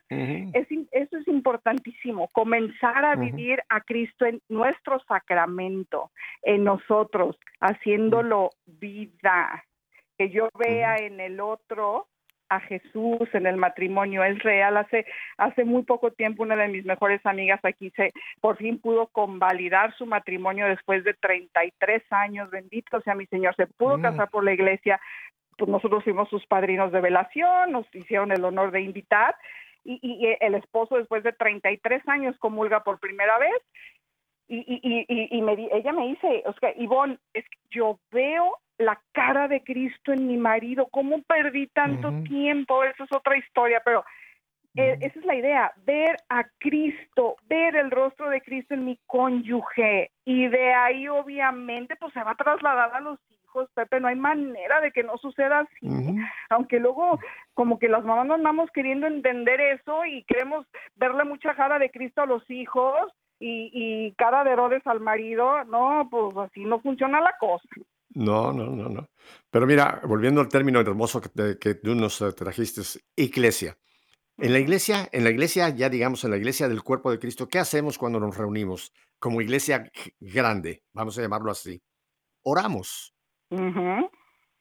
es, 0.53 0.67
eso 0.91 1.17
es 1.17 1.27
importantísimo, 1.27 2.27
comenzar 2.29 3.03
a 3.05 3.15
vivir 3.15 3.61
a 3.69 3.81
Cristo 3.81 4.25
en 4.25 4.41
nuestro 4.49 4.99
sacramento, 5.07 6.11
en 6.43 6.63
nosotros, 6.63 7.37
haciéndolo 7.59 8.49
vida, 8.65 9.63
que 10.17 10.29
yo 10.29 10.49
vea 10.57 10.95
en 10.97 11.19
el 11.19 11.39
otro 11.39 12.07
a 12.49 12.59
Jesús 12.61 13.27
en 13.33 13.45
el 13.47 13.57
matrimonio 13.57 14.23
es 14.23 14.39
real. 14.43 14.77
Hace 14.77 15.05
hace 15.37 15.63
muy 15.65 15.83
poco 15.83 16.11
tiempo 16.11 16.43
una 16.43 16.55
de 16.55 16.67
mis 16.67 16.85
mejores 16.85 17.25
amigas 17.25 17.59
aquí 17.63 17.89
se 17.95 18.11
por 18.41 18.57
fin 18.57 18.79
pudo 18.79 19.07
convalidar 19.07 19.93
su 19.97 20.05
matrimonio 20.05 20.67
después 20.67 21.03
de 21.03 21.13
33 21.13 22.03
años 22.11 22.49
bendito 22.49 23.01
sea 23.01 23.15
mi 23.15 23.25
señor 23.27 23.55
se 23.55 23.67
pudo 23.67 23.97
Mm. 23.97 24.01
casar 24.01 24.29
por 24.29 24.43
la 24.43 24.53
iglesia. 24.53 24.99
Pues 25.57 25.69
nosotros 25.69 26.03
fuimos 26.03 26.29
sus 26.29 26.45
padrinos 26.45 26.91
de 26.91 27.01
velación 27.01 27.71
nos 27.71 27.85
hicieron 27.95 28.31
el 28.31 28.43
honor 28.45 28.71
de 28.71 28.81
invitar 28.81 29.35
y, 29.89 30.35
el 30.41 30.55
esposo 30.55 30.97
después 30.97 31.23
de 31.23 31.31
33 31.31 32.05
años 32.09 32.35
comulga 32.39 32.83
por 32.83 32.99
primera 32.99 33.37
vez. 33.37 33.55
Y, 34.49 34.57
y, 34.59 34.79
y, 34.83 35.05
y- 35.07 35.37
y 35.37 35.41
me 35.41 35.55
di- 35.55 35.69
ella 35.71 35.93
me 35.93 36.07
dice, 36.07 36.43
Oscar, 36.45 36.73
Ivonne, 36.77 37.17
es 37.33 37.43
que 37.49 37.57
yo 37.69 37.97
veo 38.11 38.57
la 38.77 38.99
cara 39.11 39.47
de 39.47 39.63
Cristo 39.63 40.13
en 40.13 40.27
mi 40.27 40.37
marido, 40.37 40.87
¿cómo 40.91 41.21
perdí 41.23 41.67
tanto 41.67 42.11
tiempo? 42.23 42.83
Eso 42.83 43.03
es 43.03 43.11
otra 43.11 43.37
historia, 43.37 43.81
pero 43.83 44.03
eh, 44.75 44.97
esa 45.01 45.19
es 45.19 45.25
la 45.25 45.35
idea, 45.35 45.73
ver 45.85 46.17
a 46.29 46.43
Cristo, 46.59 47.37
ver 47.49 47.75
el 47.75 47.89
rostro 47.89 48.29
de 48.29 48.41
Cristo 48.41 48.75
en 48.75 48.85
mi 48.85 48.99
cónyuge 49.07 50.11
y 50.23 50.47
de 50.47 50.73
ahí 50.73 51.07
obviamente 51.07 51.95
pues 51.95 52.13
se 52.13 52.23
va 52.23 52.31
a 52.31 52.35
trasladar 52.35 52.93
a 52.93 52.99
los 52.99 53.19
hijos, 53.31 53.67
Pepe, 53.73 53.99
no 53.99 54.07
hay 54.07 54.15
manera 54.15 54.79
de 54.79 54.91
que 54.91 55.01
no 55.01 55.17
suceda 55.17 55.61
así, 55.61 56.15
aunque 56.49 56.79
luego 56.79 57.19
como 57.55 57.79
que 57.79 57.89
las 57.89 58.03
mamás 58.03 58.27
no 58.27 58.35
andamos 58.35 58.69
queriendo 58.69 59.07
entender 59.07 59.59
eso 59.59 60.05
y 60.05 60.23
queremos 60.25 60.67
verle 60.95 61.23
mucha 61.23 61.55
cara 61.55 61.79
de 61.79 61.89
Cristo 61.89 62.21
a 62.21 62.27
los 62.27 62.47
hijos 62.51 63.11
y, 63.39 63.71
y 63.73 64.11
cara 64.13 64.43
de 64.43 64.51
Herodes 64.51 64.85
al 64.85 64.99
marido, 64.99 65.63
no, 65.63 66.07
pues 66.11 66.37
así 66.37 66.65
no 66.65 66.81
funciona 66.81 67.19
la 67.19 67.35
cosa. 67.39 67.67
No, 68.17 68.51
no, 68.51 68.65
no, 68.71 68.89
no. 68.89 69.09
Pero 69.51 69.67
mira, 69.67 70.01
volviendo 70.03 70.41
al 70.41 70.49
término 70.49 70.79
hermoso 70.79 71.21
que, 71.21 71.29
te- 71.29 71.57
que 71.59 71.75
tú 71.75 71.93
nos 71.93 72.19
eh, 72.21 72.31
trajiste, 72.33 72.81
iglesia. 73.15 73.77
En 74.39 74.53
la 74.53 74.59
iglesia, 74.59 75.07
en 75.11 75.23
la 75.23 75.29
iglesia, 75.29 75.69
ya 75.69 75.87
digamos, 75.89 76.23
en 76.23 76.31
la 76.31 76.37
iglesia 76.37 76.67
del 76.67 76.81
cuerpo 76.83 77.11
de 77.11 77.19
Cristo, 77.19 77.47
¿qué 77.47 77.59
hacemos 77.59 77.97
cuando 77.97 78.19
nos 78.19 78.35
reunimos 78.35 78.91
como 79.19 79.39
iglesia 79.41 79.91
grande? 80.19 80.83
Vamos 80.93 81.17
a 81.17 81.21
llamarlo 81.21 81.51
así. 81.51 81.81
Oramos. 82.43 83.13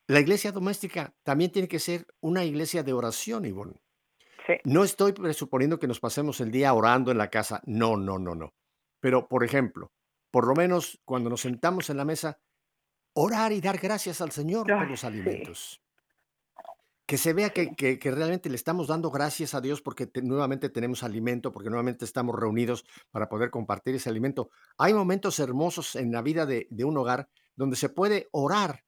La 0.09 0.21
iglesia 0.21 0.53
doméstica 0.53 1.15
también 1.23 1.51
tiene 1.51 1.69
que 1.69 1.79
ser 1.79 2.07
una 2.21 2.45
iglesia 2.45 2.83
de 2.83 2.93
oración, 2.93 3.45
Ivonne. 3.47 3.83
No 4.65 4.85
estoy 4.85 5.13
presuponiendo 5.13 5.79
que 5.79 5.89
nos 5.89 5.99
pasemos 6.01 6.41
el 6.41 6.51
día 6.51 6.73
orando 6.75 7.11
en 7.11 7.19
la 7.19 7.31
casa. 7.31 7.63
No, 7.67 7.97
no, 7.97 8.19
no, 8.19 8.35
no. 8.35 8.55
Pero, 9.01 9.29
por 9.29 9.45
ejemplo, 9.45 9.93
por 10.31 10.47
lo 10.47 10.55
menos 10.55 11.01
cuando 11.05 11.31
nos 11.31 11.41
sentamos 11.41 11.91
en 11.91 11.97
la 11.97 12.05
mesa, 12.05 12.39
orar 13.17 13.53
y 13.53 13.61
dar 13.61 13.79
gracias 13.79 14.21
al 14.21 14.31
Señor 14.31 14.67
por 14.67 14.75
Ay, 14.85 14.89
los 14.91 15.05
alimentos. 15.05 15.81
Que 17.07 17.17
se 17.19 17.33
vea 17.33 17.51
que, 17.51 17.75
que- 17.77 17.99
que 17.99 18.11
realmente 18.11 18.49
le 18.51 18.57
estamos 18.57 18.89
dando 18.89 19.11
gracias 19.11 19.55
a 19.55 19.61
Dios 19.61 19.81
porque 19.81 20.07
te- 20.07 20.23
nuevamente 20.23 20.69
tenemos 20.69 21.03
alimento, 21.03 21.53
porque 21.53 21.69
nuevamente 21.71 22.05
estamos 22.05 22.35
reunidos 22.35 22.85
para 23.13 23.29
poder 23.29 23.51
compartir 23.51 23.95
ese 23.95 24.11
alimento. 24.11 24.51
Hay 24.77 24.93
momentos 24.93 25.39
hermosos 25.39 25.95
en 25.97 26.11
la 26.13 26.21
vida 26.21 26.47
de, 26.47 26.67
de 26.71 26.85
un 26.85 26.97
hogar 26.99 27.29
donde 27.55 27.77
se 27.77 27.89
puede 27.89 28.29
orar. 28.33 28.85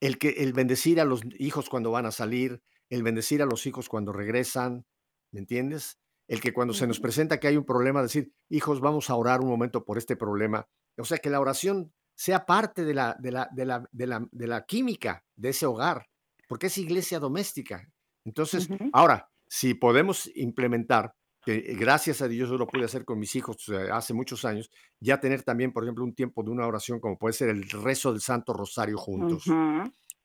El, 0.00 0.16
que, 0.18 0.28
el 0.28 0.52
bendecir 0.52 1.00
a 1.00 1.04
los 1.04 1.22
hijos 1.38 1.68
cuando 1.68 1.90
van 1.90 2.06
a 2.06 2.12
salir, 2.12 2.62
el 2.88 3.02
bendecir 3.02 3.42
a 3.42 3.46
los 3.46 3.66
hijos 3.66 3.88
cuando 3.88 4.12
regresan, 4.12 4.86
¿me 5.32 5.40
entiendes? 5.40 5.98
El 6.28 6.40
que 6.40 6.52
cuando 6.52 6.72
se 6.72 6.86
nos 6.86 7.00
presenta 7.00 7.38
que 7.40 7.48
hay 7.48 7.56
un 7.56 7.64
problema, 7.64 8.00
decir, 8.00 8.32
hijos, 8.48 8.80
vamos 8.80 9.10
a 9.10 9.16
orar 9.16 9.40
un 9.40 9.48
momento 9.48 9.84
por 9.84 9.98
este 9.98 10.14
problema. 10.16 10.68
O 10.98 11.04
sea, 11.04 11.18
que 11.18 11.30
la 11.30 11.40
oración 11.40 11.92
sea 12.18 12.44
parte 12.44 12.84
de 12.84 12.94
la, 12.94 13.16
de 13.20 13.30
la, 13.30 13.48
de 13.52 13.64
la, 13.64 13.88
de 13.92 14.06
la, 14.08 14.28
de 14.32 14.46
la 14.48 14.66
química 14.66 15.24
de 15.36 15.50
ese 15.50 15.66
hogar, 15.66 16.08
porque 16.48 16.66
es 16.66 16.76
iglesia 16.76 17.20
doméstica. 17.20 17.88
Entonces, 18.24 18.68
ahora, 18.92 19.30
si 19.46 19.74
podemos 19.74 20.28
implementar, 20.34 21.14
que 21.44 21.60
gracias 21.78 22.20
a 22.20 22.26
Dios 22.26 22.50
yo 22.50 22.58
lo 22.58 22.66
pude 22.66 22.84
hacer 22.84 23.04
con 23.04 23.20
mis 23.20 23.36
hijos 23.36 23.56
hace 23.92 24.14
muchos 24.14 24.44
años, 24.44 24.68
ya 24.98 25.20
tener 25.20 25.44
también, 25.44 25.72
por 25.72 25.84
ejemplo, 25.84 26.02
un 26.02 26.12
tiempo 26.12 26.42
de 26.42 26.50
una 26.50 26.66
oración 26.66 26.98
como 26.98 27.16
puede 27.16 27.34
ser 27.34 27.50
el 27.50 27.70
rezo 27.70 28.10
del 28.10 28.20
Santo 28.20 28.52
Rosario 28.52 28.98
juntos 28.98 29.44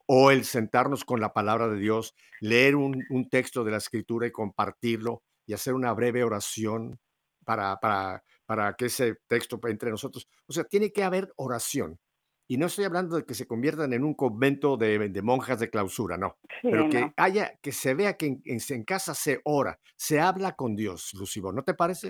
o 0.08 0.32
el 0.32 0.46
sentarnos 0.46 1.06
con 1.06 1.22
la 1.22 1.32
palabra 1.32 1.68
de 1.70 1.78
Dios, 1.78 2.16
leer 2.42 2.76
un, 2.76 3.04
un 3.12 3.30
texto 3.30 3.64
de 3.64 3.70
la 3.70 3.78
escritura 3.78 4.26
y 4.26 4.32
compartirlo 4.32 5.22
y 5.46 5.54
hacer 5.54 5.76
una 5.76 5.94
breve 5.94 6.24
oración 6.24 7.00
para, 7.46 7.78
para, 7.80 8.24
para 8.46 8.74
que 8.76 8.86
ese 8.86 9.16
texto 9.28 9.60
entre 9.68 9.90
nosotros. 9.90 10.28
O 10.48 10.54
sea, 10.54 10.64
tiene 10.64 10.92
que 10.92 11.04
haber 11.04 11.32
oración. 11.38 12.00
Y 12.48 12.58
no 12.58 12.66
estoy 12.66 12.86
hablando 12.86 13.16
de 13.16 13.26
que 13.26 13.34
se 13.36 13.48
conviertan 13.48 13.94
en 13.94 14.04
un 14.04 14.14
convento 14.14 14.76
de, 14.76 15.10
de 15.10 15.22
monjas 15.22 15.60
de 15.60 15.70
clausura, 15.70 16.18
no. 16.18 16.38
Sí, 16.62 16.68
Pero 16.70 16.90
que 16.90 17.00
no. 17.02 17.14
haya, 17.18 17.54
que 17.62 17.72
se 17.72 17.94
vea 17.94 18.18
que 18.18 18.26
en, 18.28 18.42
en- 18.46 18.60
en 18.70 18.84
casa 18.84 19.14
se 19.14 19.40
ora, 19.46 19.80
se 19.96 20.20
habla 20.20 20.52
con 20.54 20.76
Dios, 20.76 21.14
Lucibo, 21.18 21.54
¿no 21.54 21.64
te 21.64 21.74
parece? 21.74 22.10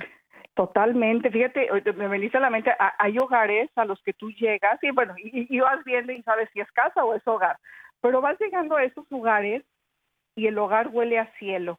Totalmente, 0.56 1.32
fíjate, 1.32 1.68
me 1.96 2.08
veniste 2.08 2.38
a 2.38 2.42
la 2.42 2.50
mente, 2.50 2.72
ha- 2.78 2.94
hay 3.00 3.18
hogares 3.18 3.72
a 3.76 3.86
los 3.86 4.02
que 4.04 4.14
tú 4.14 4.30
llegas 4.32 4.78
y 4.84 4.92
bueno, 4.92 5.16
y, 5.18 5.48
y 5.56 5.60
vas 5.60 5.84
viendo 5.84 6.12
y 6.14 6.22
sabes 6.24 6.50
si 6.54 6.60
es 6.60 6.72
casa 6.74 7.04
o 7.04 7.16
es 7.16 7.28
hogar, 7.28 7.58
pero 8.02 8.22
vas 8.22 8.40
llegando 8.40 8.76
a 8.76 8.84
esos 8.84 9.10
lugares 9.10 9.64
y 10.36 10.48
el 10.48 10.58
hogar 10.58 10.90
huele 10.90 11.18
a 11.20 11.32
cielo, 11.40 11.78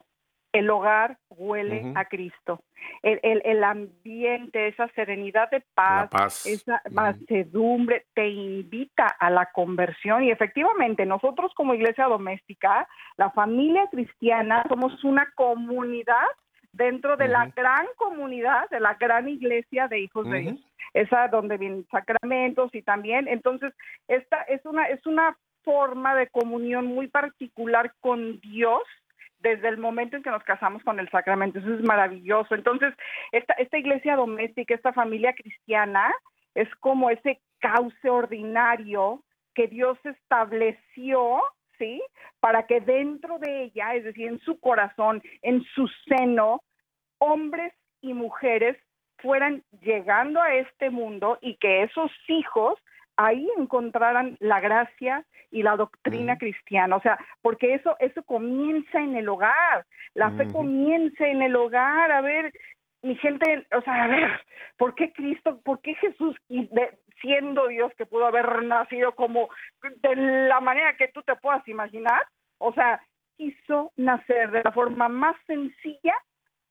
el 0.55 0.71
hogar 0.71 1.19
huele 1.31 1.93
a 1.97 2.05
Cristo, 2.05 2.63
el, 3.03 3.19
el, 3.25 3.43
el 3.45 3.65
ambiente, 3.65 4.69
esa 4.69 4.87
serenidad 4.95 5.51
de 5.51 5.63
paz, 5.75 6.09
paz. 6.09 6.47
esa 6.47 6.81
mansedumbre 6.93 8.07
te 8.15 8.29
invita 8.29 9.09
a 9.19 9.31
la 9.31 9.47
conversión 9.47 10.23
y 10.23 10.31
efectivamente 10.31 11.05
nosotros 11.07 11.53
como 11.57 11.75
iglesia 11.75 12.05
doméstica, 12.05 12.89
la 13.17 13.31
familia 13.31 13.89
cristiana, 13.91 14.65
somos 14.69 15.03
una 15.03 15.29
comunidad 15.35 16.29
dentro 16.73 17.17
de 17.17 17.27
la 17.27 17.47
gran 17.47 17.87
comunidad, 17.97 18.71
de 18.71 18.79
la 18.79 18.95
gran 18.95 19.29
iglesia 19.29 19.89
de 19.89 20.01
hijos 20.01 20.31
de. 20.31 20.41
Dios. 20.41 20.61
esa 20.93 21.27
donde 21.27 21.57
vienen 21.59 21.85
sacramentos 21.91 22.73
y 22.75 22.83
también, 22.83 23.27
entonces, 23.27 23.73
esta 24.07 24.43
es 24.43 24.65
una, 24.65 24.85
es 24.85 25.05
una 25.05 25.37
forma 25.65 26.15
de 26.15 26.29
comunión 26.29 26.87
muy 26.87 27.09
particular 27.09 27.93
con 28.01 28.39
Dios 28.41 28.83
desde 29.45 29.69
el 29.69 29.77
momento 29.77 30.17
en 30.17 30.23
que 30.23 30.31
nos 30.31 30.43
casamos 30.43 30.83
con 30.83 30.99
el 30.99 31.09
sacramento. 31.11 31.59
Eso 31.59 31.75
es 31.75 31.83
maravilloso. 31.83 32.55
Entonces, 32.55 32.95
esta, 33.31 33.53
esta 33.55 33.79
iglesia 33.79 34.17
doméstica, 34.17 34.75
esta 34.75 34.95
familia 34.95 35.35
cristiana, 35.35 36.11
es 36.55 36.69
como 36.77 37.11
ese 37.11 37.41
cauce 37.61 38.09
ordinario 38.09 39.23
que 39.55 39.69
Dios 39.69 39.99
estableció, 40.05 41.43
¿sí? 41.79 42.03
Para 42.41 42.67
que 42.67 42.81
dentro 42.81 43.39
de 43.39 43.65
ella, 43.65 43.95
es 43.95 44.05
decir, 44.05 44.29
en 44.29 44.41
su 44.41 44.59
corazón, 44.59 45.23
en 45.43 45.63
su 45.75 45.89
seno, 46.09 46.63
hombres 47.19 47.75
y 48.01 48.15
mujeres 48.15 48.79
fueran 49.19 49.63
llegando 49.83 50.41
a 50.41 50.55
este 50.55 50.89
mundo 50.89 51.39
y 51.43 51.57
que 51.57 51.83
esos 51.83 52.11
hijos 52.29 52.79
ahí 53.17 53.49
encontraran 53.57 54.37
la 54.41 54.61
gracia 54.61 55.25
y 55.51 55.63
la 55.63 55.77
doctrina 55.77 56.37
cristiana, 56.37 56.97
o 56.97 57.01
sea, 57.01 57.19
porque 57.43 57.75
eso 57.75 57.97
eso 58.01 58.23
comienza 58.25 59.01
en 59.01 59.17
el 59.17 59.29
hogar, 59.29 59.87
la 60.15 60.31
fe 60.33 60.49
comienza 60.53 61.27
en 61.27 61.43
el 61.43 61.55
hogar, 61.55 62.11
a 62.11 62.21
ver, 62.21 62.53
mi 63.03 63.15
gente, 63.17 63.67
o 63.77 63.83
sea, 63.83 64.05
a 64.05 64.09
ver, 64.09 64.31
¿por 64.77 64.95
qué 64.95 65.13
Cristo, 65.13 65.61
por 65.65 65.81
qué 65.81 65.95
Jesús, 65.95 66.37
siendo 67.21 67.69
Dios 67.69 67.93
que 67.97 68.07
pudo 68.07 68.27
haber 68.27 68.63
nacido 68.65 69.15
como 69.15 69.49
de 69.83 70.17
la 70.49 70.61
manera 70.61 70.97
que 70.97 71.09
tú 71.09 71.23
te 71.23 71.37
puedas 71.37 71.67
imaginar, 71.69 72.23
o 72.59 72.73
sea, 72.73 73.01
quiso 73.37 73.93
nacer 73.97 74.51
de 74.51 74.63
la 74.63 74.73
forma 74.73 75.09
más 75.09 75.37
sencilla 75.47 76.15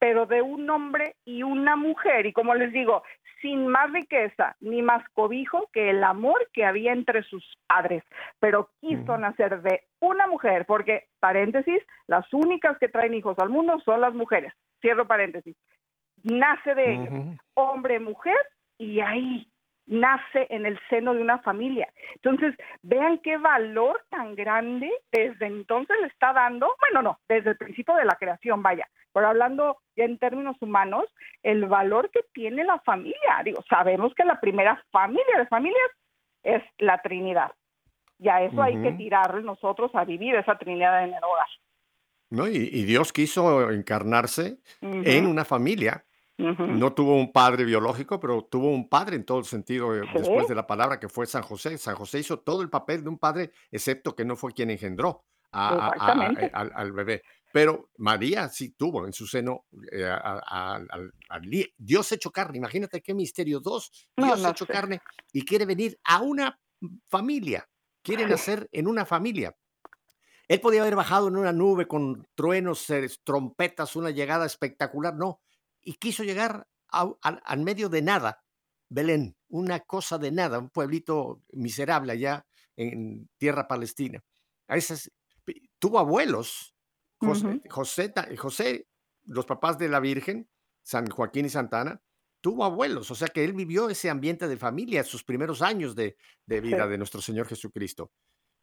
pero 0.03 0.25
de 0.25 0.41
un 0.41 0.69
hombre 0.69 1.15
y 1.23 1.43
una 1.43 1.77
mujer, 1.77 2.25
y 2.25 2.33
como 2.33 2.53
les 2.55 2.73
digo, 2.73 3.03
sin 3.41 3.67
más 3.67 3.89
riqueza 3.93 4.53
ni 4.59 4.81
más 4.81 5.01
cobijo 5.13 5.69
que 5.71 5.91
el 5.91 6.03
amor 6.03 6.49
que 6.51 6.65
había 6.65 6.91
entre 6.91 7.23
sus 7.23 7.57
padres, 7.67 8.03
pero 8.37 8.69
quiso 8.81 9.17
nacer 9.17 9.61
de 9.61 9.83
una 10.01 10.27
mujer, 10.27 10.65
porque, 10.65 11.07
paréntesis, 11.21 11.81
las 12.07 12.25
únicas 12.33 12.77
que 12.79 12.89
traen 12.89 13.13
hijos 13.13 13.39
al 13.39 13.47
mundo 13.47 13.79
son 13.85 14.01
las 14.01 14.13
mujeres, 14.13 14.51
cierro 14.81 15.07
paréntesis, 15.07 15.55
nace 16.21 16.75
de 16.75 16.95
ellos, 16.95 17.39
hombre, 17.53 18.01
mujer, 18.01 18.35
y 18.77 18.99
ahí 18.99 19.47
nace 19.85 20.47
en 20.49 20.65
el 20.65 20.79
seno 20.89 21.13
de 21.13 21.21
una 21.21 21.39
familia. 21.39 21.91
Entonces, 22.15 22.55
vean 22.81 23.19
qué 23.19 23.37
valor 23.37 24.03
tan 24.09 24.35
grande 24.35 24.91
desde 25.11 25.45
entonces 25.45 25.95
le 26.01 26.07
está 26.07 26.33
dando, 26.33 26.73
bueno, 26.79 27.01
no, 27.01 27.19
desde 27.27 27.51
el 27.51 27.57
principio 27.57 27.95
de 27.95 28.05
la 28.05 28.15
creación, 28.15 28.63
vaya, 28.63 28.87
pero 29.13 29.27
hablando 29.27 29.77
ya 29.95 30.05
en 30.05 30.17
términos 30.17 30.55
humanos, 30.59 31.05
el 31.43 31.65
valor 31.65 32.09
que 32.11 32.21
tiene 32.33 32.63
la 32.63 32.79
familia. 32.79 33.41
Digo, 33.43 33.63
sabemos 33.69 34.13
que 34.15 34.25
la 34.25 34.39
primera 34.39 34.83
familia 34.91 35.37
de 35.37 35.47
familias 35.47 35.91
es 36.41 36.63
la 36.79 36.99
Trinidad. 37.01 37.51
Y 38.19 38.29
a 38.29 38.43
eso 38.43 38.61
hay 38.61 38.81
que 38.81 38.93
tirarle 38.93 39.43
nosotros 39.43 39.91
a 39.93 40.05
vivir 40.05 40.35
esa 40.35 40.57
Trinidad 40.57 41.03
en 41.03 41.13
el 41.13 41.23
hogar. 41.23 41.47
¿No? 42.29 42.47
Y, 42.47 42.83
Dios 42.85 43.13
quiso 43.13 43.69
encarnarse 43.69 44.57
en 44.81 45.27
una 45.27 45.45
familia. 45.45 46.03
No 46.43 46.93
tuvo 46.93 47.15
un 47.15 47.31
padre 47.31 47.63
biológico, 47.63 48.19
pero 48.19 48.43
tuvo 48.43 48.69
un 48.69 48.89
padre 48.89 49.15
en 49.15 49.25
todo 49.25 49.39
el 49.39 49.45
sentido, 49.45 49.91
después 49.91 50.47
de 50.47 50.55
la 50.55 50.67
palabra 50.67 50.99
que 50.99 51.09
fue 51.09 51.25
San 51.25 51.43
José. 51.43 51.77
San 51.77 51.95
José 51.95 52.19
hizo 52.19 52.39
todo 52.39 52.61
el 52.61 52.69
papel 52.69 53.03
de 53.03 53.09
un 53.09 53.17
padre, 53.17 53.51
excepto 53.71 54.15
que 54.15 54.25
no 54.25 54.35
fue 54.35 54.53
quien 54.53 54.69
engendró 54.69 55.23
al 55.53 56.91
bebé. 56.91 57.21
Pero 57.51 57.91
María 57.97 58.49
sí 58.49 58.69
tuvo 58.71 59.05
en 59.05 59.13
su 59.13 59.27
seno 59.27 59.65
eh, 59.91 60.03
al 60.09 61.49
Dios 61.77 62.11
hecho 62.11 62.31
carne. 62.31 62.57
Imagínate 62.57 63.01
qué 63.01 63.13
misterio. 63.13 63.59
Dos, 63.59 64.09
Dios 64.17 64.43
hecho 64.43 64.65
carne 64.65 65.01
y 65.31 65.45
quiere 65.45 65.65
venir 65.65 65.99
a 66.03 66.21
una 66.21 66.59
familia. 67.07 67.69
Quiere 68.01 68.25
nacer 68.25 68.67
en 68.71 68.87
una 68.87 69.05
familia. 69.05 69.55
Él 70.47 70.59
podía 70.59 70.81
haber 70.81 70.95
bajado 70.95 71.27
en 71.27 71.37
una 71.37 71.53
nube 71.53 71.87
con 71.87 72.27
truenos, 72.35 72.87
trompetas, 73.23 73.95
una 73.95 74.09
llegada 74.09 74.47
espectacular. 74.47 75.15
No. 75.15 75.42
Y 75.83 75.93
quiso 75.95 76.23
llegar 76.23 76.67
al 76.89 77.59
medio 77.61 77.89
de 77.89 78.01
nada. 78.01 78.43
Belén, 78.89 79.35
una 79.49 79.79
cosa 79.79 80.17
de 80.17 80.31
nada, 80.31 80.59
un 80.59 80.69
pueblito 80.69 81.41
miserable 81.51 82.13
allá 82.13 82.45
en 82.75 83.29
tierra 83.37 83.67
palestina. 83.67 84.23
A 84.67 84.77
esas, 84.77 85.11
tuvo 85.79 85.99
abuelos, 85.99 86.75
José, 87.17 87.61
José, 88.37 88.87
los 89.25 89.45
papás 89.45 89.77
de 89.77 89.89
la 89.89 89.99
Virgen, 89.99 90.47
San 90.83 91.07
Joaquín 91.09 91.45
y 91.45 91.49
Santana, 91.49 92.01
tuvo 92.41 92.65
abuelos, 92.65 93.09
o 93.09 93.15
sea 93.15 93.29
que 93.29 93.45
él 93.45 93.53
vivió 93.53 93.89
ese 93.89 94.09
ambiente 94.09 94.49
de 94.49 94.57
familia, 94.57 95.03
sus 95.03 95.23
primeros 95.23 95.61
años 95.61 95.95
de, 95.95 96.17
vida 96.45 96.87
de 96.87 96.97
nuestro 96.97 97.21
Señor 97.21 97.47
Jesucristo. 97.47 98.11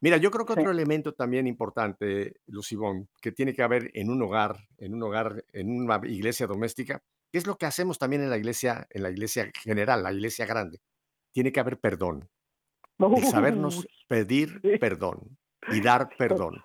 Mira, 0.01 0.17
yo 0.17 0.29
creo 0.31 0.45
que 0.45 0.53
otro 0.53 0.71
elemento 0.71 1.13
también 1.13 1.47
importante, 1.47 2.35
Lucibón, 2.45 3.09
que 3.21 3.31
tiene 3.31 3.53
que 3.53 3.63
haber 3.63 3.89
en 3.93 4.09
un 4.09 4.21
hogar, 4.21 4.67
en 4.77 4.93
un 4.93 5.03
hogar, 5.03 5.45
en 5.51 5.69
una 5.71 5.99
iglesia 6.07 6.47
doméstica, 6.47 7.03
que 7.31 7.37
es 7.37 7.47
lo 7.47 7.57
que 7.57 7.65
hacemos 7.65 7.97
también 7.97 8.21
en 8.21 8.29
la 8.29 8.37
iglesia, 8.37 8.87
en 8.89 9.03
la 9.03 9.09
iglesia 9.09 9.49
general, 9.63 10.03
la 10.03 10.11
iglesia 10.11 10.45
grande. 10.45 10.81
Tiene 11.31 11.51
que 11.51 11.59
haber 11.59 11.79
perdón. 11.79 12.29
Y 13.17 13.21
sabernos 13.21 13.87
pedir 14.07 14.61
perdón 14.79 15.37
y 15.71 15.81
dar 15.81 16.09
perdón. 16.17 16.61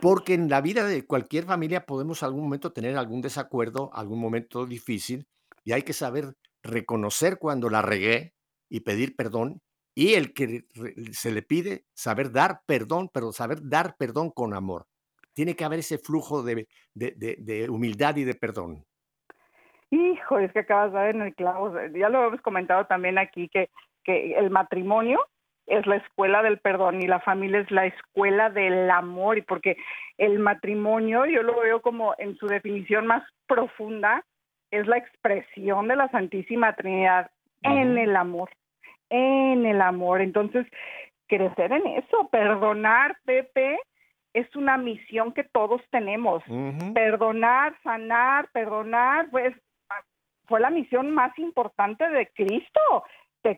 Porque 0.00 0.34
en 0.34 0.48
la 0.48 0.62
vida 0.62 0.84
de 0.84 1.06
cualquier 1.06 1.44
familia 1.44 1.84
podemos 1.84 2.22
algún 2.22 2.44
momento 2.44 2.72
tener 2.72 2.96
algún 2.96 3.20
desacuerdo, 3.20 3.90
algún 3.92 4.18
momento 4.18 4.66
difícil, 4.66 5.28
y 5.62 5.72
hay 5.72 5.82
que 5.82 5.92
saber 5.92 6.34
reconocer 6.62 7.38
cuando 7.38 7.68
la 7.68 7.82
regué 7.82 8.34
y 8.70 8.80
pedir 8.80 9.14
perdón, 9.14 9.60
y 9.94 10.14
el 10.14 10.32
que 10.32 10.64
se 11.12 11.30
le 11.30 11.42
pide 11.42 11.84
saber 11.94 12.32
dar 12.32 12.62
perdón, 12.66 13.10
pero 13.12 13.32
saber 13.32 13.60
dar 13.62 13.96
perdón 13.98 14.30
con 14.30 14.54
amor. 14.54 14.86
Tiene 15.34 15.54
que 15.54 15.64
haber 15.64 15.80
ese 15.80 15.98
flujo 15.98 16.42
de, 16.42 16.66
de 16.94 17.68
humildad 17.68 18.16
y 18.16 18.24
de 18.24 18.34
perdón. 18.34 18.86
Hijo, 19.90 20.38
es 20.38 20.52
que 20.52 20.60
acabas 20.60 20.92
de 20.92 20.98
ver 20.98 21.16
en 21.16 21.22
el 21.22 21.34
clavo, 21.34 21.74
ya 21.94 22.08
lo 22.08 22.26
hemos 22.26 22.40
comentado 22.42 22.86
también 22.86 23.18
aquí, 23.18 23.48
que, 23.48 23.70
que 24.04 24.34
el 24.34 24.50
matrimonio 24.50 25.20
es 25.66 25.86
la 25.86 25.96
escuela 25.96 26.42
del 26.42 26.58
perdón 26.58 27.02
y 27.02 27.06
la 27.06 27.20
familia 27.20 27.60
es 27.60 27.70
la 27.70 27.86
escuela 27.86 28.50
del 28.50 28.90
amor 28.90 29.38
y 29.38 29.42
porque 29.42 29.76
el 30.18 30.38
matrimonio 30.38 31.26
yo 31.26 31.42
lo 31.42 31.60
veo 31.60 31.80
como 31.80 32.14
en 32.18 32.36
su 32.36 32.46
definición 32.46 33.06
más 33.06 33.22
profunda 33.46 34.24
es 34.70 34.86
la 34.86 34.98
expresión 34.98 35.88
de 35.88 35.96
la 35.96 36.08
Santísima 36.08 36.74
Trinidad 36.74 37.30
en 37.62 37.98
el 37.98 38.16
amor, 38.16 38.50
en 39.10 39.66
el 39.66 39.80
amor. 39.80 40.20
Entonces, 40.20 40.66
crecer 41.26 41.72
en 41.72 41.86
eso, 41.86 42.28
perdonar, 42.30 43.16
Pepe, 43.24 43.78
es 44.32 44.54
una 44.54 44.76
misión 44.76 45.32
que 45.32 45.44
todos 45.44 45.82
tenemos. 45.90 46.42
Perdonar, 46.94 47.76
sanar, 47.82 48.48
perdonar, 48.52 49.28
pues 49.30 49.54
fue 50.50 50.60
la 50.60 50.68
misión 50.68 51.12
más 51.12 51.38
importante 51.38 52.06
de 52.10 52.26
Cristo. 52.34 53.04
Te, 53.40 53.56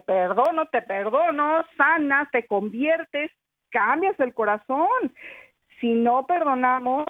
perdono, 0.00 0.66
te 0.66 0.80
perdono, 0.82 1.64
sanas, 1.76 2.30
te 2.30 2.46
conviertes, 2.46 3.32
cambias 3.70 4.18
el 4.20 4.32
corazón. 4.32 5.12
Si 5.80 5.92
no 5.92 6.26
perdonamos, 6.26 7.06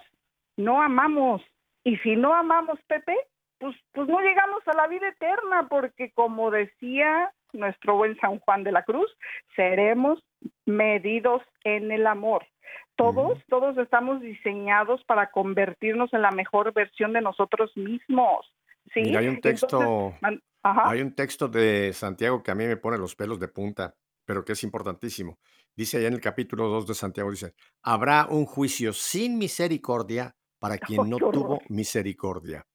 no 0.57 0.81
amamos. 0.81 1.43
Y 1.83 1.97
si 1.97 2.15
no 2.15 2.33
amamos, 2.33 2.79
Pepe, 2.87 3.15
pues, 3.59 3.75
pues 3.93 4.09
no 4.09 4.19
llegamos 4.19 4.67
a 4.67 4.75
la 4.75 4.87
vida 4.87 5.09
eterna, 5.09 5.67
porque 5.69 6.11
como 6.11 6.49
decía 6.49 7.31
nuestro 7.53 7.95
buen 7.95 8.17
San 8.17 8.39
Juan 8.39 8.63
de 8.63 8.71
la 8.71 8.81
Cruz, 8.81 9.15
seremos 9.55 10.21
medidos 10.65 11.43
en 11.63 11.91
el 11.91 12.07
amor. 12.07 12.47
Todos, 12.95 13.39
todos 13.49 13.77
estamos 13.77 14.21
diseñados 14.21 15.03
para 15.05 15.31
convertirnos 15.31 16.13
en 16.13 16.21
la 16.21 16.31
mejor 16.31 16.73
versión 16.73 17.13
de 17.13 17.21
nosotros 17.21 17.75
mismos. 17.75 18.45
¿sí? 18.93 19.15
hay 19.15 19.27
un 19.27 19.41
texto, 19.41 20.13
hay 20.61 21.01
un 21.01 21.13
texto 21.13 21.47
de 21.47 21.93
Santiago 21.93 22.41
que 22.41 22.51
a 22.51 22.55
mí 22.55 22.65
me 22.65 22.77
pone 22.77 22.97
los 22.97 23.15
pelos 23.15 23.39
de 23.39 23.47
punta, 23.47 23.95
pero 24.25 24.43
que 24.43 24.53
es 24.53 24.63
importantísimo. 24.63 25.39
Dice 25.75 25.97
allá 25.97 26.07
en 26.07 26.13
el 26.13 26.21
capítulo 26.21 26.67
2 26.69 26.87
de 26.87 26.93
Santiago, 26.93 27.31
dice, 27.31 27.53
habrá 27.83 28.27
un 28.29 28.45
juicio 28.45 28.93
sin 28.93 29.37
misericordia 29.37 30.35
para 30.59 30.77
quien 30.77 31.09
no 31.09 31.17
tuvo 31.17 31.61
misericordia. 31.69 32.65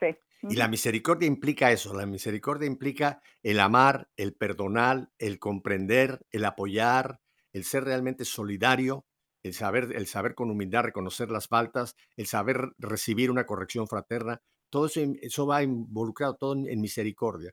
Sí. 0.00 0.16
Y 0.42 0.56
la 0.56 0.68
misericordia 0.68 1.28
implica 1.28 1.70
eso, 1.70 1.94
la 1.94 2.06
misericordia 2.06 2.66
implica 2.66 3.20
el 3.42 3.60
amar, 3.60 4.08
el 4.16 4.34
perdonar, 4.34 5.10
el 5.18 5.38
comprender, 5.38 6.20
el 6.30 6.44
apoyar, 6.44 7.20
el 7.52 7.64
ser 7.64 7.84
realmente 7.84 8.24
solidario, 8.24 9.04
el 9.42 9.54
saber, 9.54 9.88
el 9.94 10.06
saber 10.06 10.34
con 10.34 10.50
humildad 10.50 10.84
reconocer 10.84 11.30
las 11.30 11.48
faltas, 11.48 11.96
el 12.16 12.26
saber 12.26 12.72
recibir 12.78 13.30
una 13.30 13.46
corrección 13.46 13.86
fraterna, 13.86 14.40
todo 14.70 14.86
eso, 14.86 15.00
eso 15.20 15.46
va 15.46 15.62
involucrado 15.62 16.36
todo 16.36 16.54
en, 16.54 16.80
misericordia. 16.80 17.52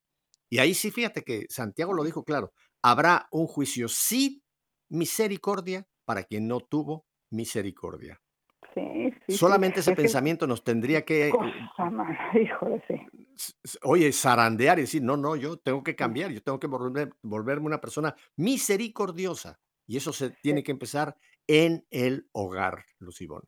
Y 0.50 0.60
ahí 0.60 0.74
sí, 0.74 0.92
fíjate 0.92 1.24
que 1.24 1.46
Santiago 1.50 1.94
lo 1.94 2.04
dijo 2.04 2.24
claro, 2.24 2.54
habrá 2.82 3.28
un 3.32 3.48
juicio 3.48 3.88
sin 3.88 4.42
misericordia 4.90 5.88
para 6.06 6.24
quien 6.24 6.48
no 6.48 6.60
tuvo 6.60 7.06
misericordia. 7.32 8.22
Sí, 8.74 9.36
Solamente 9.36 9.80
ese 9.80 9.96
pensamiento 9.96 10.46
nos 10.46 10.64
tendría 10.64 11.04
que... 11.04 11.32
Cosa, 11.32 11.92
híjole, 12.40 12.84
sí. 12.88 13.78
oye, 13.82 14.12
zarandear 14.14 14.78
y 14.78 14.82
decir, 14.82 15.02
no, 15.02 15.18
no, 15.18 15.36
yo 15.36 15.58
tengo 15.58 15.84
que 15.84 15.96
cambiar, 15.96 16.32
yo 16.32 16.44
tengo 16.44 16.60
que 16.60 16.68
volver, 16.68 17.12
volverme 17.24 17.66
una 17.66 17.82
persona 17.82 18.16
misericordiosa. 18.36 19.60
Y 19.88 19.98
eso 19.98 20.14
se 20.14 20.30
tiene 20.30 20.64
que 20.64 20.72
empezar 20.72 21.18
en 21.48 21.86
el 21.90 22.28
hogar, 22.34 22.86
Lucibón. 23.00 23.44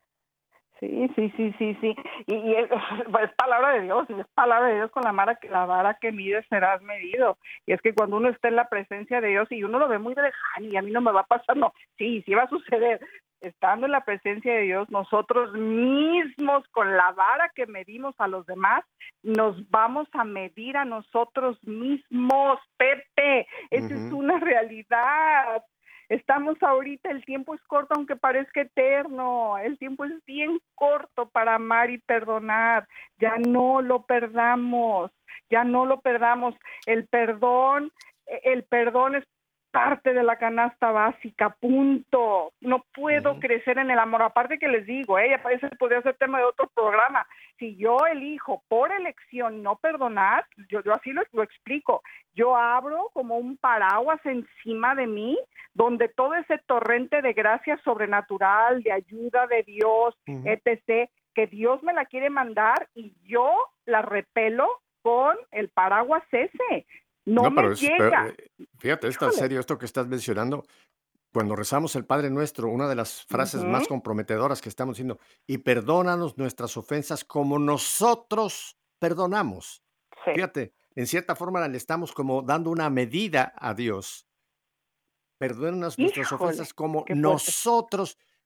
Sí, 0.80 1.10
sí, 1.14 1.30
sí, 1.36 1.54
sí, 1.58 1.76
sí. 1.82 1.94
Y, 2.26 2.34
y 2.34 2.54
es, 2.54 2.70
es, 3.22 3.34
palabra 3.36 3.74
de 3.74 3.82
Dios, 3.82 4.06
y 4.08 4.18
es 4.18 4.26
palabra 4.34 4.68
de 4.68 4.76
Dios 4.76 4.90
con 4.90 5.04
la 5.04 5.12
vara, 5.12 5.34
que 5.36 5.50
la 5.50 5.66
vara 5.66 5.98
que 6.00 6.10
mides 6.10 6.46
serás 6.48 6.80
medido. 6.82 7.36
Y 7.66 7.72
es 7.72 7.82
que 7.82 7.94
cuando 7.94 8.16
uno 8.16 8.30
está 8.30 8.48
en 8.48 8.56
la 8.56 8.68
presencia 8.68 9.20
de 9.20 9.28
Dios 9.28 9.46
y 9.50 9.62
uno 9.62 9.78
lo 9.78 9.88
ve 9.88 9.98
muy 9.98 10.14
de 10.14 10.22
lejano 10.22 10.66
y 10.66 10.76
a 10.76 10.82
mí 10.82 10.90
no 10.90 11.02
me 11.02 11.12
va 11.12 11.20
a 11.20 11.26
pasar, 11.26 11.56
no, 11.56 11.74
sí, 11.98 12.22
sí 12.24 12.34
va 12.34 12.44
a 12.44 12.48
suceder. 12.48 13.00
Estando 13.42 13.86
en 13.86 13.92
la 13.92 14.04
presencia 14.04 14.52
de 14.52 14.62
Dios, 14.62 14.90
nosotros 14.90 15.52
mismos, 15.54 16.66
con 16.72 16.94
la 16.94 17.12
vara 17.12 17.50
que 17.54 17.66
medimos 17.66 18.14
a 18.18 18.28
los 18.28 18.44
demás, 18.46 18.84
nos 19.22 19.68
vamos 19.70 20.08
a 20.12 20.24
medir 20.24 20.76
a 20.76 20.84
nosotros 20.84 21.58
mismos, 21.64 22.58
Pepe. 22.76 23.46
Esa 23.70 23.94
es 23.94 24.12
una 24.12 24.38
realidad. 24.40 25.62
Estamos 26.10 26.60
ahorita, 26.60 27.08
el 27.08 27.24
tiempo 27.24 27.54
es 27.54 27.62
corto 27.68 27.94
aunque 27.94 28.16
parezca 28.16 28.62
eterno, 28.62 29.56
el 29.58 29.78
tiempo 29.78 30.04
es 30.04 30.12
bien 30.24 30.60
corto 30.74 31.28
para 31.28 31.54
amar 31.54 31.88
y 31.88 31.98
perdonar, 31.98 32.88
ya 33.20 33.36
no 33.38 33.80
lo 33.80 34.02
perdamos, 34.02 35.12
ya 35.50 35.62
no 35.62 35.86
lo 35.86 36.00
perdamos. 36.00 36.56
El 36.84 37.06
perdón, 37.06 37.92
el 38.26 38.64
perdón 38.64 39.14
es 39.14 39.24
parte 39.70 40.12
de 40.12 40.22
la 40.22 40.36
canasta 40.36 40.90
básica, 40.90 41.50
punto. 41.60 42.52
No 42.60 42.84
puedo 42.94 43.38
crecer 43.38 43.78
en 43.78 43.90
el 43.90 43.98
amor. 43.98 44.22
Aparte 44.22 44.58
que 44.58 44.68
les 44.68 44.86
digo, 44.86 45.18
ella 45.18 45.36
eh, 45.36 45.40
parece 45.42 45.68
podría 45.76 46.02
ser 46.02 46.16
tema 46.16 46.38
de 46.38 46.44
otro 46.44 46.68
programa. 46.74 47.26
Si 47.58 47.76
yo 47.76 47.98
elijo 48.10 48.62
por 48.68 48.90
elección 48.92 49.62
no 49.62 49.76
perdonar, 49.76 50.46
yo, 50.68 50.82
yo 50.82 50.94
así 50.94 51.12
lo, 51.12 51.22
lo, 51.32 51.42
explico. 51.42 52.02
Yo 52.34 52.56
abro 52.56 53.10
como 53.12 53.36
un 53.36 53.56
paraguas 53.56 54.20
encima 54.24 54.94
de 54.94 55.06
mí, 55.06 55.38
donde 55.74 56.08
todo 56.08 56.34
ese 56.34 56.58
torrente 56.66 57.22
de 57.22 57.32
gracia 57.32 57.78
sobrenatural, 57.84 58.82
de 58.82 58.92
ayuda 58.92 59.46
de 59.46 59.62
Dios, 59.62 60.16
etc., 60.26 61.10
que 61.34 61.46
Dios 61.46 61.82
me 61.82 61.92
la 61.92 62.06
quiere 62.06 62.28
mandar 62.28 62.88
y 62.94 63.14
yo 63.24 63.54
la 63.86 64.02
repelo 64.02 64.68
con 65.02 65.36
el 65.52 65.68
paraguas 65.68 66.24
ese. 66.32 66.86
No, 67.30 67.50
me 67.50 67.56
pero 67.56 67.72
es- 67.72 67.80
pero, 67.80 68.04
llega. 68.04 68.28
eh, 68.28 68.50
fíjate, 68.78 69.08
es 69.08 69.18
tan 69.18 69.32
serio 69.32 69.60
esto 69.60 69.78
que 69.78 69.86
estás 69.86 70.06
mencionando. 70.06 70.64
Cuando 71.32 71.54
rezamos 71.54 71.94
el 71.94 72.04
Padre 72.04 72.28
Nuestro, 72.28 72.68
una 72.68 72.88
de 72.88 72.96
las 72.96 73.24
frases 73.24 73.62
más 73.64 73.86
comprometedoras 73.86 74.60
que 74.60 74.68
estamos 74.68 74.96
diciendo, 74.96 75.20
y 75.46 75.58
perdónanos 75.58 76.36
nuestras 76.36 76.76
ofensas 76.76 77.24
como 77.24 77.58
nosotros 77.58 78.76
perdonamos. 78.98 79.82
Sí. 80.24 80.32
Fíjate, 80.34 80.72
en 80.96 81.06
cierta 81.06 81.36
forma 81.36 81.66
le 81.68 81.76
estamos 81.76 82.12
como 82.12 82.42
dando 82.42 82.70
una 82.70 82.90
medida 82.90 83.52
a 83.56 83.74
Dios. 83.74 84.26
Perdónanos 85.38 85.98
nuestras 85.98 86.26
ofensas 86.32 86.74
como 86.74 87.04
qué 87.04 87.14
fuerte. 87.14 87.22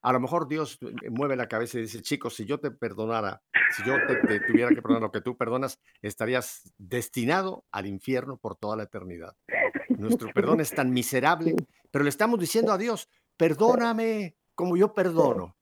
A 0.05 0.12
lo 0.12 0.20
mejor 0.20 0.46
Dios 0.46 0.78
eh, 0.82 1.09
mueve 1.09 1.34
la 1.34 1.48
cabeza 1.48 1.78
y 1.78 1.82
dice, 1.82 2.02
chicos, 2.02 2.34
si 2.34 2.44
yo 2.44 2.61
te 2.61 2.70
perdonara, 2.70 3.42
si 3.74 3.82
yo 3.84 3.94
te, 4.07 4.16
te 4.16 4.40
tuviera 4.40 4.68
que 4.68 4.82
perdonar 4.82 5.00
lo 5.00 5.11
que 5.11 5.22
tú 5.22 5.34
perdonas, 5.34 5.80
estarías 6.02 6.74
destinado 6.76 7.64
al 7.72 7.86
infierno 7.86 8.36
por 8.36 8.55
toda 8.55 8.76
la 8.76 8.82
eternidad. 8.82 9.34
Nuestro 9.88 10.30
perdón 10.34 10.61
es 10.61 10.72
tan 10.72 10.92
miserable, 10.92 11.57
pero 11.90 12.05
le 12.05 12.11
estamos 12.11 12.38
diciendo 12.38 12.70
a 12.70 12.76
Dios, 12.76 13.09
perdóname 13.38 14.36
como 14.55 14.76
yo 14.76 14.92
perdono. 14.92 15.57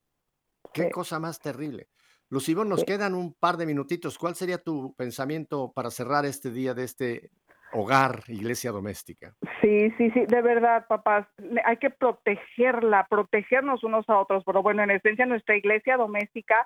Qué 0.73 0.91
cosa 0.91 1.19
más 1.19 1.39
terrible. 1.39 1.87
Lucibón, 2.27 2.67
nos 2.67 2.83
quedan 2.83 3.15
un 3.15 3.33
par 3.33 3.55
de 3.55 3.65
minutitos. 3.65 4.17
¿Cuál 4.17 4.35
sería 4.35 4.57
tu 4.57 4.93
pensamiento 4.95 5.71
para 5.71 5.89
cerrar 5.89 6.25
este 6.25 6.51
día 6.51 6.73
de 6.73 6.83
este 6.83 7.31
hogar, 7.73 8.21
iglesia 8.27 8.71
doméstica? 8.71 9.33
Sí, 9.61 9.91
sí, 9.97 10.11
sí, 10.11 10.25
de 10.27 10.41
verdad, 10.41 10.85
papás, 10.87 11.27
hay 11.65 11.77
que 11.77 11.89
protegerla, 11.89 13.07
protegernos 13.09 13.83
unos 13.83 14.07
a 14.09 14.17
otros, 14.19 14.43
pero 14.45 14.61
bueno, 14.61 14.83
en 14.83 14.91
esencia 14.91 15.25
nuestra 15.25 15.55
iglesia 15.55 15.97
doméstica, 15.97 16.65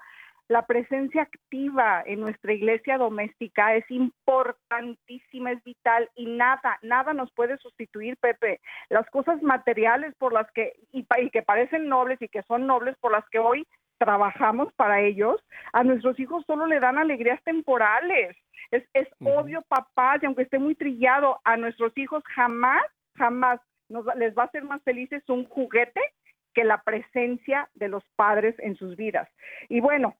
la 0.49 0.66
presencia 0.66 1.24
activa 1.24 2.01
en 2.05 2.22
nuestra 2.22 2.53
iglesia 2.53 2.97
doméstica 2.97 3.76
es 3.76 3.89
importantísima, 3.91 5.51
es 5.51 5.62
vital 5.64 6.10
y 6.16 6.26
nada, 6.26 6.78
nada 6.82 7.14
nos 7.14 7.32
puede 7.34 7.58
sustituir, 7.58 8.16
Pepe. 8.18 8.62
Las 8.89 9.10
cosas 9.10 9.41
materiales 9.41 10.16
por 10.18 10.32
las 10.32 10.49
que, 10.51 10.74
y, 10.93 11.05
y 11.18 11.30
que 11.32 11.41
parecen 11.41 11.89
nobles 11.89 12.22
y 12.22 12.30
que 12.30 12.43
son 12.43 12.66
nobles 12.66 12.95
por 13.01 13.12
las 13.12 13.28
que 13.30 13.39
hoy 13.39 13.68
trabajamos 13.97 14.72
para 14.76 15.01
ellos, 15.01 15.43
a 15.74 15.84
nuestros 15.84 16.20
hijos 16.20 16.43
solo 16.45 16.66
le 16.68 16.80
dan 16.80 16.97
alegrías 16.97 17.41
temporales. 17.43 18.38
Es, 18.72 18.84
obvio, 19.24 19.61
papás, 19.63 20.22
y 20.22 20.26
aunque 20.26 20.43
esté 20.43 20.59
muy 20.59 20.76
trillado, 20.76 21.39
a 21.43 21.57
nuestros 21.57 21.97
hijos 21.97 22.24
jamás, 22.36 22.84
jamás 23.15 23.59
nos 23.89 24.05
les 24.15 24.36
va 24.38 24.43
a 24.43 24.45
hacer 24.47 24.63
más 24.63 24.82
felices 24.84 25.24
un 25.30 25.45
juguete 25.45 26.01
que 26.53 26.63
la 26.63 26.82
presencia 26.82 27.70
de 27.76 27.88
los 27.88 28.03
padres 28.15 28.55
en 28.59 28.76
sus 28.76 28.95
vidas. 28.97 29.30
Y 29.70 29.80
bueno, 29.80 30.15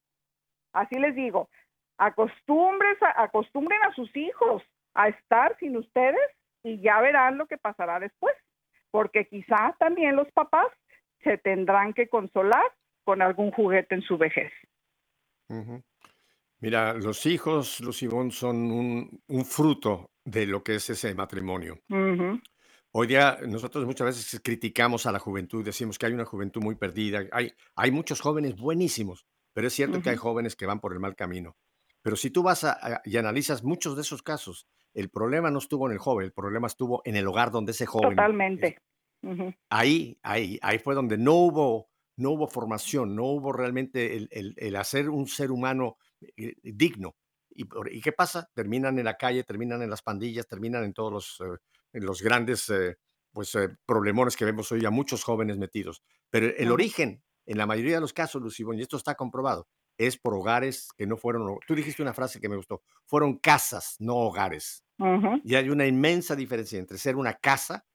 así 0.72 0.96
les 1.00 1.16
digo, 1.16 1.50
acostumbres 1.98 3.02
a- 3.02 3.24
acostumbren 3.24 3.82
a 3.84 3.94
sus 3.94 4.16
hijos 4.16 4.64
a 4.94 5.10
estar 5.10 5.58
sin 5.60 5.76
ustedes 5.78 6.20
y 6.64 6.80
ya 6.82 7.02
verán 7.02 7.38
lo 7.38 7.48
que 7.48 7.58
pasará 7.58 8.00
después, 8.00 8.36
porque 8.92 9.26
quizá 9.26 9.76
también 9.80 10.16
los 10.16 10.32
papás 10.32 10.68
se 11.24 11.38
tendrán 11.38 11.94
que 11.94 12.08
consolar 12.08 12.64
con 13.04 13.22
algún 13.22 13.52
juguete 13.52 13.96
en 13.96 14.02
su 14.02 14.18
vejez. 14.18 14.52
Mira, 16.60 16.94
los 16.94 17.26
hijos, 17.26 17.80
Lucibón, 17.80 18.32
son 18.32 18.72
un, 18.72 19.24
un 19.28 19.46
fruto 19.46 20.12
de 20.24 20.46
lo 20.46 20.64
que 20.64 20.76
es 20.76 20.90
ese 20.90 21.14
matrimonio. 21.16 21.80
Hoy 22.92 23.08
día 23.08 23.38
nosotros 23.48 23.86
muchas 23.86 24.08
veces 24.08 24.42
criticamos 24.44 25.06
a 25.06 25.12
la 25.12 25.20
juventud, 25.20 25.64
decimos 25.64 25.98
que 26.00 26.06
hay 26.08 26.14
una 26.14 26.26
juventud 26.26 26.62
muy 26.62 26.76
perdida, 26.76 27.24
hay, 27.32 27.52
hay 27.76 27.92
muchos 27.92 28.22
jóvenes 28.22 28.56
buenísimos, 28.56 29.26
pero 29.54 29.68
es 29.68 29.74
cierto 29.74 30.02
que 30.02 30.10
hay 30.10 30.16
jóvenes 30.16 30.56
que 30.56 30.66
van 30.66 30.80
por 30.80 30.94
el 30.94 31.00
mal 31.00 31.16
camino. 31.16 31.58
Pero 32.02 32.16
si 32.16 32.32
tú 32.32 32.44
vas 32.44 32.64
a- 32.64 32.78
a- 32.82 33.02
y 33.04 33.18
analizas 33.18 33.64
muchos 33.64 33.96
de 33.96 34.02
esos 34.02 34.24
casos, 34.24 34.68
el 34.94 35.10
problema 35.10 35.52
no 35.52 35.60
estuvo 35.60 35.86
en 35.88 35.94
el 35.94 36.00
joven, 36.00 36.26
el 36.26 36.34
problema 36.34 36.68
estuvo 36.68 37.02
en 37.06 37.16
el 37.18 37.28
hogar 37.28 37.52
donde 37.52 37.72
ese 37.74 37.86
joven 37.86 38.10
Totalmente. 38.16 38.78
Ahí, 39.70 40.18
ahí, 40.24 40.60
ahí 40.62 40.80
fue 40.80 40.96
donde 40.96 41.18
no 41.18 41.34
hubo, 41.34 41.90
no 42.18 42.32
hubo 42.32 42.48
formación, 42.48 43.16
no 43.16 43.26
hubo 43.26 43.52
realmente 43.52 44.16
el, 44.16 44.30
el- 44.32 44.54
el 44.58 44.76
hacer 44.76 45.10
un 45.10 45.28
ser 45.28 45.52
humano 45.52 45.98
eh, 46.22 46.56
digno. 46.64 47.16
¿Y, 47.50 47.66
¿Y 47.92 48.02
qué 48.02 48.12
pasa? 48.12 48.50
Terminan 48.54 49.00
en 49.00 49.06
la 49.06 49.18
calle, 49.18 49.44
terminan 49.44 49.82
en 49.82 49.90
las 49.90 50.02
pandillas, 50.02 50.48
terminan 50.48 50.84
en 50.84 50.94
todos 50.94 51.12
los, 51.12 51.42
eh, 51.42 51.58
en 51.94 52.06
los 52.06 52.22
grandes 52.22 52.70
eh, 52.70 52.98
pues, 53.32 53.58
problemones 53.86 54.36
que 54.36 54.46
vemos 54.46 54.72
hoy 54.72 54.86
a 54.86 54.92
muchos 54.92 55.24
jóvenes 55.24 55.58
metidos. 55.58 56.04
Pero 56.30 56.48
el 56.56 56.72
origen, 56.72 57.24
en 57.46 57.58
la 57.58 57.66
mayoría 57.66 57.96
de 57.96 58.02
los 58.02 58.14
casos, 58.14 58.42
Lucibón, 58.42 58.78
y 58.78 58.82
esto 58.82 58.98
está 58.98 59.16
comprobado, 59.16 59.68
es 59.98 60.18
por 60.18 60.36
hogares 60.36 60.90
que 60.96 61.08
no 61.08 61.18
fueron, 61.18 61.58
tú 61.66 61.74
dijiste 61.74 62.04
una 62.04 62.14
frase 62.14 62.40
que 62.40 62.50
me 62.50 62.56
gustó, 62.56 62.84
fueron 63.06 63.38
casas, 63.40 63.96
no 64.00 64.16
hogares. 64.16 64.84
Y 65.44 65.56
hay 65.56 65.70
una 65.70 65.88
inmensa 65.88 66.36
diferencia 66.36 66.78
entre 66.80 66.98
ser 66.98 67.16
una 67.16 67.34
casa 67.34 67.86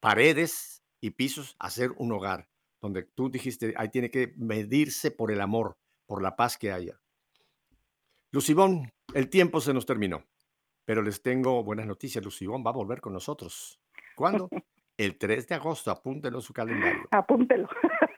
paredes 0.00 0.82
y 1.00 1.10
pisos 1.10 1.56
a 1.58 1.70
ser 1.70 1.92
un 1.96 2.12
hogar, 2.12 2.48
donde 2.80 3.02
tú 3.02 3.30
dijiste, 3.30 3.74
ahí 3.76 3.88
tiene 3.88 4.10
que 4.10 4.34
medirse 4.36 5.10
por 5.10 5.30
el 5.30 5.40
amor, 5.40 5.78
por 6.06 6.22
la 6.22 6.36
paz 6.36 6.56
que 6.56 6.72
haya. 6.72 7.00
Lucibón, 8.30 8.92
el 9.14 9.30
tiempo 9.30 9.58
se 9.58 9.72
nos 9.72 9.86
terminó, 9.86 10.22
pero 10.84 11.00
les 11.00 11.22
tengo 11.22 11.64
buenas 11.64 11.86
noticias. 11.86 12.22
Lucibón 12.22 12.62
va 12.64 12.70
a 12.70 12.74
volver 12.74 13.00
con 13.00 13.14
nosotros. 13.14 13.80
¿Cuándo? 14.14 14.48
El 14.98 15.16
3 15.16 15.46
de 15.46 15.54
agosto, 15.54 15.92
apúntenlo 15.92 16.38
en 16.38 16.42
su 16.42 16.52
calendario. 16.52 17.04
Apúntelo. 17.12 17.68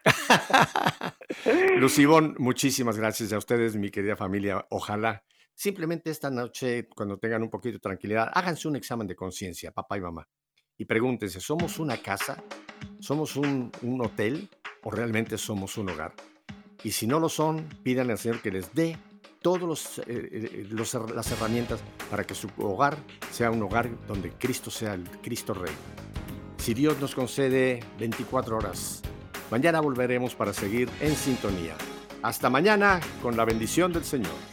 Lucibón, 1.77 2.35
muchísimas 2.39 2.97
gracias 2.97 3.31
a 3.33 3.37
ustedes, 3.37 3.75
mi 3.75 3.91
querida 3.91 4.15
familia. 4.15 4.65
Ojalá 4.71 5.23
simplemente 5.53 6.09
esta 6.09 6.31
noche, 6.31 6.89
cuando 6.89 7.19
tengan 7.19 7.43
un 7.43 7.51
poquito 7.51 7.73
de 7.73 7.79
tranquilidad, 7.81 8.31
háganse 8.33 8.67
un 8.67 8.75
examen 8.75 9.05
de 9.05 9.15
conciencia, 9.15 9.71
papá 9.71 9.97
y 9.97 10.01
mamá, 10.01 10.27
y 10.75 10.85
pregúntense, 10.85 11.39
¿somos 11.39 11.77
una 11.77 11.97
casa? 11.97 12.43
¿Somos 12.99 13.35
un, 13.35 13.71
un 13.83 14.01
hotel? 14.03 14.49
¿O 14.81 14.89
realmente 14.89 15.37
somos 15.37 15.77
un 15.77 15.91
hogar? 15.91 16.13
Y 16.83 16.93
si 16.93 17.05
no 17.05 17.19
lo 17.19 17.29
son, 17.29 17.69
pídanle 17.83 18.13
al 18.13 18.17
Señor 18.17 18.41
que 18.41 18.49
les 18.49 18.73
dé 18.73 18.97
todas 19.41 19.99
las 20.05 21.31
herramientas 21.31 21.79
para 22.09 22.23
que 22.23 22.35
su 22.35 22.47
hogar 22.57 22.97
sea 23.31 23.51
un 23.51 23.63
hogar 23.63 23.89
donde 24.07 24.31
Cristo 24.31 24.69
sea 24.69 24.93
el 24.93 25.09
Cristo 25.21 25.53
Rey. 25.53 25.73
Si 26.57 26.73
Dios 26.73 26.99
nos 26.99 27.15
concede 27.15 27.79
24 27.99 28.57
horas, 28.57 29.01
mañana 29.49 29.81
volveremos 29.81 30.35
para 30.35 30.53
seguir 30.53 30.89
en 30.99 31.15
sintonía. 31.15 31.75
Hasta 32.21 32.51
mañana 32.51 32.99
con 33.21 33.35
la 33.35 33.45
bendición 33.45 33.91
del 33.91 34.03
Señor. 34.03 34.50